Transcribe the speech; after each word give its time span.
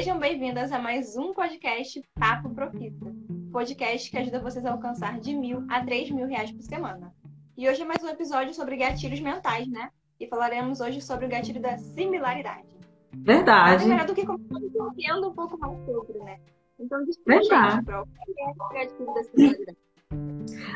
Sejam 0.00 0.18
bem-vindas 0.18 0.72
a 0.72 0.78
mais 0.78 1.14
um 1.14 1.34
podcast 1.34 2.02
Papo 2.18 2.48
Profissa. 2.54 3.14
Podcast 3.52 4.10
que 4.10 4.16
ajuda 4.16 4.40
vocês 4.40 4.64
a 4.64 4.72
alcançar 4.72 5.20
de 5.20 5.34
mil 5.34 5.62
a 5.68 5.84
três 5.84 6.10
mil 6.10 6.26
reais 6.26 6.50
por 6.50 6.62
semana. 6.62 7.12
E 7.54 7.68
hoje 7.68 7.82
é 7.82 7.84
mais 7.84 8.02
um 8.02 8.08
episódio 8.08 8.54
sobre 8.54 8.78
gatilhos 8.78 9.20
mentais, 9.20 9.68
né? 9.68 9.90
E 10.18 10.26
falaremos 10.26 10.80
hoje 10.80 11.02
sobre 11.02 11.26
o 11.26 11.28
gatilho 11.28 11.60
da 11.60 11.76
similaridade. 11.76 12.66
Verdade. 13.12 13.84
Nada 13.84 13.84
melhor 13.84 14.06
do 14.06 14.14
que 14.14 14.22
entendendo 14.22 15.28
um 15.28 15.34
pouco 15.34 15.58
mais 15.58 15.76
sobre, 15.84 16.18
né? 16.20 16.40
Então, 16.78 17.04
Verdade. 17.26 17.84
Pro, 17.84 18.00
o 18.00 18.06
que 18.06 18.40
é 18.40 18.46
o 18.48 18.68
gatilho 18.72 19.14
da 19.14 19.22
similaridade? 19.22 19.78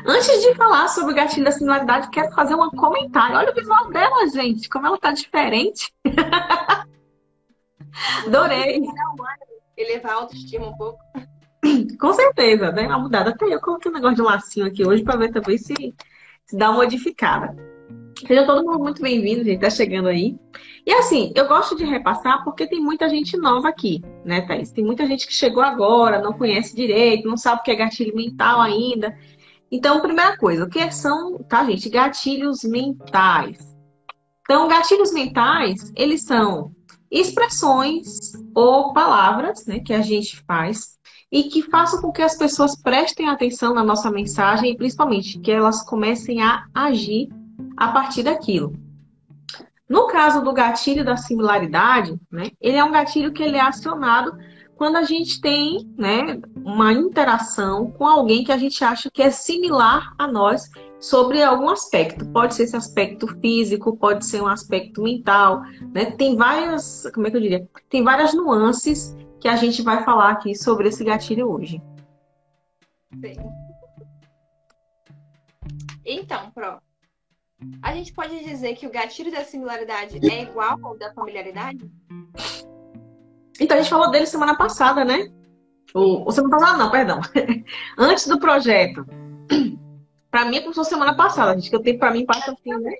Antes 0.05 0.41
de 0.43 0.53
falar 0.53 0.87
sobre 0.89 1.13
o 1.13 1.15
gatilho 1.15 1.45
da 1.45 1.51
similaridade, 1.51 2.11
quero 2.11 2.31
fazer 2.31 2.53
um 2.53 2.69
comentário. 2.69 3.37
Olha 3.37 3.51
o 3.51 3.55
visual 3.55 3.89
dela, 3.89 4.27
gente, 4.27 4.69
como 4.69 4.85
ela 4.85 4.99
tá 4.99 5.11
diferente. 5.11 5.91
Adorei. 8.25 8.81
Elevar 9.77 10.13
a 10.13 10.15
autoestima 10.15 10.67
um 10.67 10.77
pouco. 10.77 10.99
Com 11.99 12.13
certeza, 12.13 12.71
dá 12.71 12.83
uma 12.83 12.99
mudada. 12.99 13.31
Até 13.31 13.45
eu 13.45 13.59
coloquei 13.59 13.91
um 13.91 13.93
negócio 13.93 14.15
de 14.15 14.21
lacinho 14.21 14.65
aqui 14.65 14.85
hoje 14.85 15.03
para 15.03 15.17
ver 15.17 15.31
também 15.31 15.57
se, 15.57 15.73
se 16.45 16.57
dá 16.57 16.69
uma 16.69 16.83
modificada. 16.83 17.55
Seja 18.25 18.45
todo 18.45 18.63
mundo 18.63 18.79
muito 18.79 19.01
bem-vindo, 19.01 19.43
gente, 19.43 19.59
tá 19.59 19.69
chegando 19.69 20.07
aí. 20.07 20.37
E 20.85 20.91
assim, 20.93 21.33
eu 21.35 21.47
gosto 21.47 21.75
de 21.75 21.83
repassar 21.83 22.43
porque 22.43 22.65
tem 22.65 22.79
muita 22.79 23.09
gente 23.09 23.35
nova 23.35 23.67
aqui, 23.67 24.01
né, 24.23 24.41
Thaís? 24.41 24.71
Tem 24.71 24.85
muita 24.85 25.05
gente 25.05 25.27
que 25.27 25.33
chegou 25.33 25.61
agora, 25.61 26.21
não 26.21 26.31
conhece 26.31 26.75
direito, 26.75 27.27
não 27.27 27.35
sabe 27.35 27.59
o 27.59 27.63
que 27.63 27.71
é 27.71 27.75
gatilho 27.75 28.15
mental 28.15 28.61
ainda. 28.61 29.17
Então, 29.69 29.99
primeira 29.99 30.37
coisa, 30.37 30.63
o 30.63 30.69
que 30.69 30.89
são, 30.91 31.39
tá, 31.39 31.65
gente? 31.65 31.89
Gatilhos 31.89 32.63
mentais. 32.63 33.75
Então, 34.41 34.67
gatilhos 34.67 35.11
mentais, 35.11 35.91
eles 35.95 36.23
são 36.23 36.71
expressões 37.09 38.33
ou 38.53 38.93
palavras, 38.93 39.65
né, 39.65 39.79
que 39.79 39.93
a 39.93 40.01
gente 40.01 40.41
faz 40.45 40.95
e 41.31 41.43
que 41.43 41.61
façam 41.63 42.01
com 42.01 42.11
que 42.11 42.21
as 42.21 42.37
pessoas 42.37 42.75
prestem 42.75 43.29
atenção 43.29 43.73
na 43.73 43.83
nossa 43.83 44.11
mensagem 44.11 44.71
e 44.71 44.77
principalmente 44.77 45.39
que 45.39 45.51
elas 45.51 45.83
comecem 45.83 46.41
a 46.41 46.65
agir 46.73 47.29
a 47.75 47.89
partir 47.89 48.23
daquilo. 48.23 48.73
No 49.87 50.07
caso 50.07 50.41
do 50.41 50.53
gatilho 50.53 51.05
da 51.05 51.15
similaridade, 51.15 52.19
né, 52.31 52.49
ele 52.59 52.77
é 52.77 52.83
um 52.83 52.91
gatilho 52.91 53.31
que 53.31 53.43
ele 53.43 53.57
é 53.57 53.61
acionado 53.61 54.35
quando 54.75 54.97
a 54.97 55.03
gente 55.03 55.39
tem 55.39 55.89
né, 55.97 56.39
uma 56.57 56.91
interação 56.91 57.91
com 57.91 58.05
alguém 58.05 58.43
que 58.43 58.51
a 58.51 58.57
gente 58.57 58.83
acha 58.83 59.09
que 59.11 59.21
é 59.21 59.31
similar 59.31 60.13
a 60.17 60.27
nós 60.27 60.69
sobre 60.99 61.43
algum 61.43 61.69
aspecto. 61.69 62.25
Pode 62.27 62.55
ser 62.55 62.63
esse 62.63 62.75
aspecto 62.75 63.27
físico, 63.39 63.97
pode 63.97 64.25
ser 64.25 64.41
um 64.41 64.47
aspecto 64.47 65.01
mental, 65.01 65.61
né? 65.93 66.11
Tem 66.11 66.35
várias, 66.35 67.09
como 67.13 67.27
é 67.27 67.31
que 67.31 67.37
eu 67.37 67.41
diria? 67.41 67.69
Tem 67.89 68.03
várias 68.03 68.33
nuances 68.33 69.15
que 69.39 69.47
a 69.47 69.55
gente 69.55 69.81
vai 69.81 70.03
falar 70.03 70.31
aqui 70.31 70.55
sobre 70.55 70.89
esse 70.89 71.03
gatilho 71.03 71.51
hoje. 71.51 71.81
Sim. 73.13 73.35
Então, 76.05 76.51
Pro, 76.51 76.79
a 77.81 77.93
gente 77.93 78.13
pode 78.13 78.43
dizer 78.43 78.75
que 78.75 78.85
o 78.85 78.91
gatilho 78.91 79.31
da 79.31 79.43
similaridade 79.43 80.19
é 80.27 80.43
igual 80.43 80.77
ao 80.83 80.97
da 80.97 81.13
familiaridade? 81.13 81.89
Então, 83.59 83.77
a 83.77 83.81
gente 83.81 83.89
falou 83.89 84.11
dele 84.11 84.25
semana 84.25 84.57
passada, 84.57 85.05
né? 85.05 85.31
Ou, 85.93 86.25
ou 86.25 86.31
semana 86.31 86.57
passada, 86.57 86.77
não, 86.77 86.91
perdão. 86.91 87.21
Antes 87.97 88.27
do 88.27 88.39
projeto. 88.39 89.05
Pra 90.35 90.43
mim 90.43 90.57
é 90.57 90.73
fosse 90.73 90.89
semana 90.89 91.15
passada, 91.15 91.53
gente, 91.53 91.69
que 91.69 91.75
eu 91.77 91.81
tenho 91.81 91.97
pra 91.97 92.11
mim 92.11 92.25
passa 92.25 92.51
assim, 92.51 92.77
né? 92.77 92.91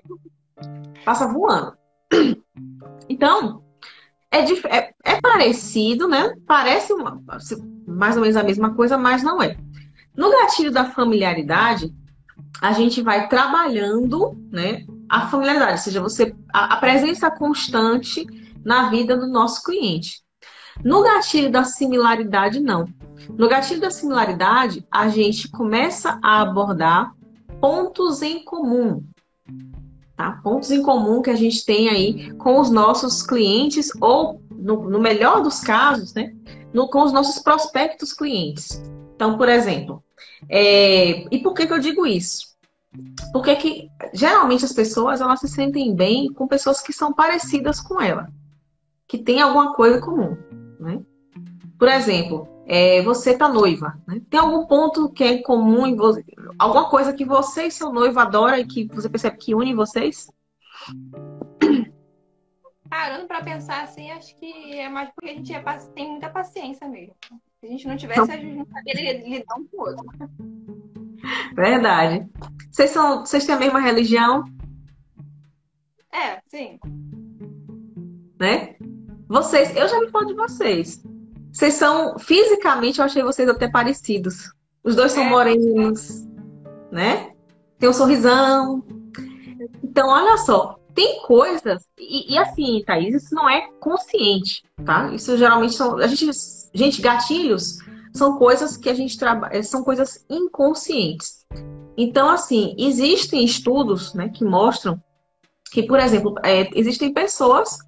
Passa 1.04 1.28
voando. 1.28 1.76
Então, 3.10 3.62
é, 4.32 4.38
é, 4.40 4.94
é, 5.04 5.20
parecido, 5.20 6.08
né? 6.08 6.34
Parece 6.46 6.94
uma, 6.94 7.22
mais 7.86 8.16
ou 8.16 8.22
menos 8.22 8.36
a 8.36 8.42
mesma 8.42 8.74
coisa, 8.74 8.96
mas 8.96 9.22
não 9.22 9.40
é. 9.40 9.56
No 10.16 10.30
gatilho 10.30 10.72
da 10.72 10.86
familiaridade, 10.86 11.94
a 12.60 12.72
gente 12.72 13.02
vai 13.02 13.28
trabalhando, 13.28 14.34
né? 14.50 14.84
A 15.08 15.28
familiaridade, 15.28 15.72
ou 15.72 15.78
seja, 15.78 16.00
você, 16.00 16.34
a, 16.52 16.74
a 16.74 16.76
presença 16.78 17.30
constante 17.30 18.26
na 18.64 18.88
vida 18.88 19.14
do 19.14 19.28
nosso 19.28 19.62
cliente. 19.62 20.22
No 20.82 21.02
gatilho 21.02 21.50
da 21.50 21.64
similaridade, 21.64 22.60
não. 22.60 22.86
No 23.28 23.46
gatilho 23.46 23.80
da 23.80 23.90
similaridade, 23.90 24.86
a 24.90 25.08
gente 25.08 25.48
começa 25.50 26.18
a 26.22 26.40
abordar 26.40 27.14
pontos 27.60 28.22
em 28.22 28.44
comum. 28.44 29.02
Tá? 30.16 30.40
Pontos 30.42 30.70
em 30.70 30.82
comum 30.82 31.20
que 31.20 31.30
a 31.30 31.36
gente 31.36 31.64
tem 31.64 31.88
aí 31.88 32.32
com 32.34 32.58
os 32.58 32.70
nossos 32.70 33.22
clientes, 33.22 33.90
ou, 34.00 34.40
no, 34.50 34.88
no 34.88 34.98
melhor 34.98 35.42
dos 35.42 35.60
casos, 35.60 36.14
né? 36.14 36.34
No, 36.72 36.88
com 36.88 37.02
os 37.02 37.12
nossos 37.12 37.42
prospectos 37.42 38.12
clientes. 38.12 38.82
Então, 39.14 39.36
por 39.36 39.48
exemplo, 39.48 40.02
é... 40.48 41.24
e 41.34 41.38
por 41.38 41.54
que, 41.54 41.66
que 41.66 41.72
eu 41.72 41.78
digo 41.78 42.06
isso? 42.06 42.56
Porque 43.32 43.54
que 43.56 43.88
geralmente 44.14 44.64
as 44.64 44.72
pessoas 44.72 45.20
elas 45.20 45.40
se 45.40 45.48
sentem 45.48 45.94
bem 45.94 46.32
com 46.32 46.48
pessoas 46.48 46.80
que 46.80 46.92
são 46.92 47.12
parecidas 47.12 47.80
com 47.80 48.00
ela, 48.00 48.28
que 49.06 49.18
tem 49.18 49.40
alguma 49.40 49.74
coisa 49.74 50.00
comum. 50.00 50.36
Né? 50.80 51.02
Por 51.78 51.88
exemplo, 51.88 52.48
é, 52.66 53.02
você 53.02 53.36
tá 53.36 53.48
noiva. 53.48 53.98
Né? 54.06 54.20
Tem 54.28 54.40
algum 54.40 54.66
ponto 54.66 55.10
que 55.10 55.22
é 55.22 55.42
comum 55.42 55.86
em 55.86 55.94
você? 55.94 56.24
Alguma 56.58 56.88
coisa 56.90 57.12
que 57.12 57.24
você 57.24 57.66
e 57.66 57.70
seu 57.70 57.92
noivo 57.92 58.18
adoram 58.18 58.58
e 58.58 58.66
que 58.66 58.86
você 58.86 59.08
percebe 59.08 59.36
que 59.36 59.54
une 59.54 59.74
vocês? 59.74 60.30
Parando 62.88 63.26
para 63.26 63.42
pensar 63.42 63.82
assim, 63.84 64.10
acho 64.10 64.34
que 64.36 64.78
é 64.78 64.88
mais 64.88 65.10
porque 65.10 65.30
a 65.30 65.34
gente 65.34 65.52
é, 65.52 65.60
tem 65.94 66.10
muita 66.10 66.30
paciência 66.30 66.88
mesmo. 66.88 67.14
Se 67.60 67.66
a 67.66 67.68
gente 67.68 67.88
não 67.88 67.96
tivesse, 67.96 68.32
a 68.32 68.36
gente 68.36 68.56
não 68.56 68.66
saberia 68.66 69.22
lidar 69.22 69.56
um 69.58 69.66
com 69.66 69.76
o 69.76 69.88
outro. 69.88 70.06
Verdade. 71.54 72.28
Vocês, 72.70 72.90
são, 72.90 73.20
vocês 73.20 73.44
têm 73.44 73.54
a 73.54 73.58
mesma 73.58 73.80
religião? 73.80 74.44
É, 76.12 76.40
sim. 76.46 76.78
Né? 78.38 78.76
Vocês, 79.28 79.74
eu 79.76 79.88
já 79.88 80.00
me 80.00 80.08
falo 80.08 80.26
de 80.26 80.34
vocês. 80.34 81.02
Vocês 81.56 81.72
são, 81.72 82.18
fisicamente, 82.18 82.98
eu 82.98 83.06
achei 83.06 83.22
vocês 83.22 83.48
até 83.48 83.66
parecidos. 83.66 84.52
Os 84.84 84.94
dois 84.94 85.12
são 85.12 85.22
é. 85.22 85.30
morenos, 85.30 86.26
né? 86.92 87.32
Tem 87.78 87.88
um 87.88 87.94
sorrisão. 87.94 88.84
Então, 89.82 90.06
olha 90.10 90.36
só, 90.36 90.78
tem 90.94 91.22
coisas, 91.22 91.82
e, 91.98 92.34
e, 92.34 92.38
assim, 92.38 92.82
Thaís, 92.84 93.14
isso 93.14 93.34
não 93.34 93.48
é 93.48 93.70
consciente, 93.80 94.64
tá? 94.84 95.10
Isso 95.14 95.34
geralmente 95.38 95.72
são. 95.72 95.96
A 95.96 96.06
gente, 96.06 96.30
gente, 96.74 97.00
gatilhos 97.00 97.78
são 98.12 98.36
coisas 98.36 98.76
que 98.76 98.90
a 98.90 98.94
gente 98.94 99.18
trabalha, 99.18 99.62
são 99.62 99.82
coisas 99.82 100.26
inconscientes. 100.28 101.46
Então, 101.96 102.28
assim, 102.28 102.74
existem 102.78 103.42
estudos 103.42 104.12
né, 104.12 104.28
que 104.28 104.44
mostram 104.44 105.02
que, 105.72 105.84
por 105.84 106.00
exemplo, 106.00 106.34
é, 106.44 106.68
existem 106.78 107.14
pessoas 107.14 107.78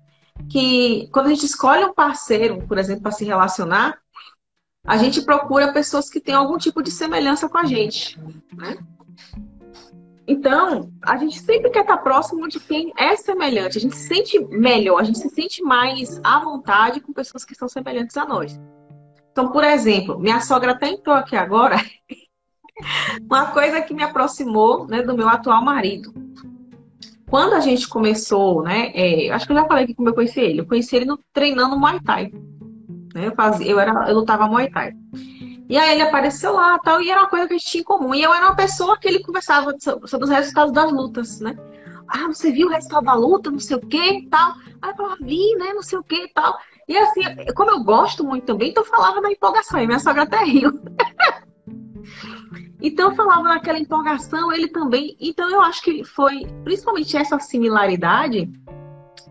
que 0.50 1.09
quando 1.12 1.26
a 1.26 1.31
gente 1.31 1.47
escolhe 1.47 1.84
um 1.84 1.94
parceiro, 1.94 2.62
por 2.66 2.78
exemplo, 2.78 3.03
para 3.03 3.12
se 3.12 3.25
relacionar, 3.25 3.99
a 4.84 4.97
gente 4.97 5.22
procura 5.22 5.72
pessoas 5.72 6.09
que 6.09 6.21
têm 6.21 6.34
algum 6.34 6.56
tipo 6.56 6.82
de 6.82 6.91
semelhança 6.91 7.49
com 7.49 7.59
a 7.59 7.65
gente. 7.65 8.19
Né? 8.54 8.78
Então, 10.26 10.93
a 11.03 11.16
gente 11.16 11.41
sempre 11.41 11.71
quer 11.71 11.81
estar 11.81 11.97
próximo 11.99 12.49
de 12.49 12.60
quem 12.60 12.93
é 12.99 13.16
semelhante. 13.16 13.78
A 13.78 13.81
gente 13.81 13.97
se 13.97 14.06
sente 14.06 14.38
melhor, 14.38 15.00
a 15.00 15.04
gente 15.04 15.19
se 15.19 15.31
sente 15.31 15.62
mais 15.62 16.21
à 16.22 16.38
vontade 16.41 17.00
com 17.00 17.12
pessoas 17.12 17.44
que 17.44 17.55
são 17.55 17.69
semelhantes 17.69 18.16
a 18.16 18.26
nós. 18.26 18.60
Então, 19.32 19.50
por 19.50 19.65
exemplo, 19.65 20.19
minha 20.19 20.41
sogra 20.41 20.72
até 20.72 20.88
entrou 20.88 21.15
aqui 21.15 21.37
agora. 21.37 21.76
Uma 23.22 23.47
coisa 23.53 23.81
que 23.81 23.94
me 23.94 24.03
aproximou 24.03 24.87
né, 24.87 25.03
do 25.03 25.16
meu 25.16 25.28
atual 25.28 25.62
marido. 25.62 26.12
Quando 27.30 27.54
a 27.54 27.60
gente 27.60 27.88
começou, 27.88 28.62
né? 28.62 28.90
É, 28.94 29.30
acho 29.30 29.46
que 29.46 29.52
eu 29.52 29.56
já 29.56 29.66
falei 29.66 29.84
aqui 29.84 29.94
como 29.94 30.08
eu 30.08 30.14
conheci 30.14 30.40
ele. 30.40 30.60
Eu 30.60 30.66
conheci 30.66 30.96
ele 30.96 31.04
no, 31.04 31.19
treinando 31.32 31.78
Muay 31.78 32.00
Thai. 32.00 32.32
Né, 33.14 33.26
eu, 33.26 33.34
fazia, 33.34 33.70
eu, 33.70 33.78
era, 33.78 34.08
eu 34.08 34.14
lutava 34.14 34.46
Muay 34.46 34.70
Thai. 34.70 34.92
E 35.69 35.76
aí 35.76 35.92
ele 35.92 36.02
apareceu 36.02 36.54
lá 36.54 36.78
tal, 36.78 37.02
e 37.02 37.10
era 37.10 37.20
uma 37.20 37.28
coisa 37.28 37.46
que 37.46 37.52
a 37.52 37.58
gente 37.58 37.69
tinha 37.69 37.80
em 37.82 37.84
comum. 37.84 38.14
E 38.14 38.22
eu 38.22 38.32
era 38.32 38.46
uma 38.46 38.56
pessoa 38.56 38.98
que 38.98 39.06
ele 39.06 39.22
conversava 39.22 39.75
sobre 39.78 40.25
os 40.25 40.30
resultados 40.30 40.72
das 40.72 40.90
lutas, 40.90 41.40
né? 41.40 41.54
Ah, 42.08 42.26
você 42.26 42.50
viu 42.50 42.69
o 42.69 42.70
resultado 42.70 43.04
da 43.04 43.12
luta, 43.12 43.50
não 43.50 43.58
sei 43.58 43.76
o 43.76 43.81
que 43.81 44.26
tal. 44.31 44.54
Aí 44.81 44.90
eu 44.90 44.96
falava, 44.96 45.16
vi, 45.20 45.54
né, 45.56 45.74
não 45.74 45.82
sei 45.82 45.98
o 45.98 46.02
que 46.02 46.32
tal. 46.32 46.58
E 46.88 46.96
assim, 46.96 47.20
como 47.54 47.70
eu 47.70 47.84
gosto 47.84 48.24
muito 48.24 48.46
também, 48.46 48.70
então 48.70 48.82
eu 48.82 48.88
falava 48.88 49.20
na 49.20 49.31
empolgação. 49.31 49.78
E 49.78 49.86
minha 49.86 49.98
sogra 49.98 50.22
até 50.22 50.42
riu. 50.42 50.72
Então 52.80 53.10
eu 53.10 53.16
falava 53.16 53.42
naquela 53.42 53.78
empolgação, 53.78 54.52
ele 54.52 54.69
também. 54.69 55.16
Então 55.20 55.50
eu 55.50 55.60
acho 55.60 55.82
que 55.82 56.04
foi 56.04 56.46
principalmente 56.64 57.16
essa 57.16 57.38
similaridade 57.38 58.50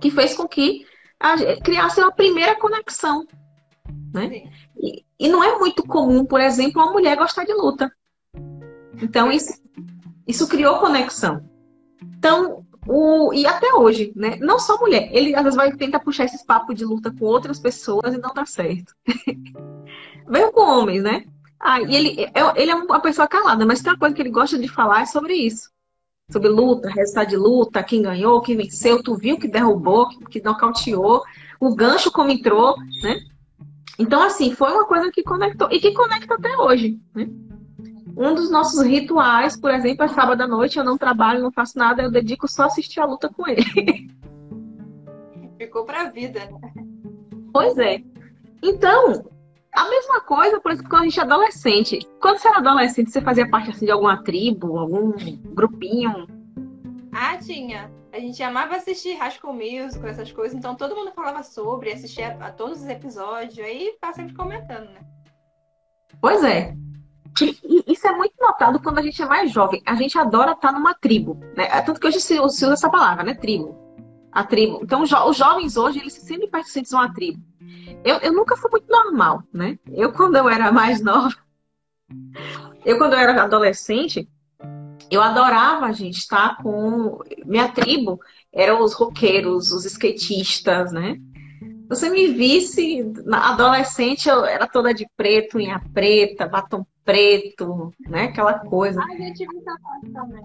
que 0.02 0.12
fez 0.12 0.36
com 0.36 0.48
que 0.48 0.86
a, 1.20 1.36
criasse 1.62 2.02
uma 2.02 2.12
primeira 2.12 2.56
conexão. 2.56 3.26
Né? 4.14 4.44
E, 4.78 5.06
e, 5.20 5.30
não 5.30 5.44
é 5.44 5.58
muito 5.58 5.84
comum, 5.84 6.26
por 6.26 6.42
exemplo, 6.42 6.82
uma 6.82 6.92
mulher 6.92 7.16
gostar 7.16 7.46
de 7.46 7.54
luta. 7.54 7.92
Então 9.02 9.32
isso, 9.32 9.62
isso 10.28 10.48
criou 10.48 10.80
conexão. 10.80 11.48
Então, 12.18 12.66
o, 12.88 13.34
e 13.34 13.46
até 13.46 13.74
hoje, 13.74 14.12
né? 14.16 14.38
Não 14.40 14.60
só 14.60 14.78
mulher. 14.80 15.10
Ele 15.12 15.36
às 15.36 15.44
vezes 15.44 15.58
vai 15.58 15.72
tentar 15.76 16.00
puxar 16.00 16.26
esses 16.26 16.44
papos 16.44 16.76
de 16.76 16.86
luta 16.86 17.12
com 17.12 17.26
outras 17.26 17.60
pessoas 17.60 18.14
e 18.14 18.18
não 18.18 18.34
dá 18.34 18.46
certo. 18.46 18.94
Veio 20.28 20.52
com 20.52 20.62
homens, 20.62 21.04
né? 21.04 21.26
Ah, 21.60 21.82
e 21.82 21.96
ele, 21.96 22.22
é, 22.22 22.62
ele 22.62 22.72
é 22.72 22.76
uma 22.76 23.00
pessoa 23.00 23.28
calada, 23.28 23.66
mas 23.66 23.82
tem 23.82 23.92
uma 23.92 24.00
coisa 24.00 24.16
que 24.16 24.22
ele 24.22 24.30
gosta 24.30 24.58
de 24.58 24.68
falar 24.68 25.02
é 25.02 25.06
sobre 25.06 25.34
isso. 25.34 25.72
Sobre 26.32 26.50
luta, 26.50 26.90
resultado 26.90 27.30
de 27.30 27.38
luta, 27.38 27.84
quem 27.84 28.02
ganhou, 28.02 28.42
quem 28.42 28.58
venceu, 28.58 29.02
tu 29.02 29.16
viu 29.16 29.40
que 29.40 29.48
derrubou, 29.48 30.10
que 30.30 30.42
nocauteou, 30.42 31.24
o 31.60 31.74
gancho 31.74 32.12
como 32.12 32.30
entrou, 32.30 32.76
né? 33.02 33.20
Então, 33.98 34.22
assim, 34.22 34.54
foi 34.54 34.72
uma 34.72 34.86
coisa 34.86 35.10
que 35.12 35.24
conectou 35.24 35.70
e 35.72 35.80
que 35.80 35.94
conecta 35.94 36.36
até 36.36 36.56
hoje, 36.58 37.00
né? 37.16 37.28
Um 38.16 38.34
dos 38.34 38.50
nossos 38.50 38.82
rituais, 38.82 39.56
por 39.56 39.72
exemplo, 39.72 40.04
é 40.04 40.08
sábado 40.08 40.42
à 40.42 40.48
noite, 40.48 40.78
eu 40.78 40.84
não 40.84 40.98
trabalho, 40.98 41.42
não 41.42 41.52
faço 41.52 41.78
nada, 41.78 42.02
eu 42.02 42.12
dedico 42.12 42.48
só 42.48 42.64
a 42.64 42.66
assistir 42.66 43.00
a 43.00 43.06
luta 43.06 43.30
com 43.30 43.48
ele. 43.48 44.10
Ficou 45.58 45.86
pra 45.86 46.10
vida, 46.10 46.40
né? 46.40 46.74
Pois 47.54 47.78
é. 47.78 48.04
Então, 48.62 49.24
a 49.78 49.90
mesma 49.90 50.22
coisa, 50.22 50.60
por 50.60 50.72
exemplo, 50.72 50.90
quando 50.90 51.04
a 51.04 51.06
gente 51.06 51.20
é 51.20 51.24
adolescente. 51.24 52.00
Quando 52.20 52.40
você 52.40 52.48
era 52.48 52.58
adolescente, 52.58 53.12
você 53.12 53.22
fazia 53.22 53.50
parte 53.50 53.70
assim, 53.70 53.86
de 53.86 53.92
alguma 53.92 54.24
tribo, 54.24 54.80
algum 54.80 55.12
grupinho? 55.54 56.28
Ah, 57.14 57.38
tinha. 57.38 57.92
A 58.12 58.20
gente 58.20 58.42
amava 58.42 58.76
assistir 58.76 59.18
School 59.32 59.54
Musical, 59.54 60.10
essas 60.10 60.32
coisas, 60.32 60.58
então 60.58 60.76
todo 60.76 60.96
mundo 60.96 61.12
falava 61.12 61.44
sobre, 61.44 61.92
assistia 61.92 62.36
a 62.40 62.52
todos 62.52 62.82
os 62.82 62.88
episódios, 62.88 63.60
aí 63.60 63.96
tá 64.02 64.12
sempre 64.14 64.34
comentando, 64.34 64.90
né? 64.90 65.02
Pois 66.20 66.44
é. 66.44 66.76
E 67.40 67.84
isso 67.92 68.08
é 68.08 68.12
muito 68.14 68.34
notado 68.40 68.82
quando 68.82 68.98
a 68.98 69.02
gente 69.04 69.22
é 69.22 69.26
mais 69.28 69.52
jovem. 69.52 69.84
A 69.86 69.94
gente 69.94 70.18
adora 70.18 70.54
estar 70.54 70.72
numa 70.72 70.96
tribo, 70.96 71.36
né? 71.56 71.68
É 71.70 71.82
tanto 71.82 72.00
que 72.00 72.08
hoje 72.08 72.20
se 72.20 72.40
usa 72.40 72.74
essa 72.74 72.90
palavra, 72.90 73.24
né? 73.24 73.36
Tribo. 73.36 73.87
A 74.38 74.44
tribo. 74.44 74.82
Então, 74.84 75.02
os 75.02 75.10
jovens 75.36 75.78
hoje, 75.78 75.98
eles 75.98 76.14
sempre 76.14 76.48
pertencem 76.48 76.96
a 76.96 77.02
uma 77.02 77.12
tribo. 77.12 77.42
Eu, 78.04 78.18
eu 78.18 78.32
nunca 78.32 78.56
fui 78.56 78.70
muito 78.70 78.88
normal, 78.88 79.42
né? 79.52 79.80
Eu, 79.92 80.12
quando 80.12 80.36
eu 80.36 80.48
era 80.48 80.72
mais 80.72 81.02
nova, 81.02 81.36
eu, 82.86 83.00
quando 83.00 83.14
eu 83.14 83.20
era 83.20 83.42
adolescente, 83.42 84.30
eu 85.10 85.24
adorava 85.24 85.88
a 85.88 85.92
gente 85.92 86.20
estar 86.20 86.58
com. 86.62 87.18
Minha 87.48 87.70
tribo 87.70 88.20
eram 88.54 88.84
os 88.84 88.94
roqueiros, 88.94 89.72
os 89.72 89.86
skatistas, 89.86 90.92
né? 90.92 91.18
Você 91.90 92.08
me 92.08 92.28
visse, 92.28 93.12
na 93.26 93.54
adolescente, 93.54 94.30
eu 94.30 94.46
era 94.46 94.68
toda 94.68 94.94
de 94.94 95.08
preto, 95.18 95.58
unha 95.58 95.82
preta, 95.96 96.46
batom 96.46 96.86
preto, 97.04 97.92
né? 98.08 98.26
Aquela 98.26 98.60
coisa. 98.60 99.02
Ai, 99.02 99.30
eu 99.30 99.34
tive 99.34 99.58
essa 99.58 99.76
também. 100.14 100.44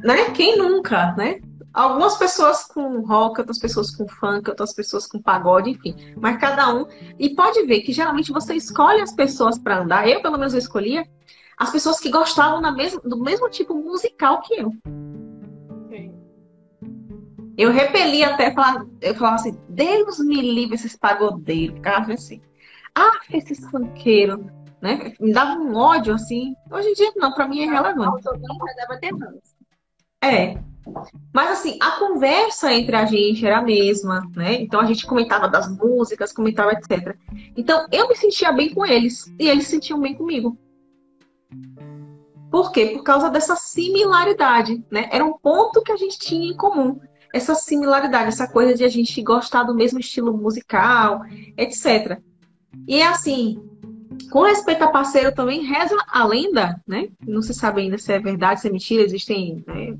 Né? 0.00 0.30
Quem 0.30 0.58
nunca, 0.58 1.14
né? 1.14 1.40
Algumas 1.72 2.16
pessoas 2.16 2.64
com 2.64 3.00
rock, 3.00 3.40
outras 3.40 3.58
pessoas 3.58 3.90
com 3.94 4.06
funk, 4.06 4.48
outras 4.48 4.74
pessoas 4.74 5.06
com 5.06 5.20
pagode, 5.20 5.70
enfim. 5.70 5.94
Mas 6.20 6.38
cada 6.38 6.74
um. 6.74 6.86
E 7.18 7.34
pode 7.34 7.64
ver 7.64 7.80
que 7.80 7.92
geralmente 7.92 8.32
você 8.32 8.54
escolhe 8.54 9.00
as 9.00 9.12
pessoas 9.12 9.58
para 9.58 9.80
andar. 9.80 10.08
Eu, 10.08 10.20
pelo 10.20 10.38
menos, 10.38 10.52
eu 10.52 10.58
escolhia 10.58 11.06
as 11.56 11.70
pessoas 11.70 11.98
que 11.98 12.10
gostavam 12.10 12.60
mesma, 12.74 13.00
do 13.02 13.18
mesmo 13.18 13.48
tipo 13.48 13.74
musical 13.74 14.40
que 14.42 14.54
eu. 14.54 14.72
Eu 17.56 17.70
repeli 17.70 18.24
até 18.24 18.50
falar, 18.52 18.86
eu 19.00 19.14
falava 19.14 19.36
assim, 19.36 19.58
Deus 19.68 20.18
me 20.18 20.40
livre 20.40 20.74
esses 20.74 20.96
pagodeiros. 20.96 21.76
Ficava 21.76 22.12
assim, 22.12 22.40
ah, 22.94 23.20
esses 23.30 23.58
funkeiros 23.70 24.40
né? 24.82 25.14
Me 25.20 25.32
dava 25.32 25.60
um 25.60 25.76
ódio, 25.76 26.12
assim. 26.12 26.56
Hoje 26.68 26.88
em 26.88 26.92
dia, 26.94 27.12
não, 27.14 27.32
para 27.32 27.46
mim 27.46 27.62
é 27.62 27.66
relevante. 27.66 28.26
É. 30.20 30.58
Mas, 31.32 31.50
assim, 31.50 31.78
a 31.80 31.92
conversa 31.92 32.72
entre 32.72 32.96
a 32.96 33.04
gente 33.04 33.46
era 33.46 33.58
a 33.58 33.62
mesma, 33.62 34.22
né? 34.34 34.54
Então, 34.60 34.80
a 34.80 34.84
gente 34.84 35.06
comentava 35.06 35.48
das 35.48 35.68
músicas, 35.68 36.32
comentava 36.32 36.72
etc. 36.72 37.16
Então, 37.56 37.86
eu 37.90 38.08
me 38.08 38.16
sentia 38.16 38.52
bem 38.52 38.74
com 38.74 38.84
eles. 38.84 39.32
E 39.38 39.48
eles 39.48 39.64
se 39.64 39.70
sentiam 39.70 40.00
bem 40.00 40.14
comigo. 40.14 40.58
Por 42.50 42.70
quê? 42.70 42.86
Por 42.94 43.02
causa 43.02 43.30
dessa 43.30 43.56
similaridade, 43.56 44.84
né? 44.90 45.08
Era 45.10 45.24
um 45.24 45.38
ponto 45.38 45.82
que 45.82 45.92
a 45.92 45.96
gente 45.96 46.18
tinha 46.18 46.52
em 46.52 46.56
comum. 46.56 47.00
Essa 47.32 47.54
similaridade, 47.54 48.28
essa 48.28 48.46
coisa 48.46 48.74
de 48.74 48.84
a 48.84 48.88
gente 48.88 49.22
gostar 49.22 49.62
do 49.62 49.74
mesmo 49.74 49.98
estilo 49.98 50.36
musical, 50.36 51.22
etc. 51.56 52.20
E 52.86 52.96
é 52.96 53.06
assim, 53.06 53.58
com 54.30 54.42
respeito 54.42 54.84
a 54.84 54.88
parceiro, 54.88 55.34
também 55.34 55.62
reza 55.62 55.96
a 56.06 56.26
lenda, 56.26 56.78
né? 56.86 57.08
Não 57.26 57.40
se 57.40 57.54
sabe 57.54 57.80
ainda 57.80 57.96
se 57.96 58.12
é 58.12 58.18
verdade, 58.18 58.60
se 58.60 58.68
é 58.68 58.70
mentira, 58.70 59.02
existem. 59.02 59.64
Né? 59.66 59.96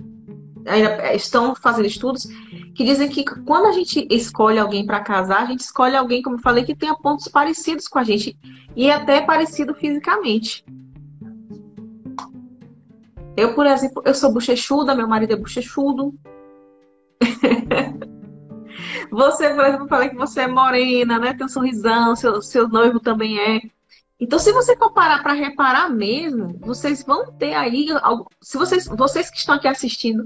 Ainda 0.66 1.14
estão 1.14 1.54
fazendo 1.54 1.86
estudos 1.86 2.26
que 2.74 2.84
dizem 2.84 3.08
que 3.08 3.24
quando 3.24 3.66
a 3.66 3.72
gente 3.72 4.06
escolhe 4.10 4.58
alguém 4.58 4.86
para 4.86 5.00
casar, 5.00 5.42
a 5.42 5.46
gente 5.46 5.60
escolhe 5.60 5.96
alguém, 5.96 6.22
como 6.22 6.36
eu 6.36 6.40
falei, 6.40 6.64
que 6.64 6.74
tenha 6.74 6.94
pontos 6.94 7.28
parecidos 7.28 7.88
com 7.88 7.98
a 7.98 8.04
gente 8.04 8.36
e 8.76 8.90
até 8.90 9.20
parecido 9.20 9.74
fisicamente. 9.74 10.64
Eu, 13.36 13.54
por 13.54 13.66
exemplo, 13.66 14.02
eu 14.04 14.14
sou 14.14 14.32
bochechuda, 14.32 14.94
meu 14.94 15.08
marido 15.08 15.32
é 15.32 15.36
bochechudo. 15.36 16.14
você, 19.10 19.54
por 19.54 19.64
exemplo, 19.64 19.88
falei 19.88 20.10
que 20.10 20.16
você 20.16 20.42
é 20.42 20.46
morena, 20.46 21.18
né? 21.18 21.34
Tem 21.34 21.46
um 21.46 21.48
sorrisão, 21.48 22.14
seu, 22.14 22.42
seu 22.42 22.68
noivo 22.68 23.00
também 23.00 23.38
é. 23.38 23.60
Então, 24.20 24.38
se 24.38 24.52
você 24.52 24.76
for 24.76 24.92
parar 24.92 25.22
para 25.22 25.32
reparar 25.32 25.88
mesmo, 25.88 26.56
vocês 26.60 27.02
vão 27.02 27.32
ter 27.32 27.54
aí. 27.54 27.88
Se 28.40 28.56
vocês, 28.56 28.86
vocês 28.86 29.30
que 29.30 29.38
estão 29.38 29.54
aqui 29.54 29.66
assistindo, 29.66 30.24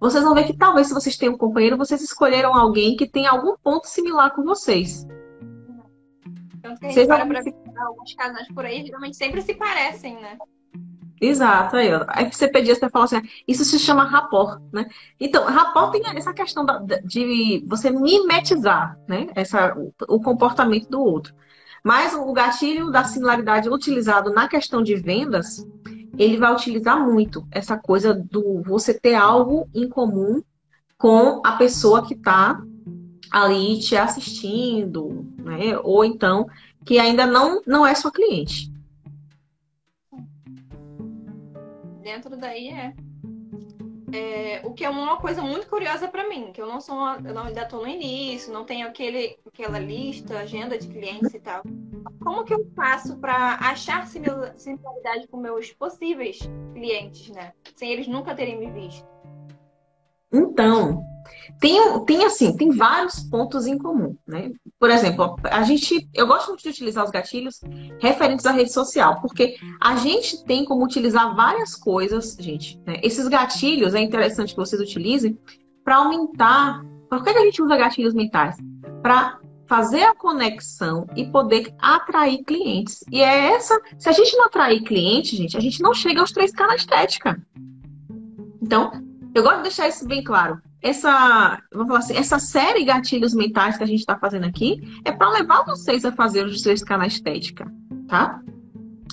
vocês 0.00 0.22
vão 0.22 0.34
ver 0.34 0.44
que 0.44 0.56
talvez, 0.56 0.88
se 0.88 0.94
vocês 0.94 1.16
tenham 1.16 1.34
um 1.34 1.38
companheiro, 1.38 1.78
vocês 1.78 2.02
escolheram 2.02 2.54
alguém 2.54 2.96
que 2.96 3.08
tem 3.08 3.26
algum 3.26 3.56
ponto 3.56 3.86
similar 3.86 4.34
com 4.34 4.42
vocês. 4.42 5.06
Então, 6.58 6.76
se 6.76 6.86
a 6.86 6.90
gente 6.90 7.06
para 7.06 7.42
ver 7.42 7.54
alguns 7.78 8.14
casais 8.14 8.48
por 8.48 8.64
aí, 8.64 8.84
geralmente 8.84 9.16
sempre 9.16 9.40
se 9.42 9.54
parecem, 9.54 10.20
né? 10.20 10.36
Exato, 11.20 11.76
aí, 11.76 11.94
ó. 11.94 12.04
aí 12.08 12.30
você 12.30 12.48
pedia, 12.48 12.74
você 12.74 12.88
falou 12.90 13.04
assim, 13.04 13.22
isso 13.46 13.64
se 13.64 13.78
chama 13.78 14.04
rapport, 14.04 14.60
né? 14.72 14.86
Então, 15.18 15.44
rapport 15.44 15.92
tem 15.92 16.02
essa 16.16 16.34
questão 16.34 16.64
da, 16.66 16.78
de 16.78 17.64
você 17.66 17.90
mimetizar, 17.90 18.98
né? 19.08 19.28
Essa, 19.34 19.74
o 20.08 20.20
comportamento 20.20 20.88
do 20.88 21.00
outro. 21.00 21.34
Mas 21.82 22.14
o 22.14 22.32
gatilho 22.32 22.90
da 22.90 23.04
similaridade 23.04 23.68
utilizado 23.68 24.32
na 24.32 24.48
questão 24.48 24.82
de 24.82 24.96
vendas, 24.96 25.66
ele 26.18 26.36
vai 26.36 26.52
utilizar 26.52 27.04
muito 27.04 27.46
essa 27.50 27.76
coisa 27.76 28.14
do 28.14 28.62
você 28.62 28.92
ter 28.92 29.14
algo 29.14 29.68
em 29.74 29.88
comum 29.88 30.42
com 30.96 31.40
a 31.44 31.52
pessoa 31.56 32.06
que 32.06 32.14
está 32.14 32.62
ali 33.30 33.80
te 33.80 33.96
assistindo, 33.96 35.26
né? 35.38 35.78
Ou 35.82 36.04
então 36.04 36.46
que 36.84 36.98
ainda 36.98 37.26
não, 37.26 37.62
não 37.66 37.86
é 37.86 37.94
sua 37.94 38.12
cliente. 38.12 38.72
Dentro 42.02 42.36
daí 42.36 42.68
é 42.68 42.94
é, 44.14 44.60
o 44.62 44.72
que 44.72 44.84
é 44.84 44.90
uma 44.90 45.16
coisa 45.16 45.42
muito 45.42 45.66
curiosa 45.66 46.06
para 46.06 46.28
mim, 46.28 46.52
que 46.52 46.60
eu 46.60 46.66
não 46.66 46.80
sou, 46.80 46.94
uma, 46.94 47.20
eu 47.24 47.38
ainda 47.38 47.62
estou 47.62 47.82
no 47.82 47.88
início, 47.88 48.52
não 48.52 48.64
tenho 48.64 48.86
aquele, 48.86 49.36
aquela 49.46 49.78
lista, 49.78 50.38
agenda 50.38 50.78
de 50.78 50.86
clientes 50.88 51.34
e 51.34 51.40
tal. 51.40 51.62
Como 52.22 52.44
que 52.44 52.54
eu 52.54 52.64
faço 52.76 53.18
para 53.18 53.56
achar 53.56 54.06
similaridade 54.06 55.26
com 55.28 55.36
meus 55.36 55.72
possíveis 55.72 56.38
clientes, 56.72 57.28
né? 57.30 57.52
Sem 57.74 57.92
eles 57.92 58.06
nunca 58.06 58.34
terem 58.34 58.58
me 58.58 58.70
visto? 58.70 59.13
Então, 60.34 61.04
tem, 61.60 61.80
tem 62.04 62.24
assim, 62.24 62.56
tem 62.56 62.70
vários 62.70 63.20
pontos 63.20 63.66
em 63.66 63.78
comum, 63.78 64.16
né? 64.26 64.50
Por 64.78 64.90
exemplo, 64.90 65.36
a 65.44 65.62
gente, 65.62 66.08
eu 66.12 66.26
gosto 66.26 66.48
muito 66.48 66.62
de 66.62 66.68
utilizar 66.68 67.04
os 67.04 67.10
gatilhos 67.10 67.60
referentes 68.00 68.44
à 68.44 68.50
rede 68.50 68.72
social, 68.72 69.20
porque 69.20 69.56
a 69.80 69.96
gente 69.96 70.44
tem 70.44 70.64
como 70.64 70.84
utilizar 70.84 71.34
várias 71.34 71.74
coisas, 71.76 72.36
gente. 72.38 72.80
Né? 72.84 72.98
Esses 73.02 73.28
gatilhos 73.28 73.94
é 73.94 74.00
interessante 74.00 74.50
que 74.50 74.60
vocês 74.60 74.82
utilizem 74.82 75.38
para 75.84 75.96
aumentar. 75.96 76.84
Por 77.08 77.22
que, 77.22 77.30
a 77.30 77.44
gente 77.44 77.62
usa 77.62 77.76
gatilhos 77.76 78.12
mentais? 78.12 78.56
Para 79.00 79.38
fazer 79.66 80.02
a 80.02 80.14
conexão 80.14 81.06
e 81.16 81.24
poder 81.26 81.72
atrair 81.78 82.42
clientes. 82.44 83.04
E 83.10 83.22
é 83.22 83.52
essa, 83.54 83.80
se 83.96 84.08
a 84.08 84.12
gente 84.12 84.36
não 84.36 84.46
atrair 84.46 84.82
cliente, 84.82 85.36
gente, 85.36 85.56
a 85.56 85.60
gente 85.60 85.80
não 85.80 85.94
chega 85.94 86.20
aos 86.20 86.32
3K 86.32 86.66
na 86.66 86.76
estética. 86.76 87.42
Então, 88.60 88.92
eu 89.34 89.42
gosto 89.42 89.56
de 89.56 89.62
deixar 89.64 89.88
isso 89.88 90.06
bem 90.06 90.22
claro 90.22 90.60
essa, 90.84 91.62
vamos 91.72 91.88
falar 91.88 92.00
assim, 92.00 92.14
essa 92.14 92.38
série 92.38 92.84
gatilhos 92.84 93.32
mentais 93.32 93.78
que 93.78 93.82
a 93.82 93.86
gente 93.86 94.00
está 94.00 94.18
fazendo 94.18 94.44
aqui 94.44 94.82
é 95.02 95.10
para 95.10 95.30
levar 95.30 95.64
vocês 95.64 96.04
a 96.04 96.12
fazer 96.12 96.44
os 96.44 96.60
seus 96.60 96.82
canais 96.82 97.14
estética, 97.14 97.66
tá? 98.06 98.38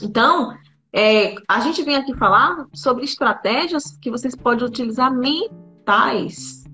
Então, 0.04 0.54
é, 0.92 1.36
a 1.48 1.62
gente 1.62 1.82
vem 1.82 1.96
aqui 1.96 2.14
falar 2.18 2.68
sobre 2.74 3.06
estratégias 3.06 3.98
que 4.02 4.12
vocês 4.12 4.36
podem 4.36 4.68
utilizar 4.68 5.16
mentais. 5.16 6.66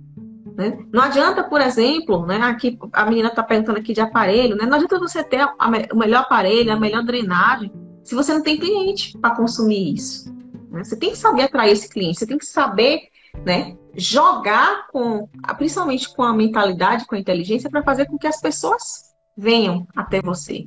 Né? 0.58 0.84
Não 0.92 1.04
adianta, 1.04 1.44
por 1.44 1.62
exemplo, 1.62 2.26
né, 2.26 2.38
aqui 2.38 2.80
a 2.92 3.06
menina 3.06 3.28
está 3.28 3.44
perguntando 3.44 3.78
aqui 3.78 3.94
de 3.94 4.02
aparelho, 4.02 4.56
né? 4.56 4.66
Não 4.66 4.78
adianta 4.78 4.98
você 4.98 5.24
ter 5.24 5.42
a, 5.42 5.56
o 5.94 5.98
melhor 5.98 6.22
aparelho, 6.22 6.74
a 6.74 6.80
melhor 6.80 7.04
drenagem, 7.04 7.72
se 8.04 8.16
você 8.16 8.34
não 8.34 8.42
tem 8.42 8.58
cliente 8.58 9.16
para 9.20 9.36
consumir 9.36 9.94
isso. 9.94 10.34
Né? 10.72 10.84
Você 10.84 10.98
tem 10.98 11.12
que 11.12 11.18
saber 11.18 11.44
atrair 11.44 11.74
esse 11.74 11.88
cliente, 11.88 12.18
você 12.18 12.26
tem 12.26 12.40
que 12.40 12.46
saber 12.48 13.10
né? 13.46 13.78
jogar 13.98 14.88
com, 14.88 15.28
principalmente 15.58 16.14
com 16.14 16.22
a 16.22 16.32
mentalidade, 16.32 17.06
com 17.08 17.16
a 17.16 17.20
inteligência, 17.20 17.70
para 17.70 17.84
fazer 17.84 18.06
com 18.06 18.18
que 18.18 18.28
as 18.28 18.40
pessoas 18.40 19.16
venham 19.36 19.88
até 19.96 20.22
você. 20.22 20.66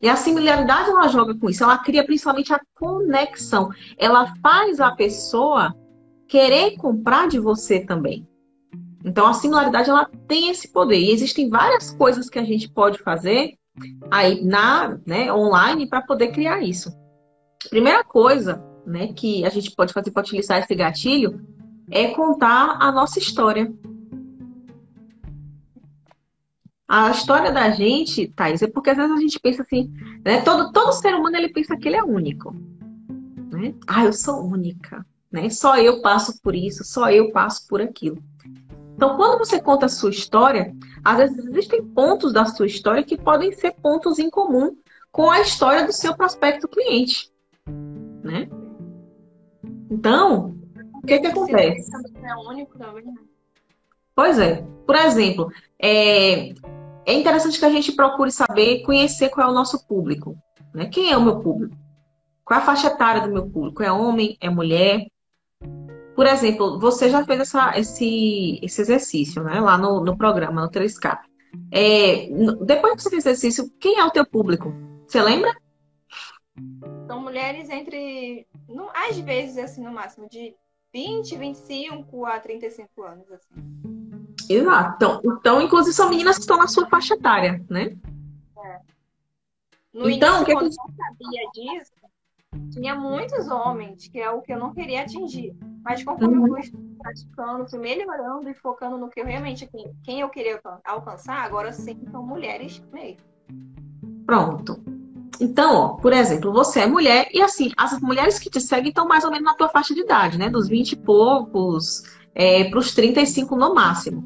E 0.00 0.08
a 0.08 0.16
similaridade 0.16 0.88
ela 0.88 1.08
joga 1.08 1.34
com 1.34 1.50
isso, 1.50 1.64
ela 1.64 1.78
cria 1.78 2.04
principalmente 2.04 2.52
a 2.52 2.60
conexão. 2.74 3.70
Ela 3.98 4.32
faz 4.40 4.80
a 4.80 4.92
pessoa 4.92 5.74
querer 6.28 6.76
comprar 6.76 7.28
de 7.28 7.38
você 7.38 7.80
também. 7.80 8.26
Então 9.04 9.26
a 9.26 9.34
similaridade 9.34 9.90
ela 9.90 10.08
tem 10.28 10.48
esse 10.48 10.72
poder. 10.72 10.98
E 10.98 11.10
existem 11.10 11.48
várias 11.48 11.90
coisas 11.90 12.28
que 12.28 12.38
a 12.38 12.44
gente 12.44 12.70
pode 12.70 12.98
fazer 12.98 13.54
aí 14.10 14.44
na, 14.44 14.98
né, 15.06 15.32
online 15.32 15.88
para 15.88 16.02
poder 16.02 16.28
criar 16.28 16.62
isso. 16.62 16.92
Primeira 17.70 18.02
coisa, 18.02 18.62
né, 18.86 19.12
que 19.12 19.44
a 19.44 19.48
gente 19.48 19.70
pode 19.72 19.92
fazer 19.92 20.10
para 20.10 20.22
utilizar 20.22 20.58
esse 20.58 20.74
gatilho 20.74 21.40
é 21.90 22.08
contar 22.08 22.78
a 22.80 22.90
nossa 22.90 23.18
história. 23.18 23.72
A 26.88 27.10
história 27.10 27.50
da 27.50 27.70
gente, 27.70 28.28
Thais, 28.28 28.62
é 28.62 28.66
porque 28.66 28.90
às 28.90 28.96
vezes 28.96 29.12
a 29.12 29.20
gente 29.20 29.40
pensa 29.40 29.62
assim, 29.62 29.90
né? 30.24 30.42
Todo, 30.42 30.72
todo 30.72 30.92
ser 30.92 31.14
humano 31.14 31.36
ele 31.36 31.48
pensa 31.48 31.76
que 31.76 31.88
ele 31.88 31.96
é 31.96 32.04
único. 32.04 32.54
Né? 33.50 33.74
Ah, 33.86 34.04
eu 34.04 34.12
sou 34.12 34.44
única. 34.44 35.04
Né? 35.30 35.48
Só 35.48 35.78
eu 35.78 36.02
passo 36.02 36.38
por 36.42 36.54
isso, 36.54 36.84
só 36.84 37.10
eu 37.10 37.32
passo 37.32 37.66
por 37.66 37.80
aquilo. 37.80 38.22
Então, 38.94 39.16
quando 39.16 39.38
você 39.38 39.60
conta 39.60 39.86
a 39.86 39.88
sua 39.88 40.10
história, 40.10 40.74
às 41.02 41.16
vezes 41.16 41.38
existem 41.46 41.82
pontos 41.82 42.32
da 42.32 42.44
sua 42.44 42.66
história 42.66 43.02
que 43.02 43.16
podem 43.16 43.52
ser 43.52 43.72
pontos 43.72 44.18
em 44.18 44.28
comum 44.28 44.76
com 45.10 45.30
a 45.30 45.40
história 45.40 45.86
do 45.86 45.92
seu 45.92 46.14
prospecto 46.14 46.68
cliente. 46.68 47.32
Né? 48.22 48.48
Então, 49.92 50.56
o 50.94 51.06
que, 51.06 51.18
que 51.18 51.26
acontece? 51.26 51.90
É 52.24 52.34
único 52.36 52.78
também. 52.78 53.04
Né? 53.04 53.12
Pois 54.14 54.38
é. 54.38 54.64
Por 54.86 54.96
exemplo, 54.96 55.52
é, 55.78 56.50
é 57.04 57.12
interessante 57.12 57.58
que 57.58 57.64
a 57.64 57.70
gente 57.70 57.92
procure 57.92 58.32
saber, 58.32 58.82
conhecer 58.84 59.28
qual 59.28 59.48
é 59.48 59.50
o 59.50 59.54
nosso 59.54 59.86
público. 59.86 60.36
Né? 60.74 60.86
Quem 60.86 61.10
é 61.10 61.16
o 61.16 61.22
meu 61.22 61.40
público? 61.40 61.76
Qual 62.44 62.58
é 62.58 62.62
a 62.62 62.66
faixa 62.66 62.86
etária 62.86 63.20
do 63.20 63.32
meu 63.32 63.46
público? 63.48 63.82
É 63.82 63.92
homem? 63.92 64.36
É 64.40 64.48
mulher? 64.48 65.06
Por 66.16 66.26
exemplo, 66.26 66.78
você 66.80 67.10
já 67.10 67.24
fez 67.24 67.40
essa, 67.40 67.78
esse, 67.78 68.58
esse 68.62 68.80
exercício 68.80 69.42
né? 69.42 69.60
lá 69.60 69.76
no, 69.76 70.02
no 70.02 70.16
programa, 70.16 70.62
no 70.62 70.70
3K. 70.70 71.18
É, 71.70 72.28
depois 72.64 72.94
que 72.94 73.02
você 73.02 73.10
fez 73.10 73.26
esse 73.26 73.28
exercício, 73.46 73.72
quem 73.78 73.98
é 73.98 74.04
o 74.04 74.10
teu 74.10 74.24
público? 74.24 74.72
Você 75.06 75.20
lembra? 75.20 75.54
São 77.06 77.20
mulheres 77.20 77.70
entre, 77.70 78.46
no, 78.72 78.90
às 78.94 79.18
vezes, 79.18 79.58
assim, 79.58 79.82
no 79.82 79.92
máximo, 79.92 80.28
de 80.28 80.54
20, 80.92 81.36
25 81.36 82.26
a 82.26 82.38
35 82.38 83.02
anos. 83.02 83.30
Assim. 83.30 83.54
Exato. 84.48 84.94
Então, 84.96 85.20
então, 85.24 85.62
inclusive, 85.62 85.94
são 85.94 86.10
meninas 86.10 86.36
que 86.36 86.42
estão 86.42 86.58
na 86.58 86.66
sua 86.66 86.86
faixa 86.88 87.14
etária, 87.14 87.64
né? 87.68 87.96
É. 88.64 88.80
No 89.92 90.08
então, 90.08 90.36
início, 90.36 90.46
que 90.46 90.52
quando 90.52 90.66
eu 90.66 90.72
sabia 90.72 91.50
disso, 91.52 91.92
tinha 92.70 92.94
muitos 92.94 93.48
homens, 93.48 94.08
que 94.08 94.20
é 94.20 94.30
o 94.30 94.42
que 94.42 94.52
eu 94.52 94.58
não 94.58 94.72
queria 94.72 95.02
atingir. 95.02 95.56
Mas 95.82 96.04
conforme 96.04 96.36
uhum. 96.36 96.56
eu 96.56 96.62
fui 96.62 96.96
praticando, 96.98 97.68
fui 97.68 97.78
melhorando 97.78 98.48
e 98.48 98.54
focando 98.54 98.96
no 98.96 99.08
que 99.08 99.20
eu 99.20 99.24
realmente 99.24 99.68
quem 100.04 100.20
eu 100.20 100.28
queria 100.28 100.60
alcançar, 100.84 101.44
agora 101.44 101.72
sim 101.72 101.98
são 102.10 102.24
mulheres 102.24 102.82
mesmo. 102.92 103.26
Pronto. 104.24 104.82
Então, 105.42 105.74
ó, 105.74 105.88
por 105.94 106.12
exemplo, 106.12 106.52
você 106.52 106.82
é 106.82 106.86
mulher 106.86 107.28
e 107.32 107.42
assim, 107.42 107.72
as 107.76 108.00
mulheres 108.00 108.38
que 108.38 108.48
te 108.48 108.60
seguem 108.60 108.90
estão 108.90 109.08
mais 109.08 109.24
ou 109.24 109.30
menos 109.30 109.44
na 109.44 109.54
tua 109.54 109.68
faixa 109.68 109.92
de 109.92 110.02
idade, 110.02 110.38
né? 110.38 110.48
Dos 110.48 110.68
20 110.68 110.92
e 110.92 110.96
poucos, 110.96 112.04
é, 112.32 112.62
para 112.70 112.78
os 112.78 112.94
35 112.94 113.56
no 113.56 113.74
máximo. 113.74 114.22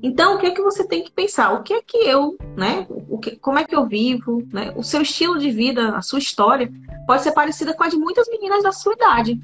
Então, 0.00 0.36
o 0.36 0.38
que 0.38 0.46
é 0.46 0.50
que 0.52 0.62
você 0.62 0.86
tem 0.86 1.02
que 1.02 1.10
pensar? 1.10 1.52
O 1.52 1.64
que 1.64 1.74
é 1.74 1.82
que 1.82 1.96
eu, 1.96 2.36
né? 2.56 2.86
O 3.08 3.18
que, 3.18 3.32
como 3.32 3.58
é 3.58 3.64
que 3.64 3.74
eu 3.74 3.88
vivo? 3.88 4.46
Né? 4.52 4.72
O 4.76 4.84
seu 4.84 5.02
estilo 5.02 5.36
de 5.36 5.50
vida, 5.50 5.96
a 5.96 6.00
sua 6.00 6.20
história, 6.20 6.72
pode 7.08 7.24
ser 7.24 7.32
parecida 7.32 7.74
com 7.74 7.82
a 7.82 7.88
de 7.88 7.96
muitas 7.96 8.28
meninas 8.28 8.62
da 8.62 8.70
sua 8.70 8.92
idade. 8.92 9.40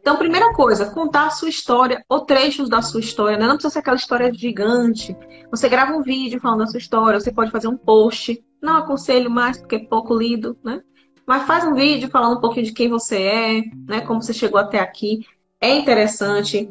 Então, 0.00 0.16
primeira 0.16 0.54
coisa, 0.54 0.86
contar 0.86 1.26
a 1.26 1.30
sua 1.30 1.50
história 1.50 2.02
ou 2.08 2.20
trechos 2.20 2.70
da 2.70 2.80
sua 2.80 3.00
história. 3.00 3.36
Né? 3.36 3.46
Não 3.46 3.56
precisa 3.56 3.74
ser 3.74 3.80
aquela 3.80 3.96
história 3.96 4.32
gigante. 4.32 5.14
Você 5.50 5.68
grava 5.68 5.92
um 5.92 6.02
vídeo 6.02 6.40
falando 6.40 6.60
da 6.60 6.66
sua 6.66 6.78
história, 6.78 7.20
você 7.20 7.30
pode 7.30 7.50
fazer 7.50 7.68
um 7.68 7.76
post. 7.76 8.42
Não 8.62 8.76
aconselho 8.76 9.30
mais, 9.30 9.58
porque 9.58 9.76
é 9.76 9.78
pouco 9.78 10.14
lido, 10.14 10.56
né? 10.64 10.82
Mas 11.26 11.46
faz 11.46 11.64
um 11.64 11.74
vídeo 11.74 12.08
falando 12.08 12.38
um 12.38 12.40
pouquinho 12.40 12.66
de 12.66 12.72
quem 12.72 12.88
você 12.88 13.22
é, 13.22 13.62
né? 13.86 14.00
Como 14.00 14.22
você 14.22 14.32
chegou 14.32 14.60
até 14.60 14.78
aqui 14.78 15.26
é 15.60 15.76
interessante. 15.76 16.70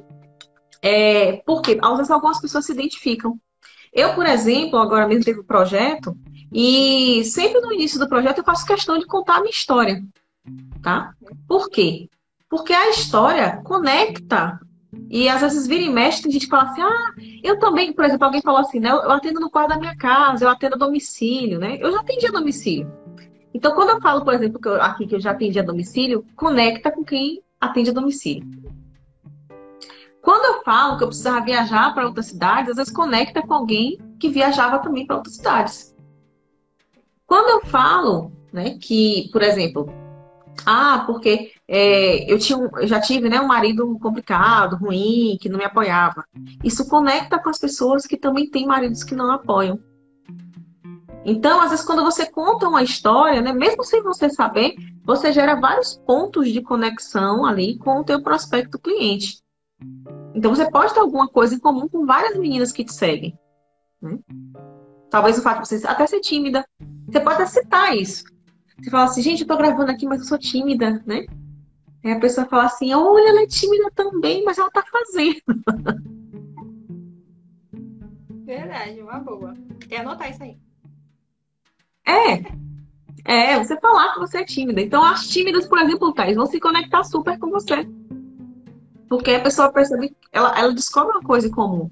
É, 0.81 1.41
porque 1.45 1.77
às 1.81 1.97
vezes 1.97 2.11
algumas 2.11 2.39
pessoas 2.39 2.65
se 2.65 2.71
identificam. 2.71 3.39
Eu, 3.91 4.13
por 4.13 4.25
exemplo, 4.25 4.77
agora 4.77 5.07
mesmo 5.07 5.23
teve 5.23 5.39
um 5.39 5.45
projeto 5.45 6.15
e 6.53 7.23
sempre 7.25 7.59
no 7.61 7.73
início 7.73 7.97
do 7.97 8.09
projeto 8.09 8.39
eu 8.39 8.43
faço 8.43 8.65
questão 8.65 8.97
de 8.97 9.05
contar 9.05 9.37
a 9.37 9.39
minha 9.39 9.51
história. 9.51 10.03
Tá? 10.81 11.13
Por 11.47 11.69
quê? 11.69 12.07
Porque 12.49 12.73
a 12.73 12.89
história 12.89 13.61
conecta. 13.63 14.59
E 15.09 15.29
às 15.29 15.41
vezes 15.41 15.67
vira 15.67 15.83
e 15.83 15.89
mexe, 15.89 16.21
tem 16.21 16.31
gente 16.31 16.45
que 16.45 16.49
fala 16.49 16.63
assim, 16.63 16.81
ah, 16.81 17.13
eu 17.43 17.59
também, 17.59 17.93
por 17.93 18.05
exemplo, 18.05 18.25
alguém 18.25 18.41
falou 18.41 18.59
assim, 18.59 18.79
né? 18.79 18.89
Eu 18.89 19.11
atendo 19.11 19.39
no 19.39 19.49
quarto 19.49 19.69
da 19.69 19.79
minha 19.79 19.95
casa, 19.95 20.45
eu 20.45 20.49
atendo 20.49 20.75
a 20.75 20.77
domicílio, 20.77 21.59
né? 21.59 21.77
Eu 21.79 21.91
já 21.91 21.99
atendi 21.99 22.27
a 22.27 22.31
domicílio. 22.31 22.91
Então, 23.53 23.73
quando 23.73 23.91
eu 23.91 24.01
falo, 24.01 24.25
por 24.25 24.33
exemplo, 24.33 24.59
que 24.59 24.67
eu, 24.67 24.81
aqui 24.81 25.07
que 25.07 25.15
eu 25.15 25.19
já 25.19 25.31
atendi 25.31 25.59
a 25.59 25.63
domicílio, 25.63 26.25
conecta 26.35 26.91
com 26.91 27.03
quem 27.05 27.41
atende 27.59 27.89
a 27.91 27.93
domicílio. 27.93 28.45
Quando 30.21 30.45
eu 30.45 30.63
falo 30.63 30.97
que 30.97 31.03
eu 31.03 31.07
precisava 31.07 31.45
viajar 31.45 31.93
para 31.93 32.05
outras 32.05 32.25
cidades, 32.25 32.71
às 32.71 32.77
vezes 32.77 32.91
conecta 32.91 33.41
com 33.41 33.53
alguém 33.53 33.97
que 34.19 34.27
viajava 34.27 34.79
também 34.79 35.05
para 35.05 35.17
outras 35.17 35.35
cidades. 35.35 35.95
Quando 37.27 37.49
eu 37.49 37.69
falo 37.69 38.31
né, 38.51 38.77
que, 38.81 39.29
por 39.31 39.41
exemplo, 39.41 39.87
ah, 40.65 41.03
porque 41.05 41.51
é, 41.67 42.31
eu, 42.31 42.37
tinha 42.37 42.59
eu 42.59 42.87
já 42.87 42.99
tive 42.99 43.27
né, 43.27 43.41
um 43.41 43.47
marido 43.47 43.97
complicado, 43.99 44.75
ruim, 44.75 45.37
que 45.41 45.49
não 45.49 45.57
me 45.57 45.65
apoiava. 45.65 46.23
Isso 46.63 46.87
conecta 46.87 47.39
com 47.39 47.49
as 47.49 47.57
pessoas 47.57 48.05
que 48.05 48.17
também 48.17 48.49
têm 48.49 48.67
maridos 48.67 49.03
que 49.03 49.15
não 49.15 49.31
apoiam. 49.31 49.79
Então, 51.27 51.59
às 51.59 51.71
vezes, 51.71 51.83
quando 51.83 52.03
você 52.03 52.29
conta 52.29 52.67
uma 52.67 52.83
história, 52.83 53.41
né, 53.41 53.51
mesmo 53.51 53.83
sem 53.83 54.03
você 54.03 54.29
saber, 54.29 54.75
você 55.03 55.33
gera 55.33 55.59
vários 55.59 55.95
pontos 56.05 56.51
de 56.51 56.61
conexão 56.61 57.45
ali 57.45 57.79
com 57.79 57.99
o 57.99 58.03
teu 58.03 58.21
prospecto 58.21 58.77
cliente. 58.77 59.39
Então, 60.35 60.53
você 60.53 60.69
pode 60.69 60.93
ter 60.93 60.99
alguma 60.99 61.27
coisa 61.27 61.55
em 61.55 61.59
comum 61.59 61.87
com 61.87 62.05
várias 62.05 62.37
meninas 62.37 62.71
que 62.71 62.85
te 62.85 62.93
seguem. 62.93 63.35
Né? 63.99 64.19
Talvez 65.09 65.39
o 65.39 65.41
fato 65.41 65.63
de 65.63 65.67
você 65.67 65.87
até 65.87 66.05
ser 66.05 66.19
tímida. 66.19 66.63
Você 67.07 67.19
pode 67.19 67.35
até 67.35 67.45
citar 67.47 67.97
isso. 67.97 68.23
Você 68.77 68.91
fala 68.91 69.05
assim, 69.05 69.21
gente, 69.23 69.41
eu 69.41 69.47
tô 69.47 69.57
gravando 69.57 69.89
aqui, 69.89 70.05
mas 70.05 70.19
eu 70.19 70.27
sou 70.27 70.37
tímida, 70.37 71.01
né? 71.07 71.25
Aí 72.05 72.11
a 72.11 72.19
pessoa 72.19 72.45
fala 72.45 72.65
assim, 72.65 72.93
olha, 72.93 73.29
ela 73.29 73.41
é 73.41 73.47
tímida 73.47 73.89
também, 73.95 74.43
mas 74.43 74.59
ela 74.59 74.69
tá 74.69 74.83
fazendo. 74.83 75.41
Verdade, 78.45 79.01
uma 79.01 79.19
boa. 79.19 79.55
Quer 79.89 80.01
anotar 80.01 80.29
isso 80.29 80.43
aí. 80.43 80.55
É. 82.07 82.43
É, 83.25 83.57
você 83.57 83.75
falar 83.79 84.13
que 84.13 84.19
você 84.19 84.37
é 84.37 84.45
tímida. 84.45 84.79
Então, 84.79 85.03
as 85.03 85.27
tímidas, 85.27 85.67
por 85.67 85.79
exemplo, 85.79 86.13
Thais, 86.13 86.35
vão 86.35 86.45
se 86.45 86.59
conectar 86.59 87.03
super 87.03 87.39
com 87.39 87.49
você. 87.49 87.89
Porque 89.09 89.31
a 89.31 89.41
pessoa 89.41 89.73
percebe, 89.73 90.15
ela, 90.31 90.55
ela 90.59 90.71
descobre 90.75 91.11
uma 91.11 91.23
coisa 91.23 91.47
em 91.47 91.51
comum. 91.51 91.89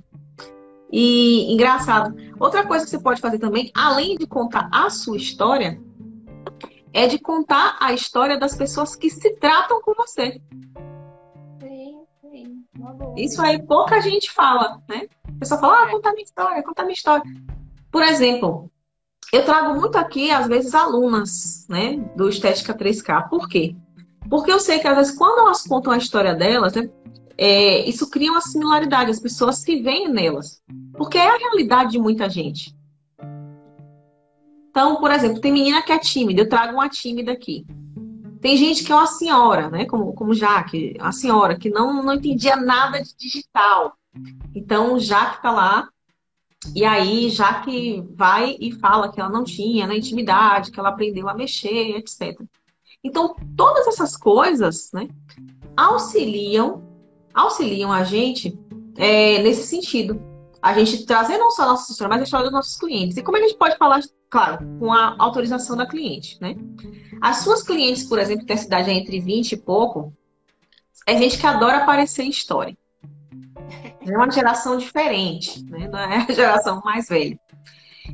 E 0.92 1.52
engraçado. 1.52 2.16
Outra 2.40 2.68
coisa 2.68 2.86
que 2.86 2.92
você 2.92 3.00
pode 3.00 3.20
fazer 3.20 3.40
também, 3.40 3.72
além 3.74 4.16
de 4.16 4.28
contar 4.28 4.70
a 4.72 4.92
sua 4.92 5.18
história, 5.18 5.82
é 6.94 7.08
de 7.08 7.18
contar 7.18 7.76
a 7.80 7.92
história 7.92 8.38
das 8.38 8.56
pessoas 8.56 8.96
que 8.96 9.10
se 9.10 9.36
tratam 9.38 9.82
com 9.82 9.94
você. 9.96 10.40
Sim, 11.60 12.04
sim. 12.22 12.64
Isso 13.18 13.42
aí 13.42 13.62
pouca 13.62 14.00
gente 14.00 14.32
fala, 14.32 14.82
né? 14.88 15.08
A 15.28 15.40
pessoa 15.40 15.60
fala, 15.60 15.84
ah, 15.84 15.92
conta 15.92 16.12
minha 16.12 16.24
história, 16.24 16.64
conta 16.64 16.84
minha 16.84 16.94
história. 16.94 17.24
Por 17.92 18.04
exemplo, 18.04 18.72
eu 19.32 19.44
trago 19.44 19.80
muito 19.80 19.98
aqui, 19.98 20.30
às 20.30 20.48
vezes, 20.48 20.76
alunas, 20.76 21.66
né, 21.68 21.98
do 22.16 22.30
Estética 22.30 22.74
3K. 22.74 23.30
Por 23.30 23.50
quê? 23.50 23.76
Porque 24.30 24.52
eu 24.52 24.60
sei 24.60 24.80
que, 24.80 24.88
às 24.88 24.96
vezes, 24.96 25.18
quando 25.18 25.40
elas 25.40 25.64
contam 25.64 25.92
a 25.92 25.98
história 25.98 26.36
delas, 26.36 26.74
né, 26.74 26.90
é, 27.38 27.88
isso 27.90 28.10
cria 28.10 28.32
uma 28.32 28.42
similaridade, 28.42 29.10
as 29.10 29.20
pessoas 29.20 29.58
se 29.58 29.82
veem 29.82 30.08
nelas. 30.08 30.62
Porque 30.94 31.18
é 31.18 31.28
a 31.28 31.38
realidade 31.38 31.94
de 31.94 32.00
muita 32.00 32.30
gente. 32.30 32.76
Então, 34.74 34.96
por 34.96 35.12
exemplo, 35.12 35.40
tem 35.40 35.52
menina 35.52 35.84
que 35.84 35.92
é 35.92 36.00
tímida, 36.00 36.42
eu 36.42 36.50
trago 36.50 36.74
uma 36.74 36.90
tímida 36.90 37.32
aqui. 37.32 37.64
Tem 38.42 38.58
gente 38.58 38.84
que 38.84 38.92
é 38.92 38.96
uma 38.96 39.06
senhora, 39.06 39.70
né? 39.70 39.86
Como, 39.86 40.14
como 40.14 40.34
Jaque, 40.34 40.98
uma 41.00 41.12
senhora 41.12 41.56
que 41.56 41.70
não, 41.70 42.02
não 42.02 42.16
entendia 42.16 42.56
nada 42.56 43.00
de 43.00 43.16
digital. 43.16 43.96
Então, 44.56 44.98
Jaque 44.98 45.44
tá 45.44 45.52
lá 45.52 45.88
e 46.74 46.84
aí, 46.84 47.30
já 47.30 47.62
que 47.62 48.04
vai 48.16 48.58
e 48.60 48.72
fala 48.72 49.12
que 49.12 49.22
ela 49.22 49.30
não 49.30 49.44
tinha 49.44 49.86
na 49.86 49.94
né, 49.94 50.00
intimidade, 50.00 50.72
que 50.72 50.80
ela 50.80 50.90
aprendeu 50.90 51.30
a 51.30 51.36
mexer, 51.36 51.96
etc. 51.96 52.42
Então, 53.04 53.36
todas 53.56 53.86
essas 53.86 54.18
coisas 54.18 54.90
né, 54.92 55.08
auxiliam 55.78 56.82
auxiliam 57.32 57.92
a 57.92 58.04
gente 58.04 58.58
é, 58.98 59.40
nesse 59.44 59.68
sentido. 59.68 60.20
A 60.64 60.74
gente 60.74 61.06
trazer 61.06 61.38
não 61.38 61.52
só 61.52 61.64
a 61.64 61.66
nossa 61.66 61.92
história, 61.92 62.10
mas 62.10 62.22
a 62.22 62.24
história 62.24 62.46
dos 62.46 62.54
nossos 62.54 62.78
clientes. 62.78 63.18
E 63.18 63.22
como 63.22 63.36
a 63.36 63.42
gente 63.42 63.58
pode 63.58 63.78
falar, 63.78 64.02
claro, 64.30 64.60
com 64.80 64.94
a 64.94 65.14
autorização 65.20 65.76
da 65.76 65.86
cliente, 65.86 66.38
né? 66.40 66.56
As 67.22 67.40
suas 67.40 67.62
clientes, 67.62 68.06
por 68.06 68.18
exemplo, 68.18 68.46
que 68.46 68.54
a 68.54 68.58
cidade 68.58 68.90
é 68.90 68.94
entre 68.94 69.20
20 69.20 69.52
e 69.52 69.58
pouco, 69.58 70.14
é 71.06 71.18
gente 71.18 71.38
que 71.38 71.46
adora 71.46 71.80
aparecer 71.80 72.24
em 72.24 72.30
história. 72.30 72.78
É 74.00 74.16
uma 74.16 74.32
geração 74.32 74.78
diferente, 74.78 75.66
né? 75.66 75.90
não 75.92 76.00
é 76.00 76.26
a 76.30 76.32
geração 76.32 76.82
mais 76.86 77.10
velha. 77.10 77.38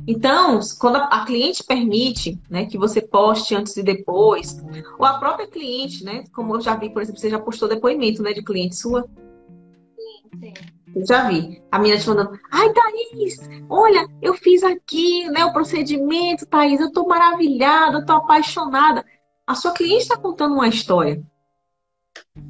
Então, 0.04 0.58
quando 0.80 0.96
a 0.96 1.24
cliente 1.24 1.62
permite 1.62 2.36
né, 2.50 2.66
que 2.66 2.76
você 2.76 3.00
poste 3.00 3.54
antes 3.54 3.76
e 3.76 3.82
depois, 3.84 4.60
ou 4.98 5.06
a 5.06 5.20
própria 5.20 5.46
cliente, 5.46 6.02
né? 6.02 6.24
Como 6.32 6.56
eu 6.56 6.60
já 6.60 6.74
vi, 6.74 6.90
por 6.90 7.00
exemplo, 7.00 7.20
você 7.20 7.30
já 7.30 7.38
postou 7.38 7.68
depoimento 7.68 8.24
né, 8.24 8.32
de 8.32 8.42
cliente 8.42 8.74
sua. 8.74 9.02
Sim, 9.02 10.38
sim. 10.40 10.79
Eu 10.94 11.06
já 11.06 11.28
vi. 11.28 11.62
A 11.70 11.78
menina 11.78 12.00
te 12.00 12.08
mandando, 12.08 12.38
ai, 12.50 12.72
Thaís, 12.72 13.38
olha, 13.68 14.06
eu 14.20 14.34
fiz 14.34 14.62
aqui, 14.62 15.28
né, 15.30 15.44
o 15.44 15.52
procedimento, 15.52 16.46
Thaís, 16.46 16.80
eu 16.80 16.92
tô 16.92 17.06
maravilhada, 17.06 17.98
eu 17.98 18.06
tô 18.06 18.12
apaixonada. 18.12 19.04
A 19.46 19.54
sua 19.54 19.72
cliente 19.72 20.02
está 20.02 20.16
contando 20.16 20.54
uma 20.54 20.68
história. 20.68 21.22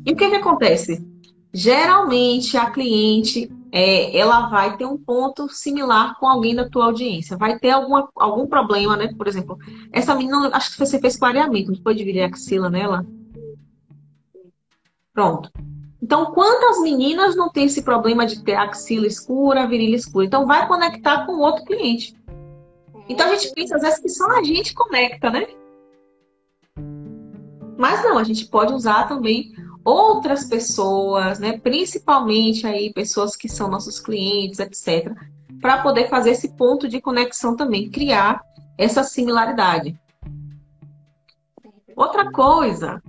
E 0.04 0.12
o 0.12 0.16
que, 0.16 0.28
que 0.28 0.37
acontece? 0.37 1.06
Geralmente 1.52 2.56
a 2.56 2.70
cliente 2.70 3.50
é, 3.73 4.16
ela 4.16 4.49
vai 4.49 4.76
ter 4.76 4.85
um 4.85 4.99
ponto 4.99 5.49
similar 5.49 6.18
com 6.18 6.26
alguém 6.26 6.54
da 6.54 6.68
tua 6.68 6.87
audiência. 6.87 7.37
Vai 7.37 7.59
ter 7.59 7.70
alguma, 7.70 8.09
algum 8.16 8.47
problema, 8.47 8.97
né? 8.97 9.12
Por 9.16 9.28
exemplo, 9.28 9.59
essa 9.92 10.14
menina, 10.14 10.50
acho 10.52 10.73
que 10.73 10.78
você 10.78 10.99
fez 10.99 11.16
clareamento, 11.16 11.80
foi 11.82 11.94
dividir 11.94 12.23
a 12.23 12.26
axila 12.26 12.70
nela? 12.70 13.06
Pronto. 15.12 15.50
Então, 16.02 16.33
quantas 16.33 16.80
meninas 16.80 17.37
não 17.37 17.50
tem 17.50 17.66
esse 17.66 17.83
problema 17.83 18.25
de 18.25 18.42
ter 18.42 18.54
axila 18.54 19.07
escura, 19.07 19.66
virilha 19.66 19.97
escura? 19.97 20.25
Então, 20.25 20.47
vai 20.47 20.66
conectar 20.66 21.26
com 21.26 21.33
outro 21.33 21.64
cliente. 21.64 22.16
Então, 23.09 23.26
a 23.26 23.35
gente 23.35 23.52
pensa 23.54 23.76
às 23.76 23.83
vezes 23.83 23.99
que 23.99 24.09
só 24.09 24.26
a 24.30 24.42
gente 24.42 24.73
conecta, 24.73 25.30
né? 25.30 25.47
Mas 27.76 28.02
não, 28.02 28.16
a 28.16 28.25
gente 28.25 28.47
pode 28.47 28.73
usar 28.73 29.09
também 29.09 29.52
outras 29.85 30.45
pessoas, 30.45 31.38
né? 31.38 31.59
Principalmente 31.59 32.66
aí 32.66 32.92
pessoas 32.92 33.37
que 33.37 33.49
são 33.49 33.69
nossos 33.69 33.99
clientes, 33.99 34.59
etc, 34.59 35.12
para 35.61 35.83
poder 35.83 36.09
fazer 36.09 36.30
esse 36.30 36.57
ponto 36.57 36.88
de 36.88 37.00
conexão 37.00 37.57
também, 37.57 37.90
criar 37.90 38.42
essa 38.78 39.02
similaridade. 39.02 39.99
Outra 41.95 42.30
coisa, 42.30 43.02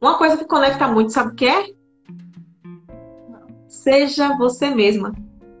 uma 0.00 0.18
coisa 0.18 0.36
que 0.36 0.44
conecta 0.44 0.88
muito, 0.88 1.12
sabe 1.12 1.30
o 1.30 1.34
que 1.34 1.46
é? 1.46 1.66
Seja 3.84 4.36
você 4.36 4.70
mesma, 4.70 5.14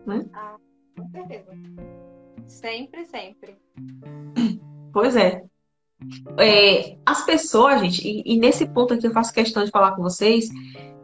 né? 0.06 0.24
Ah, 0.32 0.56
com 0.96 1.08
certeza. 1.10 1.52
Sempre, 2.46 3.04
sempre. 3.04 3.58
Pois 4.92 5.14
é 5.14 5.44
é, 6.38 6.96
as 7.04 7.24
pessoas, 7.24 7.80
gente, 7.80 8.06
e, 8.06 8.22
e, 8.34 8.38
nesse 8.38 8.66
ponto 8.66 8.94
aqui 8.94 9.06
eu 9.06 9.12
faço 9.12 9.32
questão 9.32 9.64
de 9.64 9.70
falar 9.70 9.92
com 9.92 10.02
vocês 10.02 10.48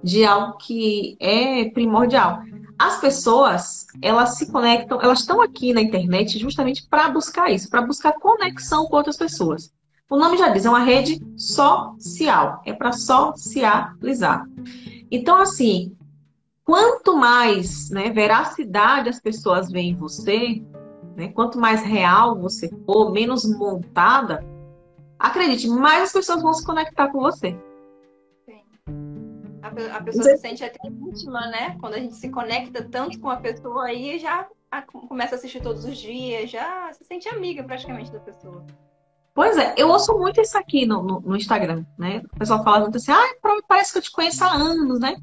de 0.02 0.24
algo 0.24 0.56
que 0.58 1.16
é 1.20 1.68
primordial. 1.70 2.40
As 2.78 2.98
pessoas, 3.00 3.86
elas 4.00 4.38
se 4.38 4.50
conectam, 4.50 5.00
elas 5.02 5.20
estão 5.20 5.42
aqui 5.42 5.72
na 5.72 5.82
internet 5.82 6.38
justamente 6.38 6.86
para 6.88 7.10
buscar 7.10 7.50
isso, 7.50 7.68
para 7.68 7.82
buscar 7.82 8.12
conexão 8.14 8.86
com 8.86 8.96
outras 8.96 9.16
pessoas. 9.16 9.70
O 10.08 10.16
nome 10.16 10.38
já 10.38 10.48
diz, 10.48 10.64
é 10.64 10.68
uma 10.68 10.82
rede 10.82 11.20
social, 11.36 12.62
é 12.64 12.72
para 12.72 12.92
socializar. 12.92 14.44
Então, 15.10 15.40
assim, 15.40 15.94
quanto 16.70 17.16
mais 17.16 17.90
né, 17.90 18.10
veracidade 18.10 19.08
as 19.08 19.18
pessoas 19.18 19.72
veem 19.72 19.90
em 19.90 19.96
você, 19.96 20.62
né, 21.16 21.26
quanto 21.34 21.58
mais 21.58 21.82
real 21.82 22.40
você 22.40 22.70
for, 22.86 23.10
menos 23.10 23.44
montada, 23.44 24.46
acredite, 25.18 25.66
mais 25.66 26.04
as 26.04 26.12
pessoas 26.12 26.40
vão 26.40 26.52
se 26.52 26.64
conectar 26.64 27.08
com 27.08 27.18
você. 27.18 27.58
Sim. 28.46 28.62
A, 29.62 29.96
a 29.96 30.00
pessoa 30.00 30.22
se 30.22 30.38
sente 30.38 30.62
até 30.62 30.78
íntima, 30.86 31.40
né? 31.48 31.76
Quando 31.80 31.94
a 31.94 31.98
gente 31.98 32.14
se 32.14 32.28
conecta 32.28 32.88
tanto 32.88 33.18
com 33.18 33.28
a 33.28 33.38
pessoa, 33.38 33.86
aí 33.86 34.16
já 34.20 34.46
começa 35.08 35.34
a 35.34 35.38
assistir 35.38 35.60
todos 35.60 35.84
os 35.84 35.98
dias, 35.98 36.48
já 36.48 36.92
se 36.92 37.02
sente 37.02 37.28
amiga 37.28 37.64
praticamente 37.64 38.12
da 38.12 38.20
pessoa. 38.20 38.64
Pois 39.34 39.56
é, 39.58 39.74
eu 39.76 39.88
ouço 39.88 40.16
muito 40.16 40.40
isso 40.40 40.56
aqui 40.56 40.86
no, 40.86 41.02
no, 41.02 41.20
no 41.20 41.36
Instagram, 41.36 41.84
né? 41.98 42.22
O 42.32 42.38
pessoal 42.38 42.62
fala 42.62 42.78
muito 42.82 42.96
assim, 42.96 43.10
ah, 43.10 43.34
parece 43.66 43.90
que 43.90 43.98
eu 43.98 44.02
te 44.02 44.12
conheço 44.12 44.44
há 44.44 44.52
anos, 44.52 45.00
né? 45.00 45.16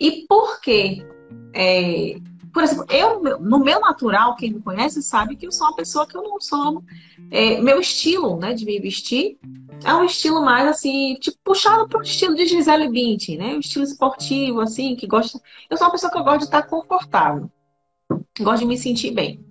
E 0.00 0.26
por 0.26 0.60
quê? 0.62 1.06
É, 1.54 2.16
por 2.52 2.62
exemplo, 2.62 2.86
eu, 2.88 3.20
no 3.38 3.60
meu 3.60 3.80
natural, 3.80 4.34
quem 4.34 4.52
me 4.54 4.60
conhece 4.60 5.02
sabe 5.02 5.36
que 5.36 5.46
eu 5.46 5.52
sou 5.52 5.68
uma 5.68 5.76
pessoa 5.76 6.06
que 6.06 6.16
eu 6.16 6.22
não 6.22 6.40
sou. 6.40 6.82
É, 7.30 7.60
meu 7.60 7.78
estilo 7.78 8.36
né, 8.38 8.54
de 8.54 8.64
me 8.64 8.80
vestir 8.80 9.38
é 9.84 9.94
um 9.94 10.04
estilo 10.04 10.42
mais 10.42 10.66
assim, 10.66 11.14
tipo, 11.20 11.38
puxado 11.44 11.88
para 11.88 11.98
o 11.98 12.02
estilo 12.02 12.34
de 12.34 12.46
Gisele 12.46 12.88
Bündchen, 12.88 13.38
né? 13.38 13.54
Um 13.54 13.60
estilo 13.60 13.84
esportivo, 13.84 14.60
assim, 14.60 14.96
que 14.96 15.06
gosta. 15.06 15.40
Eu 15.68 15.76
sou 15.76 15.86
uma 15.86 15.92
pessoa 15.92 16.10
que 16.10 16.18
eu 16.18 16.24
gosto 16.24 16.38
de 16.38 16.44
estar 16.44 16.62
confortável, 16.62 17.50
gosto 18.40 18.60
de 18.60 18.66
me 18.66 18.76
sentir 18.76 19.12
bem. 19.12 19.44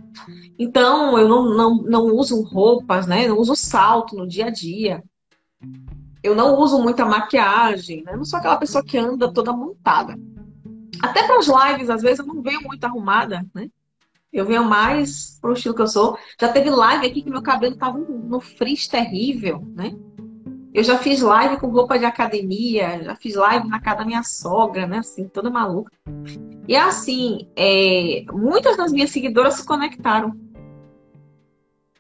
Então, 0.58 1.18
eu 1.18 1.28
não, 1.28 1.56
não, 1.56 1.76
não 1.84 2.06
uso 2.16 2.42
roupas, 2.44 3.08
né? 3.08 3.28
Não 3.28 3.38
uso 3.38 3.56
salto 3.56 4.16
no 4.16 4.28
dia 4.28 4.48
a 4.48 4.50
dia. 4.50 5.04
Eu 6.22 6.36
não 6.36 6.60
uso 6.60 6.80
muita 6.80 7.06
maquiagem, 7.06 8.04
né? 8.04 8.14
Eu 8.14 8.18
não 8.18 8.26
sou 8.26 8.40
aquela 8.40 8.58
pessoa 8.58 8.84
que 8.84 8.98
anda 8.98 9.32
toda 9.32 9.54
montada. 9.54 10.20
Até 11.02 11.24
para 11.24 11.38
as 11.38 11.48
lives, 11.48 11.90
às 11.90 12.02
vezes, 12.02 12.20
eu 12.20 12.26
não 12.26 12.42
venho 12.42 12.62
muito 12.62 12.84
arrumada, 12.84 13.46
né? 13.54 13.70
Eu 14.32 14.46
venho 14.46 14.64
mais 14.64 15.40
pro 15.42 15.54
estilo 15.54 15.74
que 15.74 15.82
eu 15.82 15.88
sou. 15.88 16.18
Já 16.40 16.50
teve 16.50 16.70
live 16.70 17.06
aqui 17.06 17.24
que 17.24 17.30
meu 17.30 17.42
cabelo 17.42 17.76
tava 17.76 17.98
no 17.98 18.40
frizz 18.40 18.88
terrível, 18.88 19.62
né? 19.76 19.92
Eu 20.72 20.84
já 20.84 21.00
fiz 21.00 21.20
live 21.22 21.58
com 21.58 21.68
roupa 21.68 21.98
de 21.98 22.06
academia, 22.06 23.04
já 23.04 23.16
fiz 23.16 23.34
live 23.36 23.68
na 23.68 23.82
casa 23.82 24.00
da 24.00 24.06
minha 24.06 24.22
sogra, 24.22 24.86
né? 24.86 25.00
Assim, 25.00 25.28
toda 25.28 25.50
maluca. 25.50 25.92
E 26.68 26.76
assim, 26.76 27.50
é... 27.56 28.24
muitas 28.32 28.78
das 28.78 28.92
minhas 28.92 29.10
seguidoras 29.10 29.56
se 29.56 29.66
conectaram. 29.66 30.32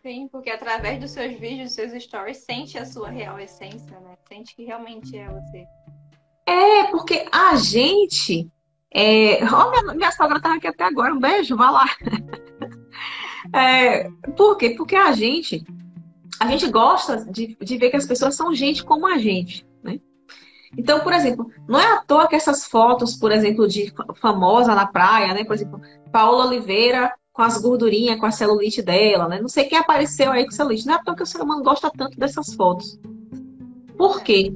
Sim, 0.04 0.30
porque 0.32 0.52
através 0.52 1.00
dos 1.00 1.12
seus 1.12 1.34
vídeos, 1.40 1.70
dos 1.70 1.74
seus 1.74 2.04
stories, 2.04 2.38
sente 2.38 2.78
a 2.78 2.86
sua 2.86 3.10
real 3.10 3.40
essência, 3.40 4.00
né? 4.00 4.16
Sente 4.28 4.56
que 4.56 4.64
realmente 4.64 5.18
é 5.18 5.28
você. 5.28 5.66
É, 6.46 6.84
porque 6.86 7.26
a 7.32 7.56
gente 7.56 8.50
é, 8.94 9.44
oh, 9.46 9.70
minha, 9.70 9.94
minha 9.94 10.12
sogra 10.12 10.38
estava 10.38 10.56
aqui 10.56 10.68
até 10.68 10.84
agora, 10.84 11.14
um 11.14 11.20
beijo, 11.20 11.56
vá 11.56 11.72
lá. 11.72 11.86
É, 13.54 14.10
por 14.36 14.58
quê? 14.58 14.72
Porque 14.72 14.96
a 14.96 15.14
gente, 15.14 15.66
a 16.40 16.48
gente 16.48 16.70
gosta 16.70 17.26
de, 17.26 17.56
de 17.60 17.78
ver 17.78 17.90
que 17.90 17.96
as 17.96 18.06
pessoas 18.06 18.36
são 18.36 18.54
gente 18.54 18.84
como 18.84 19.08
a 19.08 19.18
gente, 19.18 19.66
né? 19.82 20.00
Então, 20.78 21.00
por 21.00 21.14
exemplo, 21.14 21.50
não 21.68 21.80
é 21.80 21.94
à 21.94 22.02
toa 22.02 22.28
que 22.28 22.36
essas 22.36 22.66
fotos, 22.66 23.16
por 23.16 23.32
exemplo, 23.32 23.68
de 23.68 23.92
famosa 24.16 24.76
na 24.76 24.86
praia, 24.86 25.34
né? 25.34 25.46
Por 25.46 25.56
exemplo, 25.56 25.82
Paula 26.12 26.46
Oliveira 26.46 27.14
com 27.32 27.42
as 27.42 27.60
gordurinhas, 27.60 28.20
com 28.20 28.26
a 28.26 28.32
celulite 28.32 28.82
dela, 28.82 29.28
né? 29.28 29.40
Não 29.40 29.48
sei 29.48 29.64
quem 29.64 29.78
apareceu 29.78 30.32
aí 30.32 30.44
com 30.44 30.52
celulite. 30.52 30.86
Não 30.86 30.94
é 30.94 30.98
à 30.98 31.04
toa 31.04 31.16
que 31.16 31.24
o 31.24 31.26
ser 31.26 31.42
humano 31.42 31.64
gosta 31.64 31.90
tanto 31.90 32.20
dessas 32.20 32.54
fotos. 32.54 33.00
Por 33.98 34.22
quê? 34.22 34.54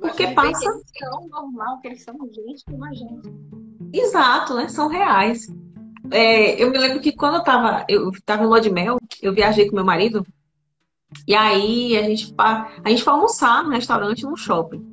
Porque 0.00 0.28
passa. 0.28 0.82
Que 0.92 1.04
é 1.04 1.08
normal, 1.28 1.80
que 1.80 1.88
eles 1.88 2.02
são 2.02 2.16
gente 2.30 2.64
como 2.64 2.84
a 2.84 2.92
gente. 2.92 3.32
Exato, 3.92 4.54
né? 4.54 4.68
São 4.68 4.88
reais. 4.88 5.46
É, 6.10 6.62
eu 6.62 6.70
me 6.70 6.78
lembro 6.78 7.00
que 7.00 7.12
quando 7.12 7.36
eu 7.36 7.44
tava, 7.44 7.84
eu 7.88 8.10
tava 8.24 8.44
em 8.44 8.46
lua 8.46 8.60
de 8.60 8.70
mel, 8.70 8.98
eu 9.22 9.32
viajei 9.32 9.68
com 9.68 9.76
meu 9.76 9.84
marido, 9.84 10.26
e 11.26 11.34
aí 11.34 11.96
a 11.96 12.02
gente, 12.02 12.34
a 12.36 12.88
gente 12.88 13.02
foi 13.02 13.12
almoçar 13.12 13.62
no 13.62 13.70
restaurante 13.70 14.24
no 14.24 14.36
shopping. 14.36 14.84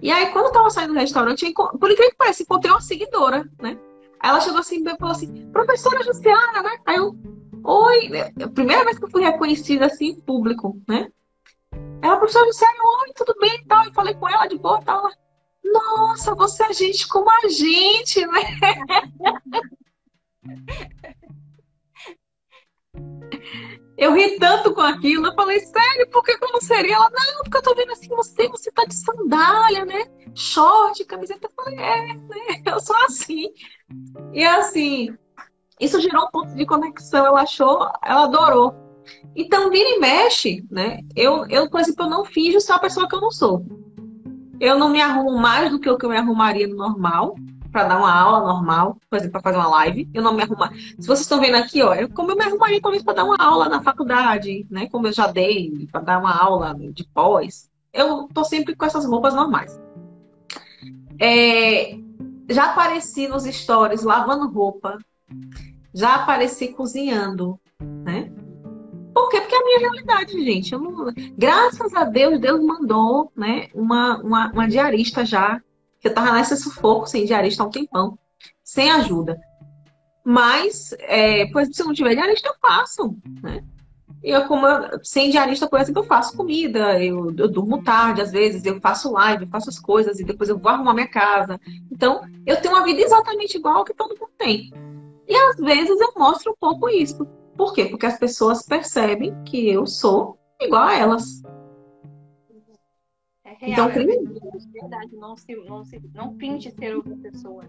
E 0.00 0.10
aí, 0.10 0.32
quando 0.32 0.46
eu 0.46 0.52
tava 0.52 0.70
saindo 0.70 0.94
do 0.94 0.98
restaurante, 0.98 1.44
eu, 1.44 1.52
por 1.52 1.90
incrível 1.90 2.10
que 2.10 2.16
pareça, 2.16 2.42
encontrei 2.42 2.72
uma 2.72 2.80
seguidora, 2.80 3.48
né? 3.60 3.78
Aí 4.18 4.30
ela 4.30 4.40
chegou 4.40 4.58
assim 4.58 4.82
e 4.84 4.96
falou 4.96 5.12
assim, 5.12 5.46
professora 5.52 6.02
Jussiana, 6.02 6.62
né? 6.62 6.76
Aí 6.86 6.96
eu, 6.96 7.14
oi, 7.62 8.10
a 8.42 8.48
primeira 8.48 8.84
vez 8.84 8.98
que 8.98 9.04
eu 9.04 9.10
fui 9.10 9.22
reconhecida 9.22 9.86
assim 9.86 10.06
em 10.06 10.20
público, 10.20 10.80
né? 10.88 11.08
Ela, 12.02 12.16
professora 12.16 12.46
Luciane, 12.46 12.78
oi, 12.80 13.12
tudo 13.14 13.34
bem 13.40 13.54
e 13.54 13.64
tal. 13.66 13.86
E 13.86 13.94
falei 13.94 14.14
com 14.14 14.28
ela 14.28 14.46
de 14.46 14.58
boa 14.58 14.80
e 14.80 14.84
tal. 14.84 15.08
Nossa, 15.64 16.34
você 16.34 16.64
é 16.64 16.72
gente 16.72 17.06
como 17.08 17.30
a 17.30 17.48
gente, 17.48 18.26
né? 18.26 18.40
Eu 23.96 24.14
ri 24.14 24.36
tanto 24.38 24.74
com 24.74 24.80
aquilo, 24.80 25.28
eu 25.28 25.34
falei, 25.34 25.60
sério, 25.60 26.10
por 26.10 26.24
que 26.24 26.32
eu 26.32 26.52
não 26.52 26.60
seria? 26.60 26.96
Ela, 26.96 27.08
não, 27.08 27.42
porque 27.44 27.58
eu 27.58 27.62
tô 27.62 27.74
vendo 27.74 27.92
assim, 27.92 28.08
você, 28.08 28.48
você 28.48 28.72
tá 28.72 28.84
de 28.84 28.94
sandália, 28.94 29.84
né? 29.84 30.06
Short, 30.34 31.04
camiseta. 31.04 31.46
Eu 31.46 31.52
falei, 31.54 31.78
é, 31.78 32.14
né? 32.14 32.62
Eu 32.66 32.80
sou 32.80 32.96
assim. 33.04 33.52
E 34.32 34.44
assim, 34.44 35.16
isso 35.78 36.00
gerou 36.00 36.24
um 36.24 36.30
ponto 36.30 36.52
de 36.54 36.66
conexão. 36.66 37.24
Ela 37.26 37.42
achou, 37.42 37.88
ela 38.02 38.24
adorou. 38.24 38.74
Então, 39.34 39.70
vira 39.70 39.88
e 39.88 39.98
mexe, 39.98 40.64
né? 40.70 41.00
Eu, 41.16 41.46
eu 41.48 41.68
por 41.70 41.80
exemplo, 41.80 42.04
eu 42.04 42.10
não 42.10 42.24
finjo 42.24 42.60
ser 42.60 42.72
uma 42.72 42.80
pessoa 42.80 43.08
que 43.08 43.14
eu 43.14 43.20
não 43.20 43.30
sou. 43.30 43.64
Eu 44.60 44.78
não 44.78 44.90
me 44.90 45.00
arrumo 45.00 45.36
mais 45.38 45.70
do 45.70 45.80
que 45.80 45.90
o 45.90 45.98
que 45.98 46.04
eu 46.04 46.10
me 46.10 46.16
arrumaria 46.16 46.68
no 46.68 46.76
normal, 46.76 47.34
para 47.72 47.84
dar 47.84 47.98
uma 47.98 48.12
aula 48.12 48.40
normal, 48.40 48.98
por 49.08 49.16
exemplo, 49.16 49.32
para 49.32 49.42
fazer 49.42 49.56
uma 49.56 49.68
live. 49.68 50.08
Eu 50.12 50.22
não 50.22 50.34
me 50.34 50.42
arrumo. 50.42 50.62
Se 50.98 51.06
vocês 51.06 51.22
estão 51.22 51.40
vendo 51.40 51.56
aqui, 51.56 51.82
ó, 51.82 51.94
eu, 51.94 52.08
como 52.10 52.30
eu 52.30 52.36
me 52.36 52.44
arrumaria 52.44 52.80
talvez 52.80 53.02
para 53.02 53.14
dar 53.14 53.24
uma 53.24 53.36
aula 53.36 53.68
na 53.68 53.82
faculdade, 53.82 54.66
né? 54.70 54.88
Como 54.88 55.06
eu 55.06 55.12
já 55.12 55.26
dei, 55.26 55.88
para 55.90 56.02
dar 56.02 56.18
uma 56.20 56.36
aula 56.36 56.76
de 56.92 57.04
pós. 57.04 57.70
Eu 57.92 58.28
tô 58.32 58.44
sempre 58.44 58.76
com 58.76 58.84
essas 58.84 59.06
roupas 59.06 59.34
normais. 59.34 59.80
É, 61.18 61.96
já 62.48 62.70
apareci 62.70 63.26
nos 63.26 63.44
stories 63.44 64.02
lavando 64.02 64.50
roupa, 64.50 64.98
já 65.94 66.16
apareci 66.16 66.68
cozinhando? 66.68 67.58
Por 69.22 69.30
quê? 69.30 69.40
Porque 69.40 69.54
é 69.54 69.58
a 69.58 69.64
minha 69.64 69.78
realidade, 69.78 70.32
gente. 70.44 70.72
Não... 70.72 71.12
Graças 71.38 71.94
a 71.94 72.02
Deus, 72.02 72.40
Deus 72.40 72.60
mandou 72.60 73.30
né, 73.36 73.68
uma, 73.72 74.18
uma, 74.18 74.50
uma 74.50 74.68
diarista 74.68 75.24
já, 75.24 75.60
que 76.00 76.08
eu 76.08 76.14
tava 76.14 76.32
nesse 76.32 76.56
sufoco 76.56 77.06
sem 77.06 77.24
diarista 77.24 77.62
há 77.62 77.66
um 77.66 77.70
tempão, 77.70 78.18
sem 78.64 78.90
ajuda. 78.90 79.40
Mas, 80.24 80.92
é, 80.98 81.46
pois, 81.52 81.68
se 81.72 81.84
não 81.84 81.94
tiver 81.94 82.16
diarista, 82.16 82.48
eu 82.48 82.54
faço, 82.60 83.16
né? 83.40 83.62
Eu, 84.24 84.46
como 84.46 84.66
eu, 84.66 85.00
sem 85.04 85.30
diarista, 85.30 85.68
por 85.68 85.80
exemplo, 85.80 86.02
eu 86.02 86.06
faço 86.06 86.36
comida, 86.36 87.00
eu, 87.02 87.32
eu, 87.36 87.48
durmo 87.48 87.82
tarde, 87.82 88.22
às 88.22 88.32
vezes, 88.32 88.64
eu 88.64 88.80
faço 88.80 89.12
live, 89.12 89.44
eu 89.44 89.50
faço 89.50 89.68
as 89.68 89.78
coisas 89.78 90.18
e 90.18 90.24
depois 90.24 90.48
eu 90.48 90.58
vou 90.58 90.70
arrumar 90.70 90.94
minha 90.94 91.08
casa. 91.08 91.60
Então, 91.90 92.22
eu 92.44 92.60
tenho 92.60 92.74
uma 92.74 92.84
vida 92.84 93.00
exatamente 93.00 93.56
igual 93.56 93.84
que 93.84 93.94
todo 93.94 94.18
mundo 94.18 94.30
tem. 94.36 94.72
E 95.28 95.34
às 95.34 95.56
vezes 95.56 96.00
eu 96.00 96.12
mostro 96.16 96.52
um 96.52 96.56
pouco 96.58 96.88
isso. 96.88 97.26
Por 97.62 97.72
quê? 97.72 97.84
Porque 97.84 98.06
as 98.06 98.18
pessoas 98.18 98.66
percebem 98.66 99.32
que 99.44 99.68
eu 99.68 99.86
sou 99.86 100.36
igual 100.60 100.82
a 100.82 100.98
elas. 100.98 101.44
É 103.44 103.54
real, 103.54 103.88
então, 103.88 103.88
é 103.88 104.04
verdade, 104.80 105.14
não, 105.14 105.36
se, 105.36 105.54
não, 105.54 105.84
se, 105.84 106.02
não 106.12 106.34
pinte 106.34 106.72
ser 106.72 106.96
outra 106.96 107.14
pessoa. 107.18 107.64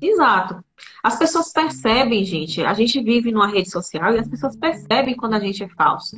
Exato. 0.00 0.64
As 1.02 1.18
pessoas 1.18 1.52
percebem, 1.52 2.24
gente. 2.24 2.62
A 2.62 2.72
gente 2.72 3.02
vive 3.02 3.30
numa 3.30 3.48
rede 3.48 3.70
social 3.70 4.14
e 4.14 4.18
as 4.18 4.26
pessoas 4.26 4.56
percebem 4.56 5.14
quando 5.14 5.34
a 5.34 5.40
gente 5.40 5.62
é 5.62 5.68
falso. 5.68 6.16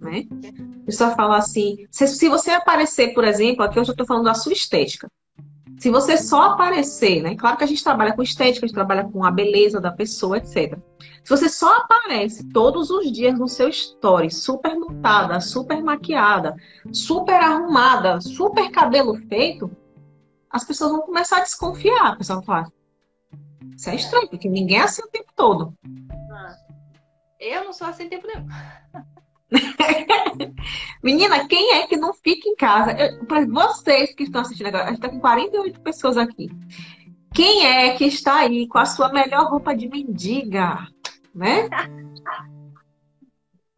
Né? 0.00 0.28
A 0.82 0.86
pessoa 0.86 1.10
fala 1.16 1.38
assim: 1.38 1.88
se, 1.90 2.06
se 2.06 2.28
você 2.28 2.52
aparecer, 2.52 3.14
por 3.14 3.24
exemplo, 3.24 3.64
aqui 3.64 3.80
eu 3.80 3.84
já 3.84 3.90
estou 3.90 4.06
falando 4.06 4.26
da 4.26 4.34
sua 4.34 4.52
estética. 4.52 5.10
Se 5.80 5.88
você 5.88 6.18
só 6.18 6.50
aparecer, 6.50 7.22
né? 7.22 7.34
Claro 7.34 7.56
que 7.56 7.64
a 7.64 7.66
gente 7.66 7.82
trabalha 7.82 8.12
com 8.12 8.22
estética, 8.22 8.66
a 8.66 8.68
gente 8.68 8.74
trabalha 8.74 9.04
com 9.04 9.24
a 9.24 9.30
beleza 9.30 9.80
da 9.80 9.90
pessoa, 9.90 10.36
etc. 10.36 10.78
Se 11.24 11.30
você 11.30 11.48
só 11.48 11.74
aparece 11.78 12.46
todos 12.50 12.90
os 12.90 13.10
dias 13.10 13.38
no 13.38 13.48
seu 13.48 13.70
story, 13.70 14.30
super 14.30 14.78
montada, 14.78 15.40
super 15.40 15.82
maquiada, 15.82 16.54
super 16.92 17.42
arrumada, 17.42 18.20
super 18.20 18.70
cabelo 18.70 19.16
feito, 19.26 19.74
as 20.50 20.64
pessoas 20.64 20.92
vão 20.92 21.00
começar 21.00 21.38
a 21.38 21.44
desconfiar. 21.44 22.08
A 22.08 22.16
pessoa 22.16 22.40
vai 22.40 22.44
falar, 22.44 22.72
isso 23.74 23.88
é 23.88 23.94
estranho, 23.94 24.28
porque 24.28 24.50
ninguém 24.50 24.80
é 24.80 24.82
assim 24.82 25.02
o 25.02 25.08
tempo 25.08 25.32
todo. 25.34 25.72
Ah, 26.30 26.56
eu 27.40 27.64
não 27.64 27.72
sou 27.72 27.86
assim 27.86 28.04
o 28.04 28.10
tempo 28.10 28.26
nenhum. 28.26 28.46
Menina, 31.02 31.46
quem 31.48 31.74
é 31.74 31.86
que 31.86 31.96
não 31.96 32.12
fica 32.14 32.48
em 32.48 32.54
casa? 32.56 32.94
Para 33.26 33.46
vocês 33.46 34.14
que 34.14 34.24
estão 34.24 34.42
assistindo 34.42 34.66
agora, 34.68 34.84
a 34.84 34.88
gente 34.88 34.98
está 34.98 35.08
com 35.08 35.20
48 35.20 35.80
pessoas 35.80 36.16
aqui. 36.16 36.48
Quem 37.34 37.66
é 37.66 37.96
que 37.96 38.04
está 38.04 38.40
aí 38.40 38.66
com 38.66 38.78
a 38.78 38.86
sua 38.86 39.12
melhor 39.12 39.48
roupa 39.50 39.74
de 39.74 39.88
mendiga? 39.88 40.86
Né? 41.34 41.68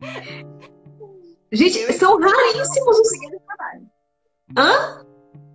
Gente, 1.52 1.78
eu, 1.80 1.92
são 1.92 2.18
raríssimos 2.18 2.98
os. 2.98 3.08
Hã? 4.56 5.04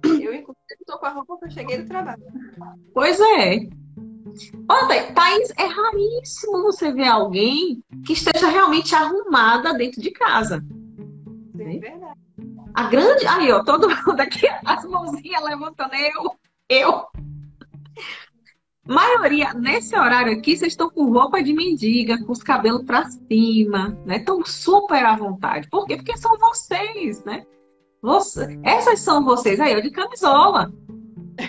Eu, 0.03 0.33
inclusive, 0.33 0.55
estou 0.79 0.99
com 0.99 1.05
a 1.07 1.09
roupa 1.09 1.39
que 1.39 1.45
eu 1.45 1.51
cheguei 1.51 1.79
do 1.79 1.87
trabalho. 1.87 2.21
Pois 2.93 3.19
é. 3.19 3.67
Olha, 4.69 5.11
Thaís, 5.13 5.51
é 5.57 5.65
raríssimo 5.65 6.63
você 6.63 6.91
ver 6.91 7.07
alguém 7.07 7.83
que 8.05 8.13
esteja 8.13 8.47
realmente 8.47 8.93
arrumada 8.95 9.73
dentro 9.73 10.01
de 10.01 10.11
casa. 10.11 10.63
É 11.59 11.79
verdade. 11.79 12.19
A 12.73 12.83
grande. 12.83 13.25
Aí, 13.25 13.51
ó, 13.51 13.63
todo 13.63 13.89
mundo 13.89 14.19
aqui, 14.19 14.47
as 14.65 14.85
mãozinhas 14.85 15.43
levantando, 15.43 15.95
eu, 15.95 16.31
eu. 16.69 17.05
Maioria, 18.87 19.53
nesse 19.53 19.97
horário 19.97 20.31
aqui, 20.31 20.55
vocês 20.55 20.73
estão 20.73 20.89
com 20.89 21.11
roupa 21.11 21.43
de 21.43 21.53
mendiga, 21.53 22.23
com 22.23 22.31
os 22.31 22.41
cabelos 22.41 22.83
para 22.83 23.09
cima, 23.09 23.97
né? 24.05 24.17
Estão 24.17 24.45
super 24.45 25.03
à 25.05 25.15
vontade. 25.15 25.67
Por 25.69 25.85
quê? 25.85 25.97
Porque 25.97 26.15
são 26.15 26.37
vocês, 26.37 27.23
né? 27.25 27.45
Você... 28.01 28.59
Essas 28.63 28.99
são 29.01 29.25
vocês 29.25 29.59
aí, 29.59 29.75
ó, 29.75 29.79
de 29.79 29.91
camisola, 29.91 30.71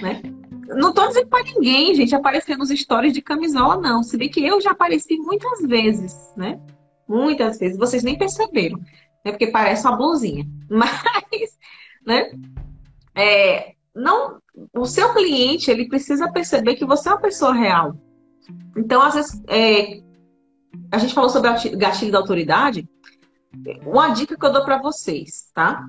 né? 0.02 0.22
Não 0.68 0.92
tô 0.92 1.06
dizendo 1.08 1.28
para 1.28 1.44
ninguém, 1.44 1.94
gente, 1.94 2.14
aparecer 2.14 2.56
nos 2.56 2.68
stories 2.68 3.12
de 3.12 3.22
camisola, 3.22 3.76
não. 3.76 4.02
Se 4.02 4.16
bem 4.16 4.28
que 4.28 4.44
eu 4.44 4.60
já 4.60 4.72
apareci 4.72 5.16
muitas 5.16 5.60
vezes, 5.62 6.14
né? 6.36 6.60
Muitas 7.08 7.58
vezes. 7.58 7.78
Vocês 7.78 8.02
nem 8.02 8.18
perceberam, 8.18 8.78
né? 9.24 9.32
Porque 9.32 9.46
parece 9.46 9.86
uma 9.86 9.96
blusinha. 9.96 10.46
Mas, 10.68 11.58
né? 12.04 12.30
É, 13.14 13.72
não, 13.94 14.38
o 14.74 14.84
seu 14.84 15.12
cliente, 15.14 15.70
ele 15.70 15.88
precisa 15.88 16.30
perceber 16.30 16.74
que 16.76 16.84
você 16.84 17.08
é 17.08 17.12
uma 17.12 17.20
pessoa 17.20 17.52
real. 17.52 17.96
Então, 18.76 19.00
às 19.00 19.14
vezes, 19.14 19.42
é, 19.48 20.02
a 20.92 20.98
gente 20.98 21.14
falou 21.14 21.30
sobre 21.30 21.50
o 21.50 21.78
gatilho 21.78 22.12
da 22.12 22.18
autoridade. 22.18 22.88
Uma 23.86 24.10
dica 24.10 24.36
que 24.36 24.44
eu 24.44 24.52
dou 24.52 24.64
para 24.64 24.80
vocês, 24.80 25.50
tá? 25.54 25.82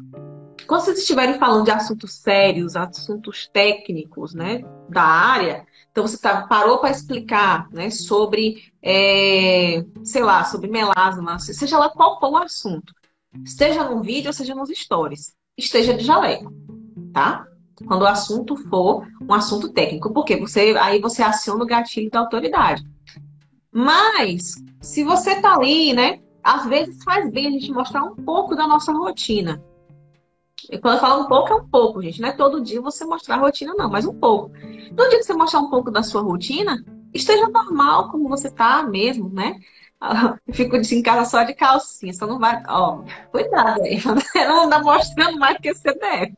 Quando 0.70 0.82
vocês 0.82 1.00
estiverem 1.00 1.40
falando 1.40 1.66
de 1.66 1.72
assuntos 1.72 2.14
sérios, 2.14 2.76
assuntos 2.76 3.50
técnicos, 3.52 4.36
né, 4.36 4.64
da 4.88 5.02
área, 5.02 5.66
então 5.92 6.06
você 6.06 6.16
tá, 6.16 6.44
parou 6.44 6.78
para 6.78 6.92
explicar, 6.92 7.68
né, 7.72 7.90
sobre, 7.90 8.72
é, 8.80 9.84
sei 10.04 10.22
lá, 10.22 10.44
sobre 10.44 10.70
melasma, 10.70 11.40
seja 11.40 11.80
lá 11.80 11.90
qual 11.90 12.20
for 12.20 12.30
o 12.30 12.38
assunto, 12.38 12.94
esteja 13.44 13.84
no 13.84 14.04
vídeo 14.04 14.32
seja 14.32 14.54
nos 14.54 14.70
stories, 14.70 15.34
esteja 15.58 15.96
de 15.96 16.04
jaleco, 16.04 16.54
tá? 17.12 17.48
Quando 17.88 18.04
o 18.04 18.08
assunto 18.08 18.56
for 18.70 19.08
um 19.28 19.34
assunto 19.34 19.74
técnico, 19.74 20.14
porque 20.14 20.36
você 20.38 20.76
aí 20.80 21.02
você 21.02 21.24
aciona 21.24 21.64
o 21.64 21.68
gatilho 21.68 22.12
da 22.12 22.20
autoridade. 22.20 22.84
Mas 23.72 24.56
se 24.82 25.04
você 25.04 25.42
tá 25.42 25.56
ali, 25.56 25.94
né, 25.94 26.20
às 26.44 26.68
vezes 26.68 27.04
faz 27.04 27.32
bem 27.32 27.48
a 27.48 27.52
gente 27.52 27.72
mostrar 27.72 28.04
um 28.04 28.16
pouco 28.16 28.56
da 28.56 28.68
nossa 28.68 28.92
rotina. 28.92 29.64
E 30.70 30.78
quando 30.78 30.96
eu 30.96 31.00
falo 31.00 31.24
um 31.24 31.28
pouco, 31.28 31.54
é 31.54 31.56
um 31.56 31.68
pouco, 31.68 32.02
gente. 32.02 32.22
Não 32.22 32.30
é 32.30 32.32
todo 32.32 32.62
dia 32.62 32.82
você 32.82 33.06
mostrar 33.06 33.36
a 33.36 33.40
rotina, 33.40 33.74
não, 33.76 33.90
mas 33.90 34.06
um 34.06 34.14
pouco. 34.14 34.52
No 34.58 35.10
dia 35.10 35.20
que 35.20 35.24
você 35.24 35.34
mostrar 35.34 35.60
um 35.60 35.70
pouco 35.70 35.92
da 35.92 36.04
sua 36.04 36.22
rotina, 36.22 36.84
esteja 37.14 37.48
normal 37.48 38.10
como 38.12 38.30
você 38.30 38.50
tá 38.50 38.84
mesmo, 38.84 39.30
né? 39.30 39.60
Eu 40.48 40.54
fico 40.54 40.78
em 40.78 41.02
casa 41.02 41.30
só 41.30 41.44
de 41.44 41.54
calcinha, 41.54 42.14
só 42.14 42.26
não 42.26 42.40
vai. 42.40 42.64
Ó, 42.68 43.04
cuidado 43.32 43.82
aí, 43.82 44.00
não 44.36 44.64
anda 44.64 44.80
mostrando 44.80 45.38
mais 45.38 45.58
que 45.58 45.74
você 45.74 45.94
deve. 45.94 46.34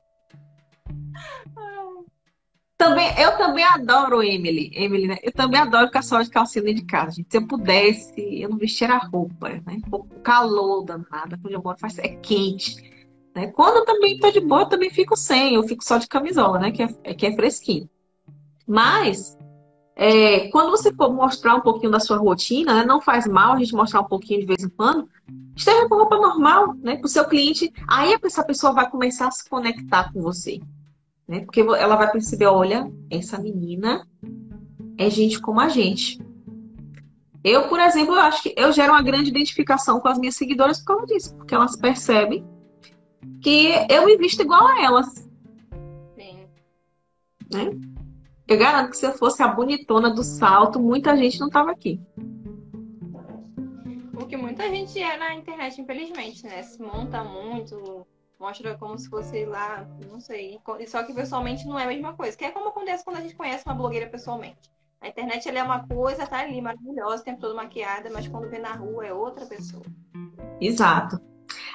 Também, 2.82 3.14
eu 3.20 3.38
também 3.38 3.64
adoro 3.64 4.24
Emily, 4.24 4.72
Emily, 4.74 5.08
né? 5.08 5.18
Eu 5.22 5.32
também 5.32 5.62
adoro 5.62 5.86
ficar 5.86 6.02
só 6.02 6.20
de 6.20 6.32
calcinha 6.32 6.66
dentro 6.66 6.82
de 6.82 6.88
casa, 6.88 7.12
gente. 7.12 7.28
Se 7.30 7.38
eu 7.38 7.46
pudesse, 7.46 8.42
eu 8.42 8.50
não 8.50 8.58
vestir 8.58 8.90
a 8.90 8.98
roupa, 8.98 9.50
né? 9.50 9.78
O 9.92 10.04
calor 10.24 10.84
danado, 10.84 11.38
onde 11.46 11.54
eu 11.54 11.62
moro 11.62 11.78
faz, 11.78 12.00
é 12.00 12.08
quente. 12.08 13.01
Né? 13.36 13.48
Quando 13.48 13.86
também 13.86 14.16
estou 14.16 14.32
de 14.32 14.42
boa, 14.42 14.66
também 14.66 14.90
fico 14.90 15.16
sem, 15.16 15.56
eu 15.56 15.64
fico 15.64 15.84
só 15.84 15.98
de 15.98 16.08
camisola, 16.08 16.60
né? 16.60 16.72
Que 16.72 16.84
é, 16.84 17.14
que 17.14 17.26
é 17.26 17.36
fresquinho. 17.36 17.90
Mas 18.68 19.38
é, 19.96 20.50
quando 20.50 20.72
você 20.72 20.94
for 20.94 21.14
mostrar 21.14 21.56
um 21.56 21.62
pouquinho 21.62 21.92
da 21.92 22.00
sua 22.00 22.18
rotina, 22.18 22.74
né, 22.76 22.86
não 22.86 23.02
faz 23.02 23.28
mal 23.28 23.54
a 23.54 23.60
gente 23.60 23.74
mostrar 23.74 24.02
um 24.02 24.08
pouquinho 24.08 24.42
de 24.42 24.46
vez 24.46 24.64
em 24.64 24.70
quando, 24.70 25.08
esteja 25.56 25.88
com 25.88 25.96
roupa 25.96 26.18
normal, 26.18 26.74
né? 26.76 26.98
Para 26.98 27.06
o 27.06 27.10
seu 27.10 27.26
cliente. 27.26 27.72
Aí 27.88 28.18
essa 28.22 28.44
pessoa 28.44 28.74
vai 28.74 28.90
começar 28.90 29.28
a 29.28 29.32
se 29.32 29.50
conectar 29.50 30.12
com 30.12 30.22
você. 30.22 30.60
Né? 31.28 31.42
Porque 31.42 31.62
ela 31.62 31.96
vai 31.96 32.12
perceber, 32.12 32.48
olha, 32.48 32.92
essa 33.10 33.38
menina 33.38 34.06
é 34.98 35.10
gente 35.10 35.40
como 35.40 35.62
a 35.62 35.70
gente. 35.70 36.20
Eu, 37.44 37.68
por 37.70 37.80
exemplo, 37.80 38.14
eu 38.14 38.20
acho 38.20 38.44
que 38.44 38.54
eu 38.56 38.72
gero 38.72 38.94
uma 38.94 39.02
grande 39.02 39.30
identificação 39.30 40.00
com 40.00 40.08
as 40.08 40.20
minhas 40.20 40.36
seguidoras 40.36 40.80
por 40.80 40.98
causa 40.98 41.06
disso, 41.08 41.36
porque 41.36 41.56
elas 41.56 41.76
percebem 41.76 42.46
que 43.42 43.72
eu 43.90 44.06
me 44.06 44.18
visto 44.18 44.42
igual 44.42 44.68
a 44.68 44.84
elas. 44.84 45.30
Sim. 46.16 46.48
Né? 47.52 47.72
Eu 48.48 48.58
garanto 48.58 48.90
que 48.90 48.98
se 48.98 49.06
eu 49.06 49.14
fosse 49.14 49.42
a 49.42 49.48
bonitona 49.48 50.14
do 50.14 50.24
salto, 50.24 50.80
muita 50.80 51.16
gente 51.16 51.40
não 51.40 51.50
tava 51.50 51.72
aqui. 51.72 52.02
O 54.14 54.26
que 54.26 54.36
muita 54.36 54.70
gente 54.70 55.00
é 55.00 55.18
na 55.18 55.34
internet, 55.34 55.80
infelizmente, 55.82 56.46
né? 56.46 56.62
Se 56.62 56.82
monta 56.82 57.24
muito, 57.24 58.06
mostra 58.40 58.78
como 58.78 58.98
se 58.98 59.10
fosse 59.10 59.46
lá, 59.46 59.88
não 60.10 60.20
sei. 60.20 60.60
Só 60.88 61.04
que 61.04 61.14
pessoalmente 61.14 61.66
não 61.66 61.80
é 61.80 61.86
a 61.86 61.88
mesma 61.88 62.14
coisa. 62.14 62.36
Que 62.36 62.46
é 62.46 62.52
como 62.52 62.70
acontece 62.70 63.04
quando 63.06 63.18
a 63.18 63.22
gente 63.22 63.36
conhece 63.36 63.64
uma 63.66 63.76
blogueira 63.76 64.08
pessoalmente. 64.10 64.70
A 65.00 65.08
internet 65.08 65.48
ela 65.50 65.60
é 65.60 65.64
uma 65.64 65.88
coisa, 65.88 66.28
tá 66.28 66.40
ali, 66.40 66.62
maravilhosa, 66.62 67.22
o 67.22 67.26
tempo 67.26 67.42
todo 67.42 67.56
maquiada, 67.56 68.10
mas 68.12 68.28
quando 68.28 68.50
vê 68.50 68.60
na 68.60 68.74
rua 68.74 69.06
é 69.06 69.14
outra 69.14 69.46
pessoa. 69.46 69.84
Exato. 70.60 71.20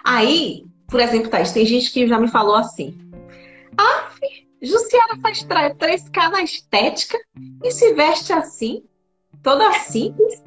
Aí, 0.04 0.64
por 0.88 1.00
exemplo, 1.00 1.30
Thais, 1.30 1.52
tem 1.52 1.66
gente 1.66 1.92
que 1.92 2.06
já 2.06 2.18
me 2.18 2.28
falou 2.28 2.56
assim: 2.56 2.96
Ah, 3.76 4.10
Jussiara 4.62 5.18
faz 5.20 5.44
3K 5.44 6.30
na 6.30 6.42
estética 6.42 7.18
e 7.62 7.70
se 7.70 7.92
veste 7.94 8.32
assim, 8.32 8.84
toda 9.42 9.72
simples. 9.72 10.42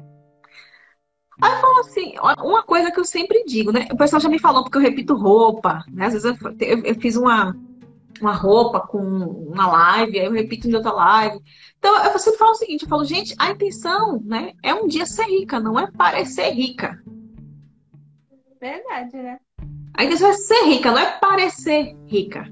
Aí 1.42 1.52
eu 1.52 1.60
falo 1.60 1.80
assim, 1.80 2.14
uma 2.42 2.62
coisa 2.62 2.90
que 2.90 3.00
eu 3.00 3.04
sempre 3.04 3.44
digo, 3.44 3.72
né? 3.72 3.88
O 3.90 3.96
pessoal 3.96 4.20
já 4.20 4.28
me 4.28 4.38
falou 4.38 4.62
porque 4.62 4.76
eu 4.76 4.82
repito 4.82 5.14
roupa, 5.14 5.82
né? 5.88 6.06
Às 6.06 6.12
vezes 6.12 6.24
eu, 6.26 6.50
eu, 6.60 6.84
eu 6.84 6.94
fiz 6.96 7.16
uma, 7.16 7.56
uma 8.20 8.34
roupa 8.34 8.80
com 8.80 8.98
uma 8.98 9.66
live, 9.66 10.18
aí 10.18 10.26
eu 10.26 10.32
repito 10.32 10.68
em 10.68 10.74
outra 10.74 10.92
live. 10.92 11.40
Então 11.78 12.04
eu 12.04 12.18
sempre 12.18 12.38
falo 12.38 12.50
o 12.50 12.56
seguinte, 12.56 12.82
eu 12.82 12.88
falo, 12.88 13.04
gente, 13.04 13.34
a 13.38 13.50
intenção, 13.50 14.20
né, 14.22 14.52
é 14.62 14.74
um 14.74 14.86
dia 14.86 15.06
ser 15.06 15.24
rica, 15.24 15.58
não 15.58 15.78
é 15.78 15.90
parecer 15.90 16.50
rica. 16.50 17.02
Verdade, 18.60 19.16
né? 19.16 19.38
A 20.00 20.04
intenção 20.04 20.30
é 20.30 20.32
ser 20.32 20.64
rica, 20.64 20.90
não 20.90 20.98
é 20.98 21.18
parecer 21.18 21.94
rica, 22.06 22.50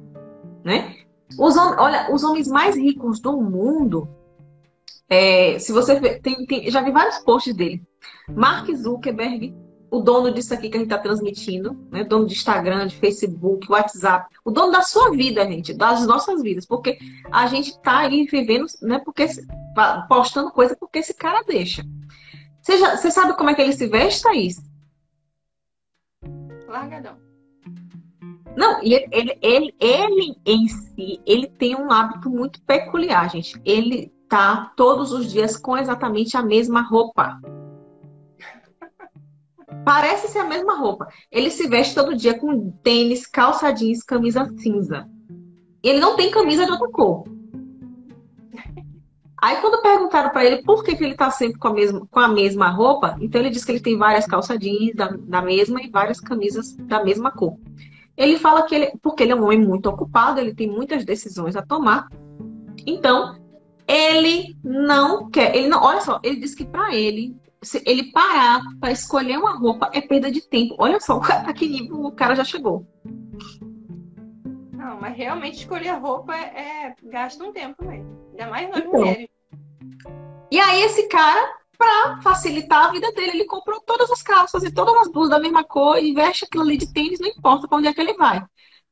né? 0.63 0.97
Os, 1.39 1.57
olha, 1.57 2.13
os 2.13 2.23
homens 2.23 2.47
mais 2.47 2.77
ricos 2.77 3.21
do 3.21 3.41
mundo, 3.41 4.07
é, 5.09 5.59
se 5.59 5.73
você 5.73 5.99
vê, 5.99 6.21
tem, 6.21 6.45
tem, 6.45 6.71
já 6.71 6.83
vi 6.83 6.91
vários 6.91 7.17
posts 7.21 7.55
dele. 7.55 7.83
Mark 8.29 8.71
Zuckerberg, 8.77 9.57
o 9.91 10.01
dono 10.01 10.31
disso 10.31 10.53
aqui 10.53 10.69
que 10.69 10.77
a 10.77 10.81
gente 10.81 10.93
está 10.93 11.03
transmitindo, 11.03 11.75
né? 11.91 12.05
dono 12.05 12.27
de 12.27 12.35
Instagram, 12.35 12.87
de 12.87 12.97
Facebook, 12.97 13.73
WhatsApp, 13.73 14.29
o 14.45 14.51
dono 14.51 14.71
da 14.71 14.83
sua 14.83 15.11
vida, 15.13 15.43
gente, 15.47 15.73
das 15.73 16.07
nossas 16.07 16.43
vidas, 16.43 16.67
porque 16.67 16.99
a 17.33 17.47
gente 17.47 17.71
está 17.71 18.01
aí 18.01 18.27
vivendo, 18.27 18.67
né? 18.83 19.01
Porque 19.03 19.27
postando 20.07 20.51
coisa 20.51 20.77
porque 20.79 20.99
esse 20.99 21.15
cara 21.15 21.43
deixa. 21.45 21.83
Você, 22.61 22.77
você 22.77 23.11
sabe 23.11 23.39
como 23.39 23.49
é 23.49 23.55
que 23.55 23.63
ele 23.63 23.73
se 23.73 23.87
veste, 23.87 24.23
Thaís? 24.23 24.63
Largadão. 26.69 27.28
Não, 28.59 28.83
ele, 28.83 29.09
ele, 29.13 29.39
ele, 29.41 29.75
ele 29.79 30.37
em 30.45 30.67
si, 30.67 31.21
ele 31.25 31.47
tem 31.47 31.77
um 31.77 31.93
hábito 31.93 32.29
muito 32.29 32.61
peculiar, 32.63 33.31
gente. 33.31 33.55
Ele 33.65 34.13
tá 34.29 34.73
todos 34.77 35.13
os 35.13 35.31
dias 35.31 35.57
com 35.57 35.77
exatamente 35.77 36.37
a 36.37 36.43
mesma 36.43 36.83
roupa. 36.83 37.41
Parece 39.85 40.27
ser 40.27 40.41
a 40.41 40.49
mesma 40.49 40.77
roupa. 40.77 41.07
Ele 41.31 41.53
se 41.53 41.69
veste 41.69 41.95
todo 41.95 42.17
dia 42.17 42.37
com 42.37 42.73
tênis, 42.83 43.29
calça 43.29 43.71
jeans, 43.71 44.03
camisa 44.03 44.53
cinza. 44.57 45.09
Ele 45.81 46.01
não 46.01 46.17
tem 46.17 46.29
camisa 46.29 46.67
de 46.67 46.73
outra 46.73 46.89
cor. 46.89 47.29
Aí 49.41 49.61
quando 49.61 49.81
perguntaram 49.81 50.31
para 50.31 50.45
ele 50.45 50.65
por 50.65 50.83
que, 50.83 50.97
que 50.97 51.05
ele 51.05 51.15
tá 51.15 51.31
sempre 51.31 51.61
com 51.61 51.69
a, 51.69 51.73
mesma, 51.73 52.09
com 52.11 52.19
a 52.19 52.27
mesma 52.27 52.71
roupa, 52.71 53.17
então 53.21 53.41
ele 53.41 53.51
disse 53.51 53.65
que 53.65 53.71
ele 53.71 53.81
tem 53.81 53.97
várias 53.97 54.27
calça 54.27 54.59
jeans 54.59 54.97
da, 54.97 55.11
da 55.17 55.41
mesma 55.41 55.81
e 55.81 55.89
várias 55.89 56.19
camisas 56.19 56.75
da 56.75 57.05
mesma 57.05 57.31
cor. 57.31 57.57
Ele 58.19 58.37
fala 58.37 58.67
que 58.67 58.75
ele, 58.75 58.93
porque 59.01 59.23
ele 59.23 59.31
é 59.31 59.37
um 59.37 59.45
homem 59.45 59.61
muito 59.61 59.89
ocupado, 59.89 60.41
ele 60.41 60.53
tem 60.53 60.69
muitas 60.69 61.05
decisões 61.05 61.55
a 61.55 61.63
tomar. 61.63 62.09
Então, 62.85 63.39
ele 63.87 64.57
não 64.63 65.31
quer, 65.31 65.55
ele 65.55 65.69
não, 65.69 65.81
olha 65.81 66.01
só, 66.01 66.19
ele 66.25 66.41
diz 66.41 66.53
que 66.53 66.65
para 66.65 66.93
ele, 66.93 67.37
se 67.63 67.81
ele 67.87 68.11
parar 68.11 68.61
para 68.81 68.91
escolher 68.91 69.39
uma 69.39 69.57
roupa 69.57 69.89
é 69.95 70.01
perda 70.01 70.33
de 70.33 70.41
tempo. 70.49 70.75
Olha 70.79 70.99
só 70.99 71.21
a 71.47 71.53
que 71.53 71.69
nível 71.69 72.07
o 72.07 72.13
cara 72.13 72.35
já 72.35 72.43
chegou. 72.43 72.85
Não, 74.73 75.01
mas 75.01 75.17
realmente 75.17 75.59
escolher 75.59 75.93
roupa 75.93 76.35
é, 76.35 76.87
é 76.87 76.95
gasta 77.05 77.45
um 77.45 77.53
tempo 77.53 77.85
mesmo. 77.85 78.19
Ainda 78.31 78.51
mais 78.51 78.69
nós 78.69 78.81
então, 78.81 78.93
mulheres. 79.01 79.29
E 80.51 80.59
aí 80.59 80.83
esse 80.83 81.07
cara 81.07 81.58
para 81.79 82.21
facilitar 82.21 82.87
a 82.87 82.91
vida 82.91 83.13
dele. 83.13 83.31
Ele 83.31 83.45
comprou 83.45 83.81
todas 83.81 84.11
as 84.11 84.23
calças 84.23 84.65
e 84.65 84.71
todas 84.73 84.95
as 84.97 85.09
blusas 85.09 85.31
da 85.31 85.39
mesma 85.39 85.63
cor 85.63 85.97
e 85.99 86.13
veste 86.13 86.45
aquilo 86.45 86.65
ali 86.65 86.77
de 86.77 86.93
tênis, 86.93 87.21
não 87.21 87.29
importa 87.29 87.69
para 87.69 87.79
onde 87.79 87.87
é 87.87 87.95
que 87.95 88.01
ele 88.01 88.15
vai. 88.15 88.45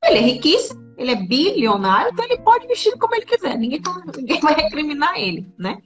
Ele 0.04 0.18
é 0.18 0.20
riquíssimo, 0.20 0.94
ele 0.96 1.10
é 1.10 1.16
bilionário, 1.16 2.12
então 2.12 2.24
ele 2.24 2.38
pode 2.38 2.66
vestir 2.66 2.96
como 2.96 3.14
ele 3.14 3.26
quiser. 3.26 3.58
Ninguém, 3.58 3.82
ninguém 4.16 4.40
vai 4.40 4.54
recriminar 4.54 5.18
ele, 5.18 5.52
né? 5.58 5.78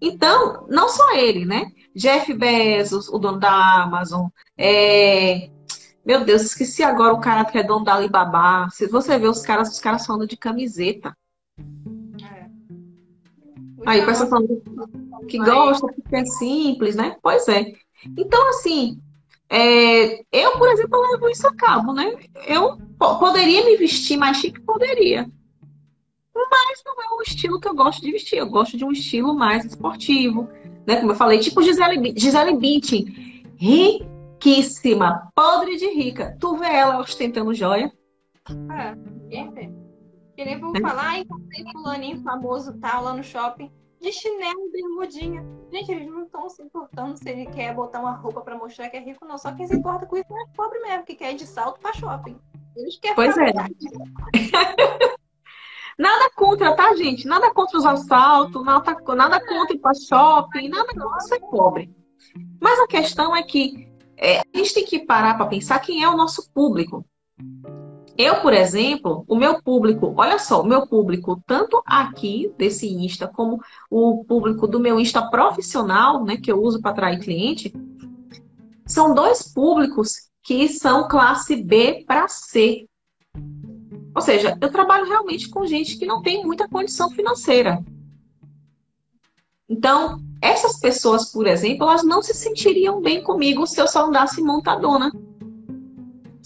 Então, 0.00 0.66
não 0.70 0.88
só 0.88 1.12
ele, 1.14 1.44
né? 1.44 1.72
Jeff 1.94 2.32
Bezos, 2.32 3.08
o 3.08 3.18
dono 3.18 3.40
da 3.40 3.82
Amazon, 3.82 4.28
é... 4.56 5.50
Meu 6.06 6.24
Deus, 6.24 6.42
esqueci 6.42 6.82
agora 6.82 7.12
o 7.12 7.20
cara 7.20 7.44
que 7.44 7.58
é 7.58 7.62
dono 7.62 7.84
da 7.84 7.94
Alibaba. 7.94 8.68
Se 8.70 8.86
você 8.86 9.18
vê 9.18 9.28
os 9.28 9.42
caras, 9.42 9.70
os 9.70 9.80
caras 9.80 10.06
falando 10.06 10.26
de 10.26 10.38
camiseta. 10.38 11.14
Aí 13.88 14.02
o 14.02 14.06
pessoal 14.06 14.28
falando 14.28 14.62
que 15.26 15.38
gosta, 15.38 15.86
porque 15.86 16.14
é 16.14 16.24
simples, 16.26 16.94
né? 16.94 17.16
Pois 17.22 17.48
é. 17.48 17.72
Então, 18.18 18.48
assim, 18.50 19.00
é, 19.48 20.20
eu, 20.30 20.58
por 20.58 20.68
exemplo, 20.68 21.00
levo 21.10 21.28
isso 21.30 21.46
a 21.46 21.54
cabo, 21.54 21.94
né? 21.94 22.14
Eu 22.46 22.76
poderia 22.98 23.64
me 23.64 23.78
vestir 23.78 24.18
mais 24.18 24.36
chique, 24.36 24.60
poderia. 24.60 25.26
Mas 26.34 26.82
não 26.84 27.02
é 27.02 27.18
o 27.18 27.22
estilo 27.22 27.58
que 27.58 27.66
eu 27.66 27.74
gosto 27.74 28.02
de 28.02 28.12
vestir. 28.12 28.38
Eu 28.38 28.50
gosto 28.50 28.76
de 28.76 28.84
um 28.84 28.92
estilo 28.92 29.34
mais 29.34 29.64
esportivo, 29.64 30.46
né? 30.86 30.96
Como 30.96 31.12
eu 31.12 31.16
falei, 31.16 31.38
tipo 31.38 31.62
Gisele, 31.62 32.12
Gisele 32.14 32.56
Bündchen. 32.56 33.42
Riquíssima, 33.56 35.32
podre 35.34 35.76
de 35.76 35.88
rica. 35.88 36.36
Tu 36.38 36.56
vê 36.56 36.66
ela 36.66 37.00
ostentando 37.00 37.54
joia? 37.54 37.90
É, 38.70 38.94
quem 39.30 39.77
Que 40.38 40.44
nem 40.44 40.54
é. 40.54 40.80
falar, 40.80 41.18
encontrei 41.18 41.64
fulaninho 41.72 42.22
famoso 42.22 42.78
tal 42.78 43.02
lá 43.02 43.12
no 43.12 43.24
shopping 43.24 43.72
de 44.00 44.12
chinelo, 44.12 44.70
bermudinha. 44.70 45.44
Gente, 45.72 45.90
eles 45.90 46.06
não 46.06 46.22
estão 46.22 46.48
se 46.48 46.62
importando 46.62 47.18
se 47.18 47.28
ele 47.28 47.46
quer 47.46 47.74
botar 47.74 47.98
uma 47.98 48.12
roupa 48.12 48.40
para 48.42 48.56
mostrar 48.56 48.88
que 48.88 48.96
é 48.96 49.00
rico, 49.00 49.24
não. 49.24 49.36
Só 49.36 49.50
quem 49.50 49.66
se 49.66 49.74
importa 49.74 50.06
com 50.06 50.16
isso 50.16 50.32
é 50.32 50.56
pobre 50.56 50.78
mesmo, 50.78 51.04
que 51.04 51.16
quer 51.16 51.32
ir 51.32 51.38
de 51.38 51.44
salto 51.44 51.80
para 51.80 51.92
shopping. 51.92 52.38
Eles 52.76 52.96
querem 53.00 53.16
Pois 53.16 53.36
é. 53.36 53.52
nada 55.98 56.30
contra, 56.36 56.72
tá, 56.76 56.94
gente? 56.94 57.26
Nada 57.26 57.52
contra 57.52 57.76
os 57.76 57.84
assaltos, 57.84 58.64
nada, 58.64 58.96
nada 59.16 59.44
contra 59.44 59.74
ir 59.74 59.80
para 59.80 59.94
shopping, 59.94 60.68
nada 60.68 60.94
contra 60.94 61.18
ser 61.18 61.40
pobre. 61.40 61.92
Mas 62.60 62.78
a 62.78 62.86
questão 62.86 63.34
é 63.34 63.42
que 63.42 63.88
é, 64.16 64.38
a 64.38 64.44
gente 64.54 64.72
tem 64.72 64.84
que 64.84 65.00
parar 65.00 65.36
para 65.36 65.46
pensar 65.46 65.80
quem 65.80 66.04
é 66.04 66.08
o 66.08 66.16
nosso 66.16 66.48
público. 66.52 67.04
Eu, 68.20 68.42
por 68.42 68.52
exemplo, 68.52 69.24
o 69.28 69.36
meu 69.36 69.62
público, 69.62 70.12
olha 70.16 70.40
só, 70.40 70.60
o 70.60 70.66
meu 70.66 70.88
público, 70.88 71.40
tanto 71.46 71.80
aqui 71.86 72.52
desse 72.58 72.88
Insta, 72.88 73.28
como 73.28 73.62
o 73.88 74.24
público 74.24 74.66
do 74.66 74.80
meu 74.80 74.98
Insta 74.98 75.30
profissional, 75.30 76.24
né, 76.24 76.36
que 76.36 76.50
eu 76.50 76.60
uso 76.60 76.82
para 76.82 76.90
atrair 76.90 77.20
cliente, 77.20 77.72
são 78.84 79.14
dois 79.14 79.44
públicos 79.44 80.28
que 80.42 80.68
são 80.68 81.06
classe 81.06 81.62
B 81.62 82.02
para 82.08 82.26
C. 82.26 82.88
Ou 84.12 84.20
seja, 84.20 84.58
eu 84.60 84.72
trabalho 84.72 85.04
realmente 85.04 85.48
com 85.48 85.64
gente 85.64 85.96
que 85.96 86.04
não 86.04 86.20
tem 86.20 86.44
muita 86.44 86.68
condição 86.68 87.08
financeira. 87.10 87.84
Então, 89.68 90.20
essas 90.42 90.80
pessoas, 90.80 91.30
por 91.30 91.46
exemplo, 91.46 91.88
elas 91.88 92.02
não 92.02 92.20
se 92.20 92.34
sentiriam 92.34 93.00
bem 93.00 93.22
comigo 93.22 93.64
se 93.64 93.80
eu 93.80 93.86
só 93.86 94.08
andasse 94.08 94.42
montadona. 94.42 95.12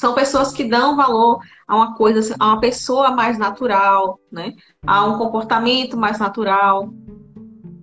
São 0.03 0.15
pessoas 0.15 0.53
que 0.53 0.65
dão 0.65 0.97
valor 0.97 1.39
a 1.65 1.77
uma 1.77 1.95
coisa, 1.95 2.35
a 2.37 2.47
uma 2.49 2.61
pessoa 2.61 3.13
mais 3.13 3.39
natural, 3.39 4.19
né? 4.33 4.53
A 4.85 5.07
um 5.07 5.17
comportamento 5.17 5.97
mais 5.97 6.19
natural. 6.19 6.93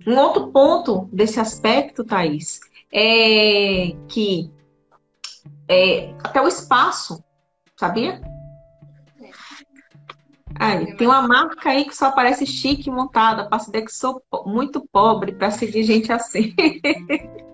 Um 0.06 0.18
outro 0.18 0.48
ponto 0.48 1.08
desse 1.10 1.40
aspecto, 1.40 2.04
Thaís, 2.04 2.60
é 2.92 3.96
que 4.06 4.52
é, 5.66 6.14
até 6.22 6.42
o 6.42 6.46
espaço, 6.46 7.24
sabia? 7.74 8.20
Aí, 10.56 10.94
tem 10.98 11.06
uma 11.06 11.26
marca 11.26 11.70
aí 11.70 11.86
que 11.86 11.96
só 11.96 12.08
aparece 12.08 12.44
chique 12.44 12.90
montada, 12.90 13.48
para 13.48 13.56
dizer 13.56 13.80
que 13.80 13.94
sou 13.94 14.22
muito 14.44 14.86
pobre 14.92 15.32
para 15.32 15.50
seguir 15.50 15.84
gente 15.84 16.12
assim. 16.12 16.54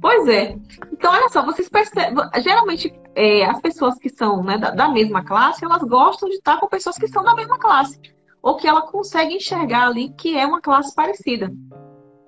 Pois 0.00 0.28
é. 0.28 0.56
Então, 0.92 1.12
olha 1.12 1.28
só, 1.28 1.44
vocês 1.44 1.68
percebem. 1.68 2.14
Geralmente, 2.42 2.92
é, 3.14 3.44
as 3.46 3.60
pessoas 3.60 3.98
que 3.98 4.08
são 4.08 4.42
né, 4.42 4.58
da, 4.58 4.70
da, 4.70 4.88
mesma 4.88 5.24
classe, 5.24 5.64
elas 5.64 5.82
gostam 5.82 6.28
de 6.28 6.36
estar 6.36 6.58
com 6.58 6.68
pessoas 6.68 6.96
que 6.96 7.08
são 7.08 7.22
da 7.22 7.34
mesma 7.34 7.58
classe. 7.58 7.98
Ou 8.42 8.56
que 8.56 8.66
ela 8.66 8.82
consegue 8.82 9.34
enxergar 9.34 9.86
ali 9.86 10.10
que 10.10 10.36
é 10.36 10.46
uma 10.46 10.60
classe 10.60 10.94
parecida. 10.94 11.52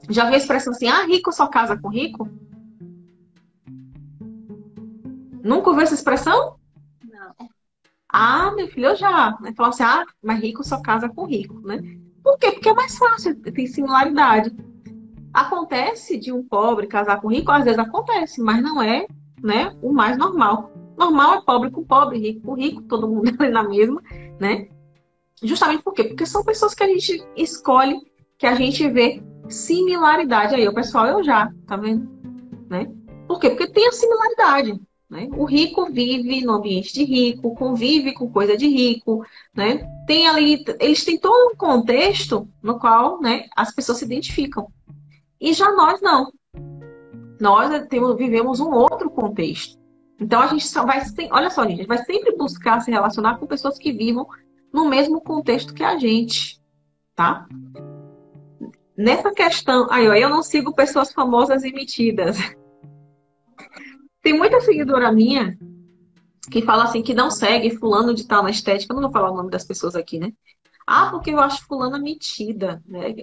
Já 0.09 0.26
vi 0.26 0.35
a 0.35 0.38
expressão 0.38 0.72
assim: 0.72 0.88
ah, 0.88 1.04
rico 1.04 1.33
só 1.33 1.46
casa 1.46 1.76
com 1.76 1.88
rico? 1.88 2.28
Nunca 5.42 5.70
ouviu 5.70 5.83
essa 5.83 5.94
expressão? 5.94 6.57
Não. 7.04 7.48
Ah, 8.09 8.50
meu 8.52 8.68
filho, 8.68 8.87
eu 8.87 8.96
já. 8.96 9.37
Né? 9.40 9.52
Falou 9.54 9.70
assim: 9.70 9.83
ah, 9.83 10.04
mas 10.22 10.40
rico 10.40 10.64
só 10.64 10.81
casa 10.81 11.09
com 11.09 11.26
rico, 11.26 11.61
né? 11.61 11.81
Por 12.22 12.38
quê? 12.38 12.52
Porque 12.52 12.68
é 12.68 12.74
mais 12.74 12.96
fácil, 12.96 13.40
tem 13.40 13.66
similaridade. 13.66 14.54
Acontece 15.38 16.18
de 16.18 16.33
um 16.33 16.42
pobre 16.42 16.88
casar 16.88 17.20
com 17.20 17.29
rico, 17.29 17.53
às 17.53 17.64
vezes 17.64 17.79
acontece, 17.79 18.42
mas 18.42 18.61
não 18.61 18.83
é 18.83 19.07
né, 19.40 19.72
o 19.81 19.92
mais 19.92 20.18
normal. 20.18 20.72
Normal 20.96 21.35
é 21.35 21.42
pobre 21.42 21.70
com 21.70 21.85
pobre, 21.85 22.18
rico 22.18 22.40
com 22.40 22.55
rico, 22.55 22.83
todo 22.83 23.07
mundo 23.07 23.31
ali 23.38 23.53
na 23.53 23.62
mesma, 23.62 24.03
né? 24.40 24.66
Justamente 25.40 25.85
por 25.85 25.94
quê? 25.94 26.03
Porque 26.03 26.27
são 26.27 26.42
pessoas 26.42 26.74
que 26.74 26.83
a 26.83 26.88
gente 26.88 27.24
escolhe, 27.37 28.01
que 28.37 28.48
a 28.48 28.57
gente 28.57 28.88
vê 28.88 29.22
similaridade. 29.48 30.57
Aí, 30.57 30.66
o 30.66 30.74
pessoal, 30.74 31.07
eu 31.07 31.22
já, 31.22 31.53
tá 31.68 31.77
vendo? 31.77 32.11
Né? 32.68 32.92
Por 33.29 33.38
quê? 33.38 33.51
Porque 33.51 33.70
tem 33.70 33.87
a 33.87 33.92
similaridade. 33.92 34.81
Né? 35.09 35.29
O 35.37 35.44
rico 35.44 35.87
vive 35.87 36.44
no 36.44 36.55
ambiente 36.55 36.92
de 36.92 37.05
rico, 37.05 37.55
convive 37.55 38.12
com 38.12 38.29
coisa 38.29 38.57
de 38.57 38.66
rico, 38.66 39.24
né? 39.55 39.88
Tem 40.05 40.27
ali, 40.27 40.64
eles 40.81 41.05
têm 41.05 41.16
todo 41.16 41.53
um 41.53 41.57
contexto 41.57 42.48
no 42.61 42.81
qual, 42.81 43.20
né, 43.20 43.46
as 43.57 43.72
pessoas 43.72 43.98
se 43.98 44.05
identificam. 44.05 44.68
E 45.40 45.53
já 45.53 45.72
nós 45.72 46.01
não. 46.01 46.33
Nós 47.40 47.87
temos, 47.88 48.16
vivemos 48.16 48.61
um 48.61 48.70
outro 48.70 49.11
contexto. 49.11 49.79
Então 50.20 50.40
a 50.40 50.48
gente 50.48 50.66
só 50.66 50.85
vai, 50.85 51.01
olha 51.31 51.48
só, 51.51 51.64
gente, 51.64 51.87
vai 51.87 51.98
sempre 52.05 52.37
buscar 52.37 52.81
se 52.81 52.90
relacionar 52.90 53.38
com 53.38 53.46
pessoas 53.46 53.79
que 53.79 53.92
vivam 53.92 54.27
no 54.72 54.88
mesmo 54.88 55.20
contexto 55.20 55.72
que 55.72 55.85
a 55.85 55.96
gente, 55.96 56.61
tá? 57.14 57.46
Nessa 58.96 59.31
questão, 59.31 59.87
aí 59.90 60.07
eu 60.07 60.29
não 60.29 60.42
sigo 60.42 60.74
pessoas 60.74 61.12
famosas 61.12 61.62
e 61.62 61.72
metidas. 61.72 62.37
Tem 64.20 64.37
muita 64.37 64.61
seguidora 64.61 65.12
minha 65.12 65.57
que 66.51 66.62
fala 66.62 66.85
assim 66.85 67.03
que 67.03 67.14
não 67.14 67.31
segue 67.31 67.77
fulano 67.77 68.12
de 68.12 68.27
tal 68.27 68.42
na 68.42 68.51
estética. 68.51 68.92
Eu 68.92 68.96
não 68.96 69.05
vou 69.05 69.12
falar 69.12 69.31
o 69.31 69.37
nome 69.37 69.51
das 69.51 69.64
pessoas 69.64 69.94
aqui, 69.94 70.18
né? 70.18 70.33
Ah, 70.90 71.11
porque 71.11 71.31
eu 71.31 71.38
acho 71.38 71.66
fulana 71.66 71.98
metida. 71.98 72.83
Né? 72.88 73.14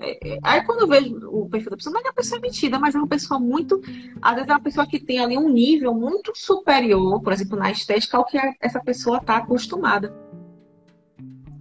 Aí 0.44 0.64
quando 0.68 0.82
eu 0.82 0.88
vejo 0.88 1.18
o 1.32 1.50
perfil 1.50 1.72
da 1.72 1.78
pessoa, 1.78 1.94
não 1.94 2.00
é 2.00 2.04
que 2.04 2.10
a 2.10 2.14
pessoa 2.14 2.40
é 2.40 2.78
mas 2.78 2.94
é 2.94 2.98
uma 3.00 3.08
pessoa 3.08 3.40
muito. 3.40 3.82
Às 4.22 4.36
vezes 4.36 4.50
é 4.52 4.54
uma 4.54 4.62
pessoa 4.62 4.86
que 4.86 5.00
tem 5.00 5.18
ali 5.18 5.36
um 5.36 5.50
nível 5.50 5.92
muito 5.92 6.32
superior, 6.36 7.20
por 7.24 7.34
exemplo, 7.34 7.58
na 7.58 7.72
estética, 7.72 8.18
ao 8.18 8.26
que 8.26 8.38
essa 8.62 8.80
pessoa 8.80 9.18
está 9.18 9.38
acostumada. 9.38 10.16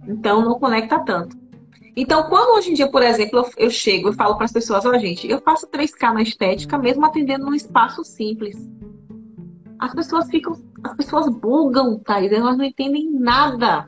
Então 0.07 0.45
não 0.45 0.59
conecta 0.59 0.99
tanto. 0.99 1.35
Então, 1.95 2.29
quando 2.29 2.55
hoje 2.55 2.69
em 2.69 2.75
dia, 2.75 2.87
por 2.87 3.01
exemplo, 3.01 3.43
eu, 3.57 3.71
chego 3.71 4.09
e 4.09 4.13
falo 4.13 4.35
para 4.35 4.45
as 4.45 4.51
pessoas, 4.51 4.85
ó, 4.85 4.91
oh, 4.91 4.99
gente, 4.99 5.27
eu 5.27 5.41
faço 5.41 5.67
3K 5.71 6.13
na 6.13 6.21
estética, 6.21 6.77
mesmo 6.77 7.03
atendendo 7.03 7.47
num 7.47 7.55
espaço 7.55 8.03
simples. 8.03 8.55
As 9.79 9.91
pessoas 9.95 10.29
ficam, 10.29 10.53
as 10.83 10.95
pessoas 10.95 11.27
bugam, 11.29 11.97
Thaís, 11.97 12.31
elas 12.31 12.55
não 12.55 12.65
entendem 12.65 13.09
nada. 13.09 13.87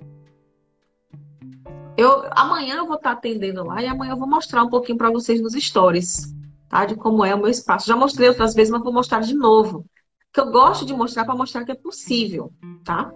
Eu, 1.98 2.28
amanhã 2.32 2.76
eu 2.76 2.86
vou 2.86 2.98
estar 2.98 3.12
atendendo 3.12 3.64
lá 3.64 3.82
e 3.82 3.88
amanhã 3.88 4.12
eu 4.12 4.18
vou 4.18 4.28
mostrar 4.28 4.64
um 4.64 4.70
pouquinho 4.70 5.00
para 5.00 5.10
vocês 5.10 5.42
nos 5.42 5.54
stories, 5.54 6.32
tá? 6.70 6.86
De 6.86 6.96
como 6.96 7.26
é 7.26 7.34
o 7.34 7.40
meu 7.40 7.48
espaço. 7.48 7.88
Já 7.88 7.96
mostrei 7.96 8.30
outras 8.30 8.54
vezes, 8.54 8.72
mas 8.72 8.84
vou 8.84 8.94
mostrar 8.94 9.22
de 9.22 9.34
novo. 9.34 9.84
Que 10.32 10.40
eu 10.40 10.52
gosto 10.52 10.86
de 10.86 10.94
mostrar 10.94 11.26
para 11.26 11.36
mostrar 11.36 11.66
que 11.66 11.72
é 11.72 11.76
possível, 11.76 12.54
tá? 12.84 13.12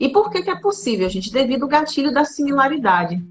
E 0.00 0.08
por 0.08 0.30
que, 0.30 0.42
que 0.42 0.50
é 0.50 0.58
possível, 0.58 1.08
gente? 1.10 1.30
Devido 1.30 1.64
ao 1.64 1.68
gatilho 1.68 2.12
da 2.12 2.24
similaridade. 2.24 3.22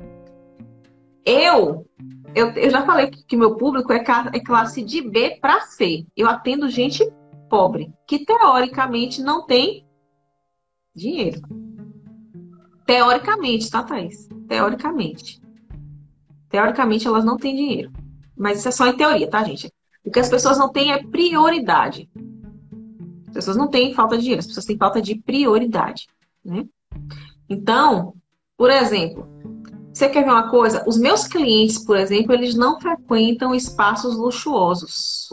Eu, 1.25 1.87
eu, 2.35 2.51
eu 2.51 2.69
já 2.69 2.85
falei 2.85 3.07
que, 3.07 3.23
que 3.23 3.35
meu 3.35 3.55
público 3.55 3.91
é, 3.91 4.03
é 4.31 4.39
classe 4.39 4.83
de 4.83 5.01
B 5.01 5.39
para 5.41 5.61
C. 5.61 6.05
Eu 6.15 6.29
atendo 6.29 6.69
gente 6.69 7.03
pobre, 7.49 7.91
que 8.07 8.23
teoricamente 8.23 9.23
não 9.23 9.45
tem 9.45 9.85
dinheiro. 10.95 11.41
Teoricamente, 12.85 13.69
tá, 13.69 13.83
Thaís? 13.83 14.29
Teoricamente. 14.51 15.41
Teoricamente, 16.49 17.07
elas 17.07 17.23
não 17.23 17.37
têm 17.37 17.55
dinheiro. 17.55 17.89
Mas 18.35 18.59
isso 18.59 18.67
é 18.67 18.71
só 18.71 18.85
em 18.85 18.97
teoria, 18.97 19.29
tá, 19.29 19.41
gente? 19.45 19.73
O 20.03 20.11
que 20.11 20.19
as 20.19 20.27
pessoas 20.27 20.57
não 20.57 20.69
têm 20.69 20.91
é 20.91 21.01
prioridade. 21.01 22.09
As 23.27 23.33
pessoas 23.33 23.55
não 23.55 23.69
têm 23.69 23.93
falta 23.93 24.17
de 24.17 24.23
dinheiro, 24.23 24.41
as 24.41 24.47
pessoas 24.47 24.65
têm 24.65 24.77
falta 24.77 25.01
de 25.01 25.15
prioridade. 25.15 26.09
Né? 26.43 26.67
Então, 27.47 28.13
por 28.57 28.69
exemplo, 28.69 29.25
você 29.93 30.09
quer 30.09 30.25
ver 30.25 30.31
uma 30.31 30.49
coisa? 30.49 30.83
Os 30.85 30.97
meus 30.97 31.25
clientes, 31.25 31.85
por 31.85 31.95
exemplo, 31.95 32.33
eles 32.33 32.53
não 32.53 32.77
frequentam 32.77 33.55
espaços 33.55 34.17
luxuosos. 34.17 35.29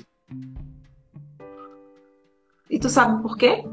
E 2.71 2.79
tu 2.79 2.89
sabe 2.89 3.21
por 3.21 3.37
quê? 3.37 3.65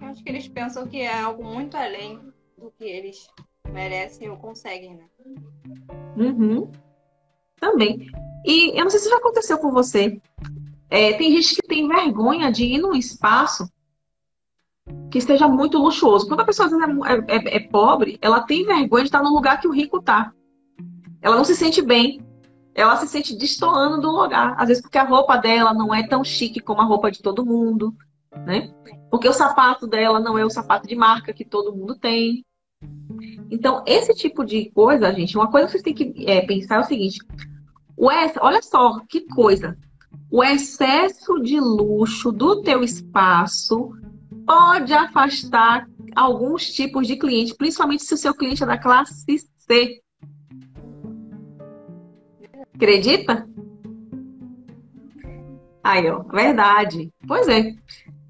Eu 0.00 0.08
acho 0.08 0.20
que 0.20 0.28
eles 0.30 0.48
pensam 0.48 0.84
que 0.88 1.00
é 1.00 1.20
algo 1.20 1.44
muito 1.44 1.76
além 1.76 2.29
do 2.60 2.70
que 2.70 2.84
eles 2.84 3.28
merecem 3.72 4.30
ou 4.30 4.36
conseguem, 4.36 4.94
né? 4.94 5.04
Uhum. 6.16 6.70
Também. 7.58 8.06
E 8.44 8.78
eu 8.78 8.84
não 8.84 8.90
sei 8.90 9.00
se 9.00 9.10
já 9.10 9.16
aconteceu 9.16 9.58
com 9.58 9.70
você. 9.70 10.20
É, 10.88 11.12
tem 11.14 11.32
gente 11.32 11.56
que 11.56 11.66
tem 11.66 11.88
vergonha 11.88 12.50
de 12.50 12.64
ir 12.64 12.78
num 12.78 12.94
espaço 12.94 13.68
que 15.10 15.18
esteja 15.18 15.48
muito 15.48 15.78
luxuoso. 15.78 16.26
Quando 16.26 16.40
a 16.40 16.44
pessoa 16.44 16.68
é, 17.06 17.36
é, 17.36 17.56
é, 17.56 17.60
pobre, 17.60 18.18
ela 18.20 18.42
tem 18.42 18.64
vergonha 18.64 19.04
de 19.04 19.08
estar 19.08 19.22
no 19.22 19.34
lugar 19.34 19.60
que 19.60 19.68
o 19.68 19.72
rico 19.72 19.98
está. 19.98 20.32
Ela 21.22 21.36
não 21.36 21.44
se 21.44 21.54
sente 21.54 21.82
bem 21.82 22.20
ela 22.74 22.96
se 22.96 23.08
sente 23.08 23.36
destoando 23.36 24.00
do 24.00 24.10
lugar. 24.10 24.54
Às 24.58 24.68
vezes 24.68 24.82
porque 24.82 24.98
a 24.98 25.04
roupa 25.04 25.36
dela 25.36 25.74
não 25.74 25.94
é 25.94 26.06
tão 26.06 26.24
chique 26.24 26.60
como 26.60 26.80
a 26.80 26.84
roupa 26.84 27.10
de 27.10 27.20
todo 27.20 27.44
mundo, 27.44 27.94
né? 28.46 28.72
Porque 29.10 29.28
o 29.28 29.32
sapato 29.32 29.86
dela 29.86 30.20
não 30.20 30.38
é 30.38 30.44
o 30.44 30.50
sapato 30.50 30.86
de 30.86 30.94
marca 30.94 31.32
que 31.32 31.44
todo 31.44 31.74
mundo 31.74 31.96
tem. 31.96 32.44
Então, 33.50 33.82
esse 33.86 34.14
tipo 34.14 34.44
de 34.44 34.70
coisa, 34.70 35.12
gente, 35.12 35.36
uma 35.36 35.50
coisa 35.50 35.66
que 35.66 35.72
vocês 35.72 35.82
têm 35.82 35.94
que 35.94 36.24
é, 36.26 36.40
pensar 36.42 36.76
é 36.76 36.80
o 36.80 36.84
seguinte: 36.84 37.18
o 37.96 38.10
ex, 38.10 38.32
olha 38.40 38.62
só 38.62 39.00
que 39.08 39.22
coisa. 39.22 39.76
O 40.30 40.42
excesso 40.44 41.40
de 41.40 41.58
luxo 41.58 42.30
do 42.30 42.62
teu 42.62 42.82
espaço 42.82 43.92
pode 44.46 44.92
afastar 44.92 45.88
alguns 46.14 46.72
tipos 46.72 47.06
de 47.06 47.16
clientes, 47.16 47.52
principalmente 47.52 48.04
se 48.04 48.14
o 48.14 48.16
seu 48.16 48.34
cliente 48.34 48.62
é 48.62 48.66
da 48.66 48.78
classe 48.78 49.38
C. 49.58 50.00
Acredita? 52.74 53.48
Aí, 55.82 56.08
ó, 56.08 56.22
verdade. 56.22 57.12
Pois 57.26 57.48
é. 57.48 57.74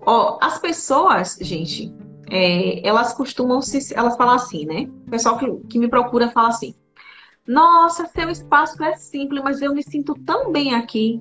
Ó, 0.01 0.39
as 0.41 0.59
pessoas, 0.59 1.39
gente, 1.41 1.95
é, 2.31 2.87
elas 2.87 3.13
costumam 3.13 3.61
se. 3.61 3.95
Elas 3.95 4.17
falam 4.17 4.35
assim, 4.35 4.65
né? 4.65 4.89
O 5.07 5.11
pessoal 5.11 5.37
que, 5.37 5.51
que 5.69 5.79
me 5.79 5.89
procura 5.89 6.31
fala 6.31 6.49
assim: 6.49 6.75
Nossa, 7.47 8.07
seu 8.07 8.31
espaço 8.31 8.83
é 8.85 8.95
simples, 8.97 9.43
mas 9.43 9.61
eu 9.61 9.75
me 9.75 9.83
sinto 9.83 10.15
tão 10.15 10.53
bem 10.53 10.75
aqui. 10.75 11.21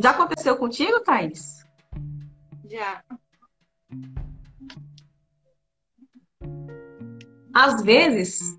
Já 0.00 0.10
aconteceu 0.10 0.56
contigo, 0.56 1.00
Thaís? 1.00 1.64
Já. 2.70 3.02
Às 7.52 7.82
vezes, 7.82 8.58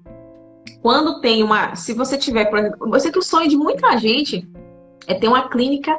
quando 0.81 1.19
tem 1.21 1.41
uma. 1.41 1.75
Se 1.75 1.93
você 1.93 2.17
tiver, 2.17 2.45
por 2.45 2.59
exemplo, 2.59 2.95
eu 2.95 2.99
sei 2.99 3.11
que 3.11 3.19
o 3.19 3.23
sonho 3.23 3.49
de 3.49 3.57
muita 3.57 3.97
gente 3.97 4.47
é 5.07 5.13
ter 5.13 5.27
uma 5.27 5.49
clínica 5.49 5.97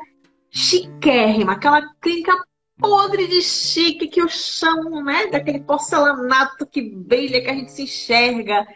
chiquérrima, 0.50 1.52
aquela 1.52 1.82
clínica 2.00 2.32
podre 2.78 3.26
de 3.26 3.42
chique 3.42 4.08
que 4.08 4.20
eu 4.20 4.28
chamo, 4.28 5.02
né? 5.02 5.26
Daquele 5.28 5.60
porcelanato 5.60 6.66
que 6.66 6.82
brilha, 6.82 7.42
que 7.42 7.50
a 7.50 7.54
gente 7.54 7.72
se 7.72 7.82
enxerga, 7.82 8.66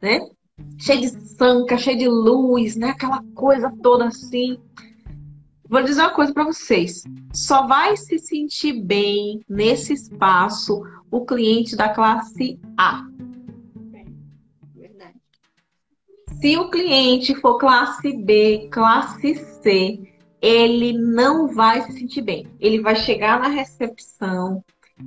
né? 0.00 0.20
Cheio 0.78 1.00
de 1.00 1.08
sanca, 1.08 1.76
cheio 1.76 1.98
de 1.98 2.08
luz, 2.08 2.76
né? 2.76 2.90
Aquela 2.90 3.22
coisa 3.34 3.72
toda 3.82 4.06
assim. 4.06 4.58
Vou 5.68 5.82
dizer 5.82 6.02
uma 6.02 6.14
coisa 6.14 6.32
para 6.32 6.44
vocês. 6.44 7.02
Só 7.32 7.66
vai 7.66 7.96
se 7.96 8.18
sentir 8.18 8.72
bem 8.72 9.40
nesse 9.48 9.92
espaço 9.92 10.82
o 11.10 11.24
cliente 11.24 11.76
da 11.76 11.88
classe 11.88 12.58
A. 12.76 13.04
Se 16.40 16.56
o 16.58 16.70
cliente 16.70 17.34
for 17.34 17.58
classe 17.58 18.12
B, 18.12 18.68
classe 18.70 19.34
C, 19.62 20.15
ele 20.40 20.92
não 20.92 21.48
vai 21.48 21.82
se 21.82 21.92
sentir 21.92 22.22
bem. 22.22 22.48
Ele 22.60 22.80
vai 22.80 22.94
chegar 22.94 23.40
na 23.40 23.48
recepção, 23.48 24.62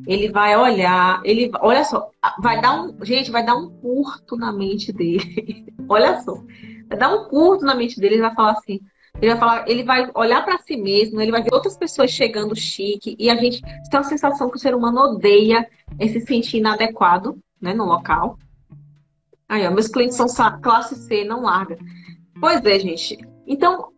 ele 0.06 0.32
vai 0.32 0.56
olhar, 0.56 1.22
ele, 1.24 1.52
olha 1.62 1.84
só, 1.84 2.10
vai 2.42 2.62
dar 2.62 2.82
um, 2.82 3.04
gente, 3.04 3.32
vai 3.32 3.44
dar 3.44 3.56
um 3.56 3.70
curto 3.70 4.36
na 4.36 4.52
mente 4.52 4.92
dele. 4.92 5.66
olha 5.90 6.22
só, 6.22 6.44
vai 6.88 6.98
dar 6.98 7.14
um 7.14 7.28
curto 7.28 7.66
na 7.66 7.76
mente 7.76 8.00
dele, 8.00 8.16
ele 8.16 8.22
vai 8.22 8.36
falar 8.36 8.52
assim, 8.52 8.80
ele 9.22 9.32
vai 9.32 9.40
falar, 9.40 9.70
ele 9.70 9.84
vai 9.84 10.10
olhar 10.14 10.44
para 10.46 10.60
si 10.60 10.78
mesmo, 10.78 11.20
ele 11.20 11.32
vai 11.32 11.42
ver 11.42 11.54
outras 11.54 11.76
pessoas 11.76 12.12
chegando 12.12 12.56
chique 12.56 13.16
e 13.20 13.30
a 13.30 13.36
gente 13.36 13.62
tem 13.62 14.00
uma 14.00 14.04
sensação 14.04 14.50
que 14.50 14.58
o 14.58 14.60
ser 14.60 14.76
humano 14.76 15.00
odeia 15.02 15.68
se 16.00 16.22
sentir 16.22 16.58
inadequado, 16.58 17.38
né, 17.60 17.74
no 17.74 17.86
local. 17.86 18.38
Aí, 19.48 19.68
ó, 19.68 19.72
meus 19.72 19.88
clientes 19.88 20.16
são 20.16 20.28
classe 20.62 20.96
C, 20.96 21.24
não 21.24 21.42
larga. 21.42 21.78
Pois 22.40 22.64
é, 22.64 22.78
gente. 22.78 23.18
Então, 23.48 23.92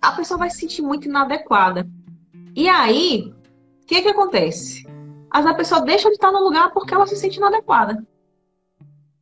a 0.00 0.12
pessoa 0.12 0.38
vai 0.38 0.50
se 0.50 0.58
sentir 0.58 0.82
muito 0.82 1.08
inadequada. 1.08 1.88
E 2.54 2.68
aí, 2.68 3.32
o 3.82 3.86
que 3.86 4.02
que 4.02 4.08
acontece? 4.08 4.86
A 5.30 5.54
pessoa 5.54 5.82
deixa 5.82 6.08
de 6.08 6.14
estar 6.14 6.32
no 6.32 6.42
lugar 6.42 6.72
porque 6.72 6.92
ela 6.92 7.06
se 7.06 7.16
sente 7.16 7.38
inadequada. 7.38 8.04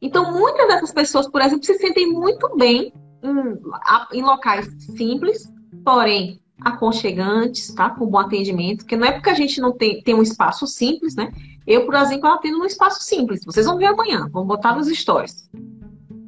Então, 0.01 0.33
muitas 0.33 0.69
dessas 0.69 0.93
pessoas, 0.93 1.29
por 1.29 1.41
exemplo, 1.41 1.65
se 1.65 1.75
sentem 1.75 2.11
muito 2.13 2.57
bem 2.57 2.93
em, 3.23 4.19
em 4.19 4.23
locais 4.23 4.67
simples, 4.97 5.53
porém 5.85 6.41
aconchegantes, 6.61 7.73
tá? 7.75 7.91
Com 7.91 8.07
bom 8.07 8.19
atendimento, 8.19 8.87
que 8.87 8.97
não 8.97 9.07
é 9.07 9.13
porque 9.13 9.31
a 9.31 9.35
gente 9.35 9.61
não 9.61 9.73
tem, 9.73 10.03
tem 10.03 10.15
um 10.15 10.23
espaço 10.23 10.67
simples, 10.67 11.15
né? 11.15 11.33
Eu, 11.67 11.85
por 11.85 11.95
exemplo, 11.95 12.29
atendo 12.29 12.59
num 12.59 12.65
espaço 12.65 13.03
simples. 13.03 13.45
Vocês 13.45 13.67
vão 13.67 13.77
ver 13.77 13.87
amanhã, 13.87 14.29
vamos 14.33 14.49
botar 14.49 14.75
nos 14.75 14.89
stories. 14.89 15.51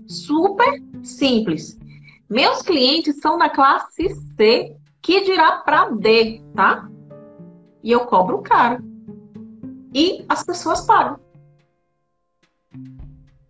Super 0.06 0.82
simples. 1.02 1.79
Meus 2.30 2.62
clientes 2.62 3.16
são 3.16 3.36
da 3.36 3.50
classe 3.50 4.08
C, 4.36 4.76
que 5.02 5.22
dirá 5.22 5.62
para 5.62 5.90
D, 5.90 6.40
tá? 6.54 6.88
E 7.82 7.90
eu 7.90 8.06
cobro 8.06 8.40
caro. 8.40 8.84
E 9.92 10.24
as 10.28 10.44
pessoas 10.44 10.86
pagam. 10.86 11.18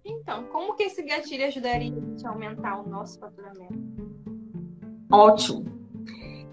Então, 0.03 0.45
como 0.45 0.75
que 0.75 0.85
esse 0.85 1.03
gatilho 1.03 1.47
ajudaria 1.47 1.93
a 1.93 2.01
gente 2.01 2.27
a 2.27 2.31
aumentar 2.31 2.81
o 2.81 2.89
nosso 2.89 3.19
faturamento? 3.19 3.75
Ótimo. 5.13 5.67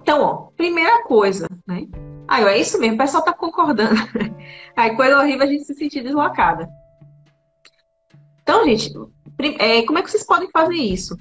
Então, 0.01 0.21
ó, 0.21 0.35
primeira 0.57 1.03
coisa, 1.03 1.47
né? 1.65 1.87
Aí, 2.27 2.43
ó, 2.43 2.47
é 2.49 2.57
isso 2.57 2.77
mesmo, 2.77 2.95
o 2.95 2.97
pessoal 2.97 3.23
tá 3.23 3.31
concordando. 3.31 3.95
Aí, 4.75 4.93
coisa 4.97 5.17
horrível 5.17 5.43
a 5.43 5.49
gente 5.49 5.63
se 5.63 5.73
sentir 5.73 6.03
deslocada. 6.03 6.69
Então, 8.41 8.65
gente, 8.65 8.91
é, 9.59 9.81
como 9.83 9.97
é 9.97 10.03
que 10.03 10.11
vocês 10.11 10.25
podem 10.25 10.49
fazer 10.51 10.75
isso? 10.75 11.15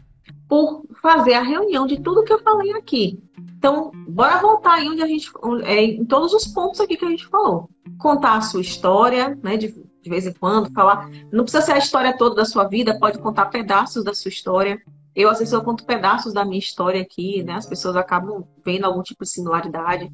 Por 0.48 0.84
fazer 1.02 1.34
a 1.34 1.42
reunião 1.42 1.86
de 1.86 2.00
tudo 2.00 2.24
que 2.24 2.32
eu 2.32 2.38
falei 2.38 2.72
aqui. 2.72 3.20
Então, 3.58 3.90
bora 4.08 4.38
voltar 4.38 4.74
aí 4.74 4.88
onde 4.88 5.02
a 5.02 5.06
gente. 5.06 5.30
É, 5.64 5.82
em 5.82 6.04
todos 6.04 6.32
os 6.32 6.46
pontos 6.46 6.80
aqui 6.80 6.96
que 6.96 7.04
a 7.04 7.10
gente 7.10 7.26
falou. 7.26 7.68
Contar 7.98 8.36
a 8.36 8.40
sua 8.40 8.60
história, 8.60 9.36
né? 9.42 9.56
De, 9.56 9.68
de 9.68 10.10
vez 10.10 10.26
em 10.26 10.32
quando, 10.32 10.72
falar. 10.72 11.10
Não 11.32 11.42
precisa 11.42 11.64
ser 11.64 11.72
a 11.72 11.78
história 11.78 12.16
toda 12.16 12.36
da 12.36 12.44
sua 12.44 12.64
vida, 12.64 12.98
pode 12.98 13.18
contar 13.18 13.46
pedaços 13.46 14.04
da 14.04 14.14
sua 14.14 14.28
história. 14.28 14.80
Eu, 15.16 15.30
às 15.30 15.38
vezes, 15.38 15.54
eu 15.54 15.64
conto 15.64 15.86
pedaços 15.86 16.34
da 16.34 16.44
minha 16.44 16.58
história 16.58 17.00
aqui, 17.00 17.42
né? 17.42 17.54
As 17.54 17.66
pessoas 17.66 17.96
acabam 17.96 18.46
vendo 18.64 18.84
algum 18.84 19.02
tipo 19.02 19.24
de 19.24 19.30
similaridade. 19.30 20.12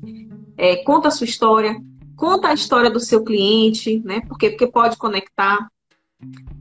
É, 0.57 0.77
conta 0.85 1.09
a 1.09 1.11
sua 1.11 1.25
história, 1.25 1.77
conta 2.17 2.49
a 2.49 2.55
história 2.55 2.89
do 2.89 3.01
seu 3.01 3.25
cliente, 3.25 4.01
né? 4.05 4.21
Porque, 4.29 4.51
porque 4.51 4.69
pode 4.69 4.97
conectar. 4.97 5.69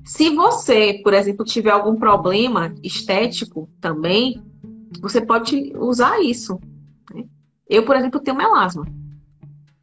Se 0.03 0.29
você, 0.35 0.99
por 1.03 1.13
exemplo, 1.13 1.45
tiver 1.45 1.71
algum 1.71 1.95
problema 1.95 2.73
estético 2.83 3.69
também, 3.79 4.43
você 5.01 5.21
pode 5.21 5.73
usar 5.77 6.21
isso. 6.21 6.59
Né? 7.13 7.25
Eu, 7.69 7.85
por 7.85 7.95
exemplo, 7.95 8.19
tenho 8.19 8.37
melasma. 8.37 8.85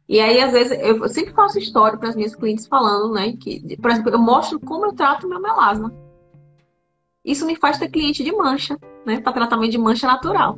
E 0.07 0.19
aí, 0.19 0.41
às 0.41 0.51
vezes, 0.51 0.77
eu 0.81 1.07
sempre 1.07 1.33
faço 1.33 1.59
história 1.59 1.97
para 1.97 2.09
as 2.09 2.15
minhas 2.15 2.35
clientes 2.35 2.65
falando, 2.65 3.13
né? 3.13 3.33
Que, 3.33 3.77
por 3.77 3.91
exemplo, 3.91 4.11
eu 4.11 4.19
mostro 4.19 4.59
como 4.59 4.85
eu 4.85 4.93
trato 4.93 5.27
meu 5.27 5.39
melasma. 5.39 5.93
Isso 7.23 7.45
me 7.45 7.55
faz 7.55 7.77
ter 7.77 7.89
cliente 7.89 8.23
de 8.23 8.31
mancha, 8.31 8.75
né? 9.05 9.19
Para 9.21 9.33
tratamento 9.33 9.71
de 9.71 9.77
mancha 9.77 10.07
natural. 10.07 10.57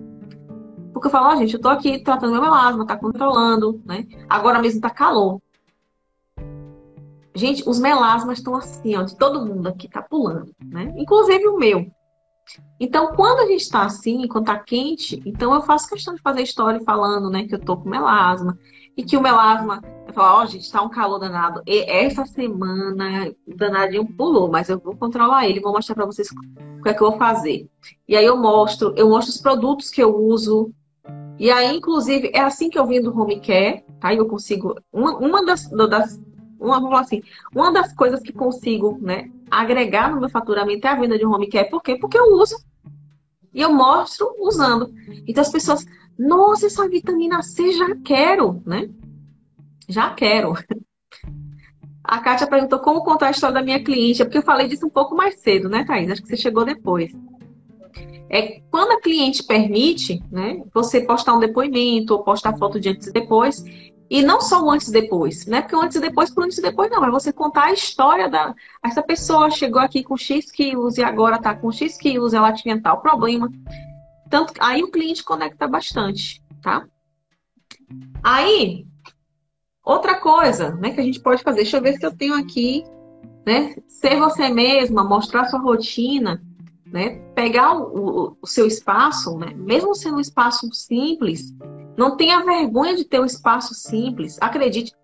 Porque 0.94 1.08
eu 1.08 1.12
falo, 1.12 1.28
ó, 1.28 1.34
oh, 1.34 1.36
gente, 1.38 1.54
eu 1.54 1.60
tô 1.60 1.68
aqui 1.68 2.02
tratando 2.02 2.32
meu 2.32 2.42
melasma, 2.42 2.86
tá 2.86 2.96
controlando, 2.96 3.82
né? 3.86 4.06
Agora 4.30 4.62
mesmo 4.62 4.80
tá 4.80 4.90
calor. 4.90 5.42
Gente, 7.34 7.64
os 7.68 7.80
melasmas 7.80 8.40
estão 8.40 8.56
assim, 8.56 8.96
ó, 8.96 9.04
de 9.04 9.16
todo 9.16 9.46
mundo 9.46 9.68
aqui 9.68 9.88
tá 9.88 10.02
pulando, 10.02 10.54
né? 10.64 10.94
Inclusive 10.98 11.48
o 11.48 11.58
meu. 11.58 11.90
Então, 12.80 13.14
quando 13.16 13.40
a 13.40 13.46
gente 13.46 13.62
está 13.62 13.84
assim, 13.84 14.28
quando 14.28 14.50
está 14.50 14.60
quente, 14.60 15.22
então 15.26 15.54
eu 15.54 15.62
faço 15.62 15.88
questão 15.88 16.16
de 16.16 16.22
fazer 16.22 16.42
história 16.42 16.82
falando, 16.82 17.30
né, 17.30 17.46
que 17.46 17.54
eu 17.54 17.60
tô 17.60 17.78
com 17.78 17.90
melasma 17.90 18.58
e 18.98 19.04
que 19.04 19.16
o 19.16 19.22
melasma, 19.22 19.82
eu 20.08 20.14
falo, 20.14 20.40
ó, 20.40 20.44
oh, 20.44 20.46
gente, 20.46 20.70
tá 20.70 20.82
um 20.82 20.90
calor 20.90 21.20
danado. 21.20 21.62
E 21.66 21.80
essa 21.90 22.26
semana 22.26 23.32
o 23.48 23.56
danadinho 23.56 24.06
pulou, 24.18 24.50
mas 24.50 24.68
eu 24.68 24.80
vou 24.80 24.96
controlar 24.96 25.48
ele, 25.48 25.62
vou 25.62 25.72
mostrar 25.72 25.96
para 25.96 26.06
vocês 26.06 26.30
o 26.30 26.84
que 26.84 26.90
é 26.90 26.94
que 26.94 27.02
eu 27.02 27.12
vou 27.12 27.20
fazer. 27.20 27.70
E 28.08 28.16
aí 28.16 28.26
eu 28.26 28.36
mostro, 28.36 28.94
eu 28.98 29.10
mostro 29.10 29.32
os 29.32 29.40
produtos 29.40 29.90
que 29.90 30.02
eu 30.02 30.16
uso. 30.16 30.74
E 31.40 31.50
aí, 31.50 31.76
inclusive, 31.78 32.32
é 32.34 32.42
assim 32.42 32.70
que 32.70 32.78
eu 32.78 32.86
vim 32.86 33.02
do 33.02 33.18
home 33.18 33.40
care, 33.40 33.84
tá? 34.00 34.14
Eu 34.14 34.28
consigo 34.28 34.76
uma, 34.92 35.18
uma 35.18 35.46
das, 35.46 35.70
das 35.70 36.20
uma, 36.62 36.80
falar 36.80 37.02
assim, 37.02 37.24
uma 37.54 37.74
das 37.74 37.94
coisas 37.94 38.22
que 38.22 38.32
consigo, 38.32 38.98
né, 39.02 39.30
agregar 39.50 40.12
no 40.12 40.20
meu 40.20 40.30
faturamento 40.30 40.88
é 40.88 40.92
a 40.92 40.96
venda 40.96 41.18
de 41.18 41.26
home 41.26 41.50
care. 41.50 41.70
Por 41.70 41.82
quê? 41.82 41.98
Porque 42.00 42.18
eu 42.18 42.36
uso. 42.36 42.56
E 43.54 43.62
eu 43.62 43.74
mostro 43.74 44.34
usando. 44.40 44.94
Então 45.28 45.42
as 45.42 45.52
pessoas, 45.52 45.86
nossa, 46.18 46.68
essa 46.68 46.88
vitamina 46.88 47.42
C 47.42 47.74
já 47.74 47.96
quero, 48.06 48.62
né? 48.66 48.90
Já 49.90 50.12
quero. 50.14 50.54
A 52.04 52.20
Kátia 52.20 52.48
perguntou 52.48 52.80
como 52.80 53.04
contar 53.04 53.28
a 53.28 53.32
história 53.32 53.56
da 53.56 53.64
minha 53.64 53.84
cliente, 53.84 54.22
é 54.22 54.26
porque 54.26 54.38
eu 54.38 54.44
falei 54.44 54.68
disso 54.68 54.86
um 54.86 54.90
pouco 54.90 55.16
mais 55.16 55.40
cedo, 55.40 55.68
né, 55.68 55.84
Thaís? 55.84 56.10
Acho 56.10 56.22
que 56.22 56.28
você 56.28 56.38
chegou 56.38 56.64
depois. 56.64 57.12
É 58.30 58.62
quando 58.72 58.92
a 58.92 59.02
cliente 59.02 59.44
permite, 59.44 60.24
né, 60.32 60.64
você 60.74 61.02
postar 61.02 61.34
um 61.34 61.40
depoimento 61.40 62.14
ou 62.14 62.24
postar 62.24 62.58
foto 62.58 62.80
de 62.80 62.90
antes 62.90 63.08
e 63.08 63.12
depois, 63.12 63.64
e 64.12 64.22
não 64.22 64.42
só 64.42 64.62
o 64.62 64.70
antes 64.70 64.90
e 64.90 64.92
depois, 64.92 65.46
né? 65.46 65.62
Porque 65.62 65.74
o 65.74 65.82
antes 65.82 65.96
e 65.96 66.02
depois, 66.02 66.30
por 66.30 66.44
antes 66.44 66.58
e 66.58 66.62
depois 66.62 66.92
não, 66.92 67.06
é 67.06 67.10
você 67.10 67.32
contar 67.32 67.68
a 67.68 67.72
história 67.72 68.28
da. 68.28 68.54
Essa 68.84 69.02
pessoa 69.02 69.50
chegou 69.50 69.82
aqui 69.82 70.04
com 70.04 70.18
X 70.18 70.52
quilos 70.52 70.98
e 70.98 71.04
agora 71.04 71.38
está 71.38 71.56
com 71.56 71.72
X 71.72 71.96
quilos, 71.96 72.34
ela 72.34 72.52
tinha 72.52 72.82
tal 72.82 73.00
problema. 73.00 73.50
Tanto 74.30 74.52
aí 74.60 74.84
o 74.84 74.92
cliente 74.92 75.24
conecta 75.24 75.66
bastante, 75.66 76.44
tá? 76.62 76.86
Aí, 78.22 78.86
outra 79.82 80.16
coisa, 80.16 80.76
né, 80.76 80.90
que 80.90 81.00
a 81.00 81.04
gente 81.04 81.22
pode 81.22 81.42
fazer, 81.42 81.62
deixa 81.62 81.78
eu 81.78 81.82
ver 81.82 81.98
se 81.98 82.06
eu 82.06 82.14
tenho 82.14 82.34
aqui, 82.34 82.84
né? 83.48 83.78
Ser 83.88 84.20
você 84.20 84.50
mesma, 84.50 85.06
mostrar 85.06 85.46
sua 85.46 85.62
rotina, 85.62 86.44
né? 86.86 87.12
Pegar 87.34 87.78
o, 87.78 87.84
o, 87.96 88.38
o 88.42 88.46
seu 88.46 88.68
espaço, 88.68 89.38
né? 89.38 89.54
Mesmo 89.56 89.96
sendo 89.96 90.18
um 90.18 90.20
espaço 90.20 90.68
simples, 90.74 91.56
não 92.02 92.18
tenha 92.18 92.44
vergonha 92.44 92.96
de 92.96 93.06
ter 93.06 93.22
um 93.22 93.26
espaço 93.26 93.76
simples. 93.76 94.40
Acredite. 94.42 94.96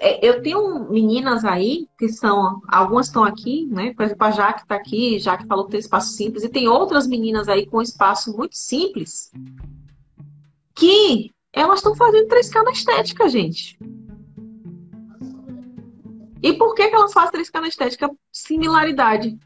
É, 0.00 0.26
eu 0.26 0.40
tenho 0.40 0.88
meninas 0.88 1.44
aí 1.44 1.88
que 1.98 2.08
são, 2.08 2.62
algumas 2.68 3.06
estão 3.06 3.24
aqui, 3.24 3.66
né? 3.66 3.92
Por 3.92 4.04
exemplo, 4.04 4.24
a 4.24 4.30
Jaque 4.30 4.62
está 4.62 4.76
aqui, 4.76 5.18
Jaque 5.18 5.48
falou 5.48 5.64
que 5.64 5.72
tem 5.72 5.80
espaço 5.80 6.12
simples, 6.12 6.44
e 6.44 6.48
tem 6.48 6.68
outras 6.68 7.08
meninas 7.08 7.48
aí 7.48 7.66
com 7.66 7.82
espaço 7.82 8.34
muito 8.36 8.56
simples 8.56 9.32
que 10.74 11.32
elas 11.52 11.80
estão 11.80 11.94
fazendo 11.94 12.28
3K 12.28 12.64
na 12.64 12.70
estética, 12.70 13.28
gente. 13.28 13.78
E 16.42 16.52
por 16.52 16.74
que, 16.74 16.88
que 16.88 16.94
elas 16.94 17.12
fazem 17.12 17.40
3K 17.40 17.60
na 17.60 17.68
estética? 17.68 18.10
Similaridade 18.32 19.36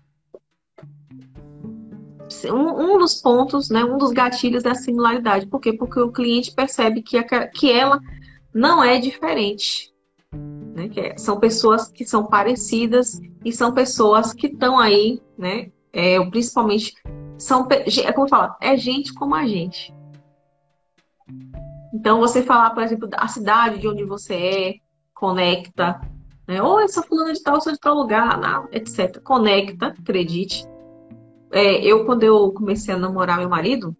um, 2.44 2.94
um, 2.94 2.98
dos 2.98 3.20
pontos, 3.20 3.68
né, 3.70 3.84
um 3.84 3.98
dos 3.98 4.12
gatilhos 4.12 4.64
é 4.64 4.70
a 4.70 4.74
similaridade. 4.74 5.46
Por 5.46 5.60
quê? 5.60 5.72
Porque 5.72 6.00
o 6.00 6.12
cliente 6.12 6.52
percebe 6.52 7.02
que, 7.02 7.16
a, 7.16 7.48
que 7.48 7.70
ela 7.70 8.00
não 8.52 8.82
é 8.82 8.98
diferente. 8.98 9.92
Né? 10.74 10.88
Que 10.88 11.00
é, 11.00 11.18
são 11.18 11.38
pessoas 11.38 11.88
que 11.88 12.04
são 12.04 12.26
parecidas 12.26 13.20
e 13.44 13.52
são 13.52 13.72
pessoas 13.72 14.32
que 14.32 14.46
estão 14.46 14.78
aí, 14.78 15.22
né? 15.36 15.70
É, 15.92 16.22
principalmente 16.26 16.94
são 17.38 17.66
é 17.70 18.12
como 18.12 18.28
falar, 18.28 18.56
é 18.60 18.76
gente 18.76 19.14
como 19.14 19.34
a 19.34 19.46
gente. 19.46 19.94
Então 21.94 22.20
você 22.20 22.42
falar, 22.42 22.70
por 22.70 22.82
exemplo, 22.82 23.08
a 23.16 23.26
cidade 23.26 23.78
de 23.78 23.88
onde 23.88 24.04
você 24.04 24.34
é, 24.34 24.74
conecta, 25.14 26.00
né? 26.46 26.62
Ou 26.62 26.80
essa 26.80 27.02
fulana 27.02 27.32
de 27.32 27.42
tal, 27.42 27.60
sou 27.60 27.72
de 27.72 27.78
tal 27.78 27.94
lugar, 27.94 28.68
etc. 28.72 29.20
Conecta, 29.22 29.88
acredite 29.88 30.66
é, 31.50 31.84
eu, 31.84 32.04
quando 32.04 32.22
eu 32.22 32.52
comecei 32.52 32.94
a 32.94 32.98
namorar 32.98 33.38
meu 33.38 33.48
marido, 33.48 33.96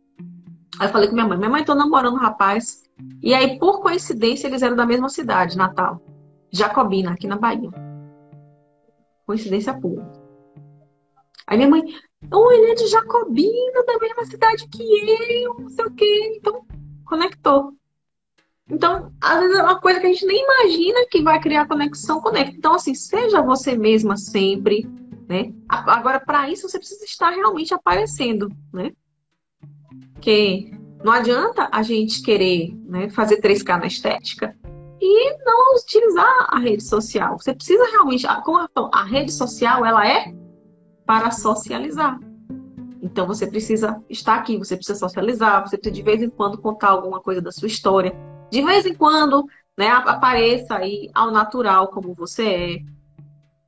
aí 0.79 0.89
eu 0.89 0.93
falei 0.93 1.09
com 1.09 1.15
minha 1.15 1.27
mãe, 1.27 1.39
minha 1.39 1.51
mãe 1.51 1.65
tô 1.65 1.75
namorando 1.75 2.15
um 2.15 2.19
rapaz. 2.19 2.83
E 3.23 3.33
aí, 3.33 3.59
por 3.59 3.81
coincidência, 3.81 4.49
eles 4.49 4.63
eram 4.63 4.77
da 4.77 4.87
mesma 4.87 5.09
cidade, 5.09 5.57
Natal. 5.57 6.03
Jacobina, 6.51 7.13
aqui 7.13 7.27
na 7.27 7.37
Bahia. 7.37 7.71
Coincidência 9.27 9.75
pura. 9.75 10.11
Aí 11.47 11.57
minha 11.57 11.69
mãe, 11.69 11.83
oh, 12.33 12.51
ele 12.53 12.73
é 12.73 12.75
de 12.75 12.87
Jacobina, 12.89 13.85
da 13.87 13.99
mesma 13.99 14.25
cidade 14.25 14.69
que 14.69 14.83
eu, 15.43 15.55
não 15.59 15.69
sei 15.69 15.85
o 15.85 15.91
quê. 15.91 16.35
Então, 16.37 16.67
conectou. 17.05 17.73
Então, 18.71 19.11
às 19.21 19.41
vezes 19.41 19.57
é 19.57 19.63
uma 19.63 19.81
coisa 19.81 19.99
que 19.99 20.07
a 20.07 20.13
gente 20.13 20.27
nem 20.27 20.45
imagina 20.45 21.07
que 21.11 21.23
vai 21.23 21.41
criar 21.41 21.67
conexão, 21.67 22.21
conecta. 22.21 22.55
Então, 22.55 22.75
assim, 22.75 22.95
seja 22.95 23.41
você 23.41 23.77
mesma 23.77 24.17
sempre 24.17 24.87
né? 25.29 25.53
Agora, 25.69 26.19
para 26.19 26.49
isso, 26.49 26.69
você 26.69 26.79
precisa 26.79 27.05
estar 27.05 27.31
realmente 27.31 27.75
aparecendo, 27.75 28.51
né? 28.73 28.93
Porque 30.15 30.71
não 31.05 31.13
adianta 31.13 31.69
a 31.71 31.83
gente 31.83 32.23
querer 32.23 32.75
né, 32.87 33.11
fazer 33.11 33.41
3K 33.41 33.79
na 33.79 33.87
estética 33.87 34.57
e 35.01 35.45
não 35.45 35.77
utilizar 35.77 36.47
a 36.49 36.59
rede 36.59 36.83
social. 36.83 37.39
Você 37.39 37.55
precisa 37.55 37.85
realmente, 37.91 38.27
como 38.45 38.69
a 38.93 39.05
rede 39.05 39.33
social, 39.33 39.85
ela 39.85 40.07
é 40.09 40.35
para 41.07 41.31
socializar. 41.31 42.19
Então 43.01 43.27
você 43.27 43.47
precisa 43.47 44.03
estar 44.09 44.35
aqui, 44.35 44.59
você 44.59 44.77
precisa 44.77 44.99
socializar, 44.99 45.67
você 45.67 45.77
precisa 45.77 45.95
de 45.95 46.03
vez 46.03 46.21
em 46.21 46.31
quando 46.31 46.59
contar 46.59 46.89
alguma 46.89 47.21
coisa 47.21 47.41
da 47.41 47.53
sua 47.53 47.69
história. 47.69 48.13
De 48.51 48.63
vez 48.63 48.85
em 48.87 48.95
quando, 48.95 49.47
né, 49.77 49.89
apareça 49.89 50.75
aí 50.75 51.09
ao 51.15 51.31
natural 51.31 51.89
como 51.89 52.15
você 52.15 52.47
é, 52.47 52.79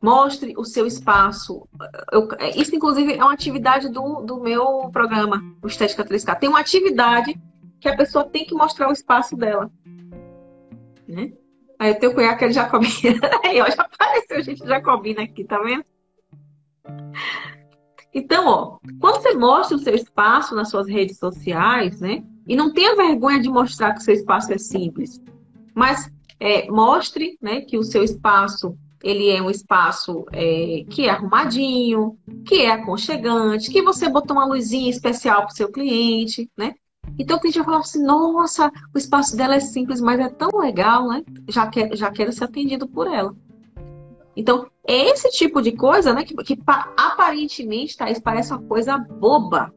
Mostre 0.01 0.55
o 0.57 0.65
seu 0.65 0.87
espaço. 0.87 1.69
Eu, 2.11 2.29
isso, 2.57 2.75
inclusive, 2.75 3.15
é 3.15 3.23
uma 3.23 3.35
atividade 3.35 3.89
do, 3.91 4.23
do 4.23 4.41
meu 4.41 4.89
programa, 4.91 5.43
o 5.63 5.67
Estética 5.67 6.05
3K. 6.05 6.39
Tem 6.39 6.49
uma 6.49 6.61
atividade 6.61 7.39
que 7.79 7.89
a 7.89 7.97
pessoa 7.97 8.25
tem 8.25 8.45
que 8.45 8.55
mostrar 8.55 8.89
o 8.89 8.93
espaço 8.93 9.37
dela. 9.37 9.71
Né? 11.07 11.33
Aí 11.79 11.91
eu 11.91 11.99
tenho 11.99 12.15
que 12.15 12.45
é 12.45 12.49
de 12.49 12.55
Jacobina. 12.55 13.21
Aí, 13.45 13.61
ó, 13.61 13.67
já 13.71 13.83
apareceu 13.83 14.43
gente 14.43 14.67
Jacobina 14.67 15.23
aqui, 15.23 15.45
tá 15.45 15.59
vendo? 15.59 15.85
Então, 18.13 18.47
ó, 18.47 18.79
quando 19.01 19.23
você 19.23 19.35
mostra 19.35 19.77
o 19.77 19.81
seu 19.81 19.95
espaço 19.95 20.55
nas 20.55 20.69
suas 20.69 20.89
redes 20.89 21.19
sociais, 21.19 22.01
né? 22.01 22.23
E 22.47 22.57
não 22.57 22.73
tenha 22.73 22.97
vergonha 22.97 23.41
de 23.41 23.49
mostrar 23.49 23.93
que 23.95 24.01
o 24.01 24.03
seu 24.03 24.15
espaço 24.15 24.53
é 24.53 24.59
simples. 24.59 25.23
Mas 25.75 26.11
é, 26.39 26.71
mostre 26.71 27.39
né, 27.41 27.61
que 27.61 27.79
o 27.79 27.83
seu 27.83 28.03
espaço 28.03 28.77
ele 29.03 29.31
é 29.31 29.43
um 29.43 29.51
espaço 29.51 30.25
é, 30.33 30.85
que 30.89 31.07
é 31.07 31.11
arrumadinho, 31.11 32.19
que 32.45 32.63
é 32.63 32.71
aconchegante, 32.71 33.71
que 33.71 33.83
você 33.83 34.09
botou 34.09 34.37
uma 34.37 34.47
luzinha 34.47 34.91
especial 34.91 35.43
para 35.43 35.53
o 35.53 35.57
seu 35.57 35.71
cliente, 35.71 36.51
né? 36.57 36.75
Então 37.19 37.37
o 37.37 37.41
cliente 37.41 37.59
vai 37.59 37.65
falar 37.65 37.79
assim, 37.79 38.05
nossa, 38.05 38.71
o 38.95 38.99
espaço 38.99 39.37
dela 39.37 39.57
é 39.57 39.61
simples, 39.61 40.01
mas 40.01 40.21
é 40.21 40.29
tão 40.29 40.51
legal, 40.59 41.09
né? 41.09 41.25
Já, 41.49 41.67
quer, 41.67 41.95
já 41.97 42.11
quero 42.11 42.33
ser 42.33 42.45
atendido 42.45 42.87
por 42.87 43.07
ela. 43.07 43.35
Então, 44.37 44.71
é 44.87 45.11
esse 45.11 45.29
tipo 45.31 45.61
de 45.61 45.73
coisa, 45.73 46.15
né? 46.15 46.25
Que, 46.25 46.35
que 46.37 46.59
aparentemente, 46.97 47.97
Thaís, 47.97 48.21
parece 48.21 48.53
uma 48.53 48.63
coisa 48.63 48.97
boba. 48.97 49.75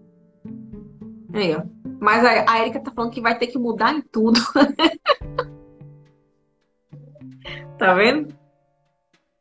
Aí, 1.33 1.55
ó. 1.55 1.63
Mas 1.99 2.23
a, 2.23 2.51
a 2.51 2.61
Erika 2.61 2.79
tá 2.79 2.91
falando 2.91 3.11
que 3.11 3.21
vai 3.21 3.37
ter 3.37 3.47
que 3.47 3.57
mudar 3.57 3.93
em 3.93 4.01
tudo. 4.01 4.39
tá 7.77 7.93
vendo? 7.93 8.33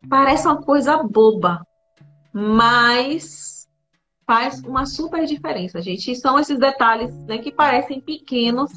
Parece 0.08 0.46
uma 0.46 0.60
coisa 0.62 1.02
boba, 1.02 1.66
mas 2.32 3.68
faz 4.26 4.62
uma 4.62 4.86
super 4.86 5.24
diferença, 5.26 5.80
gente. 5.80 6.10
E 6.10 6.16
são 6.16 6.38
esses 6.38 6.58
detalhes 6.58 7.14
né, 7.24 7.38
que 7.38 7.52
parecem 7.52 8.00
pequenos, 8.00 8.70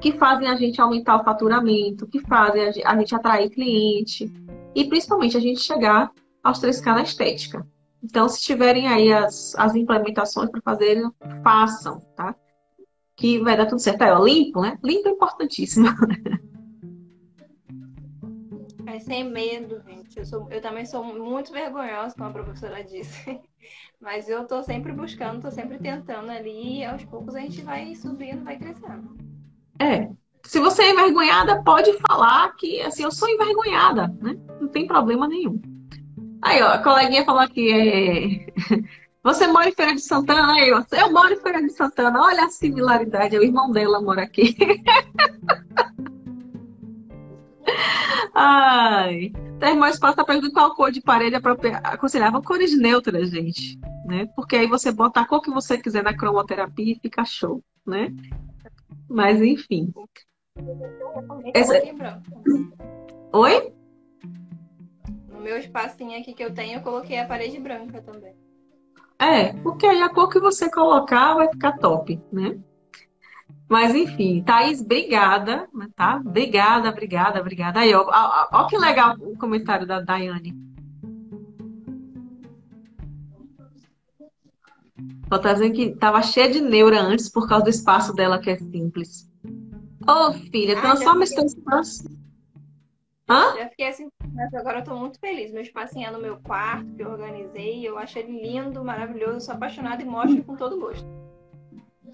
que 0.00 0.12
fazem 0.12 0.48
a 0.48 0.56
gente 0.56 0.80
aumentar 0.80 1.16
o 1.16 1.24
faturamento, 1.24 2.06
que 2.06 2.20
fazem 2.20 2.82
a 2.84 2.96
gente 2.96 3.14
atrair 3.14 3.50
cliente 3.50 4.30
e 4.74 4.84
principalmente 4.84 5.36
a 5.36 5.40
gente 5.40 5.60
chegar 5.60 6.10
aos 6.42 6.60
3K 6.60 6.86
na 6.86 7.02
estética. 7.02 7.66
Então, 8.02 8.28
se 8.28 8.40
tiverem 8.42 8.86
aí 8.86 9.12
as, 9.12 9.54
as 9.56 9.74
implementações 9.74 10.50
para 10.50 10.60
fazer, 10.60 11.02
façam, 11.42 12.00
tá? 12.14 12.34
Que 13.16 13.40
vai 13.40 13.56
dar 13.56 13.66
tudo 13.66 13.80
certo. 13.80 14.02
Ó, 14.02 14.24
limpo, 14.24 14.60
né? 14.60 14.78
Limpo 14.84 15.08
é 15.08 15.12
importantíssimo. 15.12 15.88
É 19.06 19.14
sem 19.14 19.24
medo, 19.24 19.80
gente. 19.86 20.18
Eu, 20.18 20.24
sou, 20.24 20.50
eu 20.50 20.60
também 20.60 20.84
sou 20.84 21.04
muito 21.04 21.52
vergonhosa, 21.52 22.14
como 22.14 22.28
a 22.28 22.32
professora 22.32 22.82
disse. 22.82 23.40
Mas 24.00 24.28
eu 24.28 24.44
tô 24.46 24.62
sempre 24.62 24.92
buscando, 24.92 25.42
tô 25.42 25.50
sempre 25.50 25.78
tentando 25.78 26.30
ali, 26.30 26.80
e 26.80 26.84
aos 26.84 27.04
poucos 27.04 27.34
a 27.34 27.40
gente 27.40 27.62
vai 27.62 27.94
subindo, 27.94 28.44
vai 28.44 28.58
crescendo. 28.58 29.16
É. 29.80 30.10
Se 30.42 30.60
você 30.60 30.82
é 30.82 30.90
envergonhada, 30.90 31.62
pode 31.62 31.92
falar 32.06 32.54
que 32.56 32.80
assim, 32.82 33.02
eu 33.02 33.10
sou 33.10 33.28
envergonhada, 33.28 34.08
né? 34.20 34.36
Não 34.60 34.68
tem 34.68 34.86
problema 34.86 35.26
nenhum. 35.26 35.60
Aí, 36.42 36.62
ó, 36.62 36.68
a 36.68 36.78
coleguinha 36.78 37.24
falou 37.24 37.40
aqui, 37.40 37.72
é... 37.72 38.46
Você 39.24 39.48
mora 39.48 39.68
em 39.68 39.72
Feira 39.72 39.92
de 39.92 40.02
Santana? 40.02 40.52
Aí, 40.52 40.72
ó, 40.72 40.84
eu 40.92 41.12
moro 41.12 41.32
em 41.32 41.40
Feira 41.40 41.60
de 41.60 41.70
Santana. 41.70 42.22
Olha 42.22 42.44
a 42.44 42.48
similaridade, 42.48 43.36
o 43.36 43.42
irmão 43.42 43.72
dela 43.72 44.00
mora 44.00 44.22
aqui. 44.22 44.56
Ai. 48.34 49.32
Termal 49.58 49.88
Espaço 49.88 50.12
está 50.12 50.24
perguntando 50.24 50.52
qual 50.52 50.74
cor 50.74 50.90
de 50.90 51.00
parede 51.00 51.36
aconselhava. 51.82 52.42
Cores 52.42 52.76
neutras, 52.78 53.30
gente. 53.30 53.78
Né? 54.04 54.26
Porque 54.36 54.56
aí 54.56 54.66
você 54.66 54.92
bota 54.92 55.20
a 55.20 55.26
cor 55.26 55.40
que 55.40 55.50
você 55.50 55.78
quiser 55.78 56.02
na 56.02 56.16
cromoterapia 56.16 56.92
e 56.92 57.00
fica 57.00 57.24
show, 57.24 57.62
né? 57.86 58.14
Mas 59.08 59.40
enfim. 59.40 59.92
Essa... 61.54 61.74
Oi? 63.32 63.72
No 65.28 65.40
meu 65.40 65.58
espacinho 65.58 66.18
aqui 66.18 66.32
que 66.32 66.44
eu 66.44 66.52
tenho, 66.52 66.78
eu 66.78 66.82
coloquei 66.82 67.18
a 67.18 67.26
parede 67.26 67.58
branca 67.58 68.00
também. 68.02 68.34
É, 69.18 69.52
porque 69.62 69.86
aí 69.86 70.02
a 70.02 70.08
cor 70.08 70.28
que 70.28 70.38
você 70.38 70.70
colocar 70.70 71.34
vai 71.34 71.48
ficar 71.48 71.78
top, 71.78 72.20
né? 72.30 72.58
Mas 73.68 73.94
enfim, 73.94 74.42
Thaís, 74.44 74.80
obrigada, 74.80 75.68
tá? 75.96 76.22
Obrigada, 76.24 76.88
obrigada, 76.88 77.40
obrigada. 77.40 77.80
Aí, 77.80 77.92
ó, 77.94 78.06
ó, 78.08 78.48
ó 78.52 78.66
que 78.66 78.78
legal 78.78 79.16
o 79.18 79.36
comentário 79.36 79.86
da 79.86 80.00
Daiane. 80.00 80.54
Ela 85.28 85.40
tá 85.40 85.52
dizendo 85.52 85.74
que 85.74 85.96
tava 85.96 86.22
cheia 86.22 86.48
de 86.48 86.60
neura 86.60 87.00
antes 87.00 87.28
por 87.28 87.48
causa 87.48 87.64
do 87.64 87.70
espaço 87.70 88.14
dela 88.14 88.38
que 88.38 88.50
é 88.50 88.56
simples. 88.56 89.28
Ô, 90.08 90.28
oh, 90.28 90.32
filha, 90.32 90.80
transforma 90.80 91.24
esse 91.24 91.34
teu 91.34 91.44
espaço. 91.44 92.04
Hã? 93.28 93.56
Já 93.56 93.68
fiquei 93.68 93.88
assim, 93.88 94.08
mas 94.32 94.54
agora 94.54 94.78
eu 94.78 94.84
tô 94.84 94.94
muito 94.94 95.18
feliz. 95.18 95.50
Meu 95.50 95.62
espacinho 95.62 96.06
é 96.06 96.10
no 96.12 96.20
meu 96.20 96.36
quarto, 96.38 96.94
que 96.94 97.02
eu 97.02 97.10
organizei. 97.10 97.86
Eu 97.86 97.98
acho 97.98 98.16
ele 98.20 98.40
lindo, 98.40 98.84
maravilhoso. 98.84 99.46
sou 99.46 99.54
apaixonada 99.54 100.00
e 100.00 100.04
mostro 100.04 100.44
com 100.44 100.54
todo 100.54 100.78
gosto. 100.78 101.04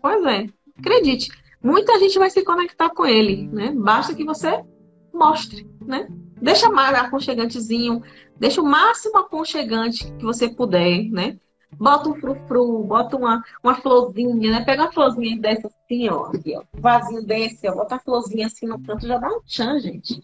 Pois 0.00 0.24
é. 0.24 0.46
Acredite, 0.78 1.30
muita 1.62 1.98
gente 1.98 2.18
vai 2.18 2.30
se 2.30 2.44
conectar 2.44 2.90
com 2.90 3.06
ele, 3.06 3.48
né? 3.48 3.72
Basta 3.72 4.14
que 4.14 4.24
você 4.24 4.64
mostre, 5.12 5.68
né? 5.80 6.08
Deixa 6.40 6.68
mais 6.68 6.94
aconchegantezinho, 6.94 8.02
deixa 8.36 8.60
o 8.60 8.66
máximo 8.66 9.18
aconchegante 9.18 10.12
que 10.14 10.24
você 10.24 10.48
puder, 10.48 11.08
né? 11.10 11.38
Bota 11.74 12.08
um 12.08 12.14
frufru, 12.14 12.84
bota 12.84 13.16
uma, 13.16 13.42
uma 13.62 13.74
florzinha, 13.76 14.50
né? 14.50 14.64
Pega 14.64 14.82
uma 14.82 14.92
florzinha 14.92 15.40
dessa 15.40 15.68
assim, 15.68 16.08
ó, 16.08 16.26
aqui, 16.26 16.54
ó. 16.56 16.62
Vasinho 16.74 17.24
desse, 17.24 17.68
ó. 17.68 17.74
Bota 17.74 17.94
a 17.94 17.98
florzinha 17.98 18.46
assim 18.46 18.66
no 18.66 18.80
canto, 18.82 19.06
já 19.06 19.18
dá 19.18 19.28
um 19.28 19.40
tchan, 19.42 19.78
gente. 19.78 20.22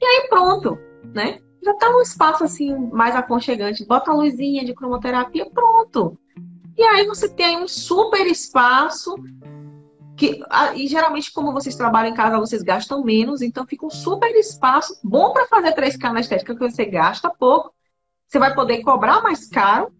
E 0.00 0.04
aí 0.04 0.28
pronto, 0.28 0.78
né? 1.14 1.40
Já 1.62 1.74
tá 1.74 1.88
um 1.96 2.02
espaço 2.02 2.44
assim 2.44 2.76
mais 2.92 3.16
aconchegante. 3.16 3.86
Bota 3.86 4.10
a 4.10 4.14
luzinha 4.14 4.64
de 4.64 4.74
cromoterapia, 4.74 5.48
pronto. 5.50 6.18
E 6.76 6.82
aí 6.82 7.06
você 7.06 7.28
tem 7.28 7.62
um 7.62 7.68
super 7.68 8.26
espaço 8.26 9.14
que, 10.16 10.40
e 10.76 10.86
geralmente, 10.86 11.32
como 11.32 11.52
vocês 11.52 11.74
trabalham 11.74 12.12
em 12.12 12.16
casa, 12.16 12.38
vocês 12.38 12.62
gastam 12.62 13.02
menos, 13.02 13.42
então 13.42 13.66
fica 13.66 13.84
um 13.84 13.90
super 13.90 14.30
espaço 14.36 14.98
bom 15.02 15.32
para 15.32 15.46
fazer 15.48 15.74
3K 15.74 16.12
na 16.12 16.20
estética, 16.20 16.54
que 16.54 16.60
você 16.60 16.84
gasta 16.84 17.30
pouco. 17.30 17.74
Você 18.26 18.38
vai 18.38 18.54
poder 18.54 18.82
cobrar 18.82 19.22
mais 19.22 19.48
caro, 19.48 19.92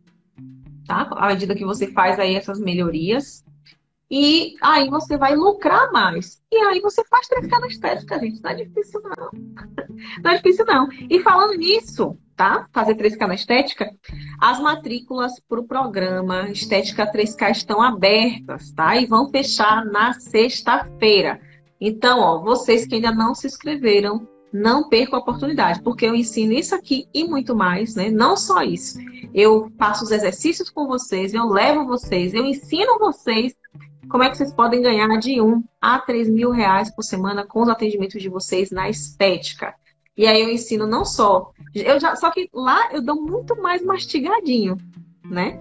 tá? 0.87 1.09
À 1.13 1.29
medida 1.29 1.55
que 1.55 1.65
você 1.65 1.89
faz 1.89 2.19
aí 2.19 2.37
essas 2.37 2.61
melhorias. 2.61 3.45
E 4.11 4.55
aí 4.61 4.89
você 4.89 5.17
vai 5.17 5.35
lucrar 5.35 5.91
mais. 5.91 6.41
E 6.53 6.57
aí 6.57 6.81
você 6.81 7.05
faz 7.07 7.27
3K 7.29 7.61
na 7.61 7.67
estética, 7.67 8.21
gente. 8.21 8.41
Não 8.43 8.51
é 8.51 8.55
difícil, 8.55 9.03
não. 9.03 9.31
Não 10.23 10.31
é 10.31 10.37
difícil, 10.37 10.65
não. 10.67 10.89
E 11.09 11.21
falando 11.21 11.57
nisso, 11.57 12.19
tá? 12.37 12.67
Fazer 12.73 12.95
3K 12.95 13.27
na 13.27 13.35
estética, 13.35 13.91
as 14.41 14.61
matrículas 14.61 15.33
para 15.49 15.61
o 15.61 15.67
programa 15.67 16.49
Estética 16.51 17.11
3K 17.11 17.51
estão 17.51 17.81
abertas, 17.81 18.73
tá? 18.73 18.97
E 18.97 19.07
vão 19.07 19.31
fechar 19.31 19.85
na 19.85 20.13
sexta-feira. 20.15 21.41
Então, 21.81 22.21
ó, 22.21 22.41
vocês 22.41 22.87
que 22.87 22.97
ainda 22.97 23.11
não 23.11 23.35
se 23.35 23.47
inscreveram, 23.47 24.27
não 24.53 24.89
percam 24.89 25.19
a 25.19 25.23
oportunidade, 25.23 25.83
porque 25.83 26.07
eu 26.07 26.15
ensino 26.15 26.53
isso 26.53 26.75
aqui 26.75 27.09
e 27.13 27.25
muito 27.25 27.57
mais, 27.57 27.95
né? 27.95 28.09
Não 28.11 28.37
só 28.37 28.63
isso. 28.63 28.99
Eu 29.35 29.71
faço 29.77 30.05
os 30.05 30.13
exercícios 30.13 30.71
com 30.71 30.87
vocês, 30.87 31.35
eu 31.35 31.47
levo 31.47 31.87
vocês, 31.87 32.33
eu 32.33 32.45
ensino 32.45 32.99
vocês 32.99 33.53
como 34.09 34.23
é 34.23 34.31
que 34.31 34.37
vocês 34.37 34.53
podem 34.53 34.83
ganhar 34.83 35.09
de 35.19 35.41
um 35.41 35.65
a 35.81 35.99
três 35.99 36.29
mil 36.29 36.51
reais 36.51 36.95
por 36.95 37.03
semana 37.03 37.45
com 37.45 37.63
os 37.63 37.69
atendimentos 37.69 38.23
de 38.23 38.29
vocês 38.29 38.71
na 38.71 38.89
estética. 38.89 39.75
E 40.17 40.27
aí 40.27 40.41
eu 40.41 40.49
ensino 40.49 40.87
não 40.87 41.05
só. 41.05 41.51
Eu 41.75 41.99
já, 41.99 42.15
só 42.15 42.31
que 42.31 42.49
lá 42.53 42.93
eu 42.93 43.03
dou 43.03 43.21
muito 43.21 43.61
mais 43.61 43.83
mastigadinho, 43.83 44.77
né? 45.25 45.61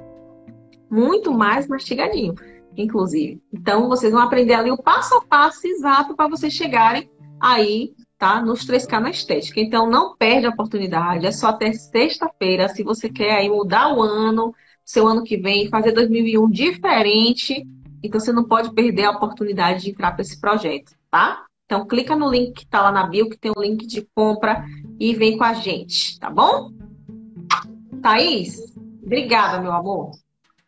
Muito 0.89 1.31
mais 1.31 1.67
mastigadinho, 1.67 2.35
inclusive. 2.77 3.41
Então 3.51 3.89
vocês 3.89 4.13
vão 4.13 4.21
aprender 4.21 4.53
ali 4.53 4.69
o 4.69 4.77
passo 4.77 5.15
a 5.15 5.21
passo 5.21 5.65
exato 5.65 6.15
para 6.15 6.29
vocês 6.29 6.53
chegarem 6.53 7.09
aí, 7.39 7.93
tá? 8.17 8.41
Nos 8.41 8.65
3K 8.65 8.99
na 8.99 9.09
estética. 9.09 9.59
Então 9.59 9.89
não 9.89 10.15
perde 10.15 10.45
a 10.45 10.51
oportunidade. 10.51 11.25
É 11.25 11.31
só 11.31 11.47
até 11.47 11.73
sexta-feira. 11.73 12.69
Se 12.69 12.83
você 12.83 13.09
quer 13.09 13.37
aí 13.37 13.49
mudar 13.49 13.91
o 13.95 14.01
ano, 14.01 14.53
seu 14.85 15.07
ano 15.07 15.23
que 15.23 15.35
vem, 15.35 15.69
fazer 15.69 15.93
2001 15.93 16.49
diferente. 16.49 17.65
Então 18.03 18.19
você 18.19 18.31
não 18.31 18.43
pode 18.43 18.71
perder 18.73 19.05
a 19.05 19.11
oportunidade 19.11 19.83
de 19.83 19.89
entrar 19.91 20.11
para 20.11 20.21
esse 20.21 20.39
projeto, 20.39 20.93
tá? 21.09 21.45
Então, 21.65 21.87
clica 21.87 22.15
no 22.15 22.29
link 22.29 22.53
que 22.53 22.63
está 22.63 22.81
lá 22.81 22.91
na 22.91 23.07
bio, 23.07 23.29
que 23.29 23.37
tem 23.37 23.51
o 23.51 23.59
um 23.59 23.61
link 23.61 23.87
de 23.87 24.07
compra 24.15 24.65
e 24.99 25.13
vem 25.15 25.37
com 25.37 25.43
a 25.43 25.53
gente, 25.53 26.19
tá 26.19 26.29
bom? 26.29 26.71
Thaís, 28.01 28.59
obrigada, 29.01 29.61
meu 29.61 29.71
amor. 29.71 30.11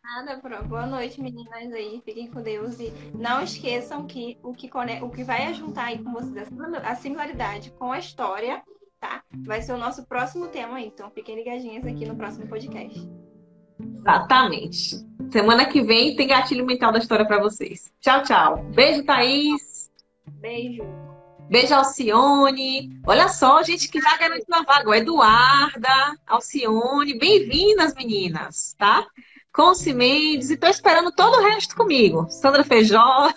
Nada, 0.02 0.40
boa 0.62 0.86
noite, 0.86 1.20
meninas 1.20 1.72
aí. 1.72 2.00
Fiquem 2.04 2.30
com 2.30 2.40
Deus 2.40 2.80
e 2.80 2.92
não 3.14 3.42
esqueçam 3.42 4.06
que 4.06 4.38
o 4.42 4.54
que, 4.54 4.70
o 5.02 5.10
que 5.10 5.24
vai 5.24 5.52
juntar 5.52 5.86
aí 5.86 5.98
com 5.98 6.12
vocês 6.12 6.48
a 6.84 6.94
similaridade 6.94 7.72
com 7.72 7.92
a 7.92 7.98
história, 7.98 8.62
tá? 8.98 9.22
Vai 9.44 9.60
ser 9.60 9.72
o 9.72 9.78
nosso 9.78 10.06
próximo 10.06 10.46
tema 10.46 10.76
aí. 10.76 10.86
Então, 10.86 11.10
fiquem 11.10 11.34
ligadinhas 11.34 11.84
aqui 11.84 12.06
no 12.06 12.16
próximo 12.16 12.46
podcast. 12.46 13.06
Exatamente. 13.78 14.96
Semana 15.30 15.66
que 15.66 15.82
vem 15.82 16.16
tem 16.16 16.28
gatilho 16.28 16.64
mental 16.64 16.92
da 16.92 16.98
história 16.98 17.26
para 17.26 17.40
vocês. 17.40 17.92
Tchau, 18.00 18.22
tchau. 18.22 18.62
Beijo, 18.74 19.04
Thaís. 19.04 19.75
Beijo. 20.32 20.82
Beijo, 21.48 21.74
Alcione. 21.74 23.00
Olha 23.06 23.28
só, 23.28 23.62
gente 23.62 23.88
que 23.88 24.00
já 24.00 24.16
garantiu 24.16 24.54
a 24.54 24.62
vaga. 24.62 24.96
Eduarda, 24.96 26.18
Alcione. 26.26 27.18
Bem-vindas, 27.18 27.94
meninas, 27.94 28.74
tá? 28.78 29.06
Conci 29.52 29.92
Mendes. 29.92 30.50
E 30.50 30.56
tô 30.56 30.66
esperando 30.66 31.12
todo 31.12 31.38
o 31.38 31.42
resto 31.42 31.76
comigo. 31.76 32.26
Sandra 32.28 32.64
Feijó. 32.64 33.32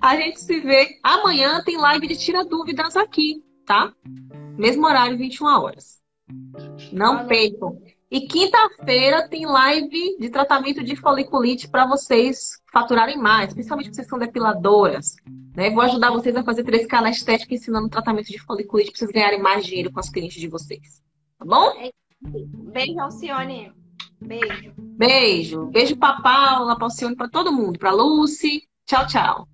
A 0.00 0.16
gente 0.16 0.40
se 0.40 0.60
vê. 0.60 0.98
Amanhã 1.02 1.62
tem 1.64 1.76
live 1.76 2.06
de 2.06 2.16
Tira 2.16 2.44
Dúvidas 2.44 2.96
aqui, 2.96 3.42
tá? 3.66 3.92
Mesmo 4.56 4.86
horário, 4.86 5.18
21 5.18 5.46
horas. 5.46 6.00
Não 6.92 7.26
percam. 7.26 7.80
E 8.12 8.20
quinta-feira 8.26 9.26
tem 9.26 9.46
live 9.46 10.18
de 10.20 10.28
tratamento 10.28 10.84
de 10.84 10.94
foliculite 10.94 11.66
para 11.66 11.86
vocês 11.86 12.60
faturarem 12.70 13.16
mais, 13.16 13.54
principalmente 13.54 13.94
vocês 13.94 14.06
são 14.06 14.18
depiladoras. 14.18 15.16
Né? 15.56 15.70
Vou 15.70 15.80
ajudar 15.80 16.10
vocês 16.10 16.36
a 16.36 16.44
fazer 16.44 16.62
três 16.62 16.86
canais 16.86 17.16
estéticos 17.16 17.54
ensinando 17.54 17.88
tratamento 17.88 18.26
de 18.26 18.38
foliculite 18.38 18.90
para 18.90 18.98
vocês 18.98 19.10
ganharem 19.12 19.40
mais 19.40 19.64
dinheiro 19.64 19.90
com 19.90 19.98
as 19.98 20.10
clientes 20.10 20.38
de 20.38 20.46
vocês. 20.46 21.02
Tá 21.38 21.46
bom? 21.46 21.90
Beijo, 22.70 23.00
Alcione. 23.00 23.72
Beijo. 24.20 24.74
Beijo. 24.76 25.66
Beijo 25.68 25.96
pra 25.96 26.20
Paula, 26.20 26.76
pra 26.76 26.84
Alcione, 26.84 27.16
pra 27.16 27.30
todo 27.30 27.50
mundo. 27.50 27.78
Pra 27.78 27.92
Lucy. 27.92 28.68
Tchau, 28.84 29.06
tchau. 29.06 29.48